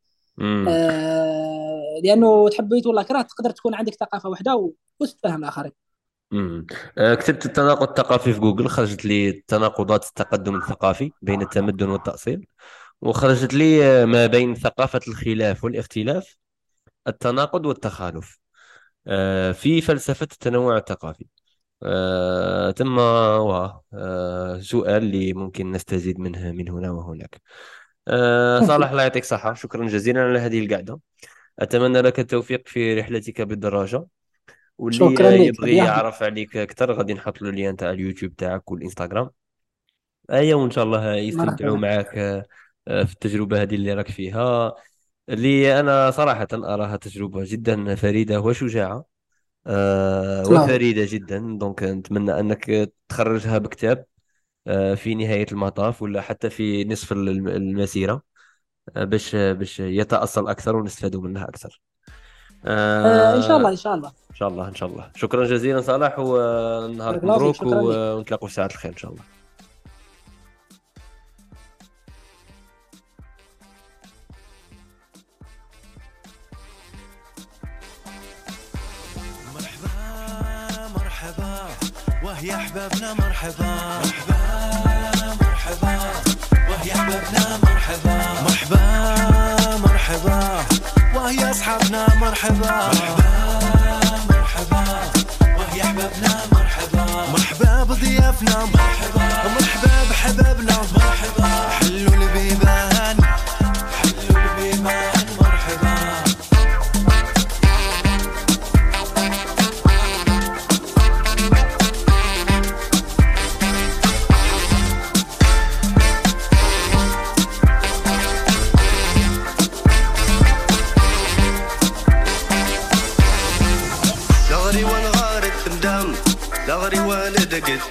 آه 0.69 2.01
لأنه 2.05 2.49
تحبيت 2.49 2.87
ولا 2.87 3.03
كره 3.03 3.23
تقدر 3.23 3.51
تكون 3.51 3.75
عندك 3.75 3.95
ثقافة 3.95 4.29
واحدة 4.29 4.73
وتتفهم 5.01 5.39
الآخرين. 5.41 5.73
آه 6.99 7.15
كتبت 7.15 7.47
التناقض 7.47 7.89
الثقافي 7.89 8.33
في 8.33 8.41
جوجل 8.41 8.69
خرجت 8.69 9.05
لي 9.05 9.33
تناقضات 9.33 10.05
التقدم 10.09 10.57
الثقافي 10.57 11.13
بين 11.23 11.43
التمدن 11.43 11.89
والتأصيل 11.89 12.47
وخرجت 13.01 13.55
لي 13.55 13.85
آه، 13.85 14.05
ما 14.05 14.27
بين 14.27 14.55
ثقافة 14.55 15.01
الخلاف 15.09 15.65
والاختلاف 15.65 16.37
التناقض 17.09 17.67
والتخالف 17.67 18.39
آه 19.07 19.53
في 19.53 19.81
فلسفة 19.81 20.29
التنوع 20.33 20.77
الثقافي. 20.79 21.27
آه 21.83 22.71
ثم 22.73 22.99
آه 22.99 24.61
سؤال 24.61 25.03
اللي 25.03 25.33
ممكن 25.35 25.73
نستزيد 25.73 26.21
منه 26.21 26.53
من 26.53 26.69
هنا 26.69 26.91
وهناك. 26.91 27.41
آه 28.09 28.61
صالح 28.61 28.91
الله 28.91 29.03
يعطيك 29.03 29.23
الصحة. 29.23 29.55
شكرا 29.55 29.87
جزيلا 29.89 30.23
على 30.23 30.39
هذه 30.39 30.61
القعدة. 30.67 31.01
أتمنى 31.59 32.01
لك 32.03 32.21
التوفيق 32.21 32.69
في 32.69 33.01
رحلتك 33.01 33.41
بالدراجة. 33.43 34.07
واللي 34.79 35.47
يبغي 35.47 35.77
يعرف 35.77 36.23
عليك 36.23 36.57
أكثر 36.57 36.93
غادي 36.93 37.15
نحط 37.15 37.43
له 37.43 37.51
ال 37.51 37.56
lien 37.56 37.77
تاع 37.77 37.91
اليوتيوب 37.91 38.37
تاعك 38.37 38.71
والإنستغرام. 38.71 39.31
أيا 40.31 40.55
وإن 40.55 40.71
شاء 40.71 40.85
الله 40.85 41.15
يستمتعوا 41.17 41.77
معك 41.77 42.19
آه، 42.89 43.05
في 43.05 43.13
التجربة 43.13 43.63
هذه 43.63 43.75
اللي 43.75 43.95
راك 43.95 44.11
فيها. 44.11 44.73
اللي 45.29 45.81
أنا 45.81 46.11
صراحة 46.11 46.49
أراها 46.55 46.97
تجربة 46.97 47.43
جدا 47.45 47.95
فريدة 47.95 48.41
وشجاعة 48.41 49.05
آه 49.67 50.43
وفريدة 50.49 51.07
جدا. 51.09 51.59
donc 51.61 51.83
نتمنى 51.83 52.41
أنك 52.41 52.93
تخرجها 53.09 53.59
بكتاب 53.59 54.07
آه 54.67 54.95
في 54.95 55.15
نهاية 55.15 55.47
المطاف 55.53 56.03
ولا 56.03 56.21
حتى 56.23 56.51
في 56.51 56.85
نصف 56.85 57.13
المسيرة 57.13 58.23
آه 58.97 59.05
باش 59.05 59.37
باش 59.37 59.81
يتأصل 59.81 60.49
أكثر 60.49 60.77
ونستفادوا 60.77 61.23
منها 61.23 61.45
أكثر. 61.49 61.81
آه 62.67 63.37
إن 63.37 63.43
شاء 63.43 63.57
الله 63.57 63.71
إن 63.71 63.77
شاء 63.77 63.95
الله. 63.95 64.09
إن 64.31 64.37
شاء 64.37 64.49
الله 64.49 64.69
إن 64.69 64.75
شاء 64.75 64.89
الله. 64.89 65.11
شكرا 65.17 65.45
جزيلا 65.45 65.81
صالح 65.81 66.19
ونهارك 66.19 67.25
مبروك 67.25 67.63
ونتلاقوا 67.63 68.49
في 68.49 68.55
ساعة 68.55 68.67
الخير 68.67 68.93
إن 68.93 68.97
شاء 68.97 69.11
الله. 69.11 69.23
وهي 82.25 82.55
أحبابنا 82.55 83.15
مرحبا. 83.15 83.65
مرحبا 83.99 84.39
مرحبا 85.41 85.99
وهي 86.71 86.93
أحبابنا 86.93 87.59
مرحبا. 87.63 88.48
وهي 91.29 91.51
أصحابنا 91.51 92.07
مرحبا. 92.21 92.89
مرحبا 92.89 93.29
مرحبا 94.31 94.85
وهي 95.59 95.83
أحبابنا 95.83 96.41
مرحبا. 96.53 97.05
مرحبا 97.33 97.85
بضيافنا 97.85 98.65
مرحبا 98.65 99.49
مرحبا 99.55 100.05
بحبابنا 100.11 100.77
مرحبا. 100.95 101.88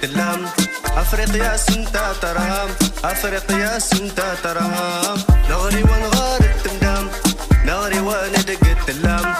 اللام 0.04 0.46
أفريقيا 0.96 1.56
سنتا 1.56 2.12
ترام. 2.22 2.68
أفريقيا 3.04 3.78
سنتا 3.78 4.34
ترام. 4.42 5.16
نغري 5.50 5.82
ونغار 5.82 6.40
التمدام 6.40 7.10
نغري 7.64 8.00
والد 8.00 8.50
قلت 8.50 8.88
اللام 8.88 9.34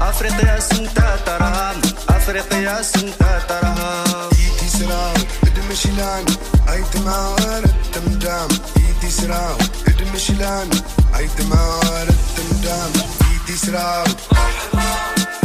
أفريقيا 0.00 0.60
سنتا 0.60 1.16
ترام. 1.26 1.76
أفريقيا 2.08 2.82
سنتا 2.82 3.38
ترام. 3.48 4.30
ايتي 4.32 4.68
سراو 4.78 5.14
ادمشلان 5.46 6.24
ايت 6.72 6.96
مار 6.96 7.62
التمدام 7.64 8.48
ايتي 8.76 9.10
سراو 9.10 9.56
ادمشلان 9.88 10.70
ايت 11.18 11.40
مار 11.50 12.06
التمدام 12.08 12.92
ايتي 13.30 13.56
سراو 13.66 14.04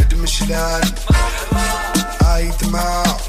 ادمشلان 0.00 0.84
ايت 2.36 2.64
مار. 2.64 3.20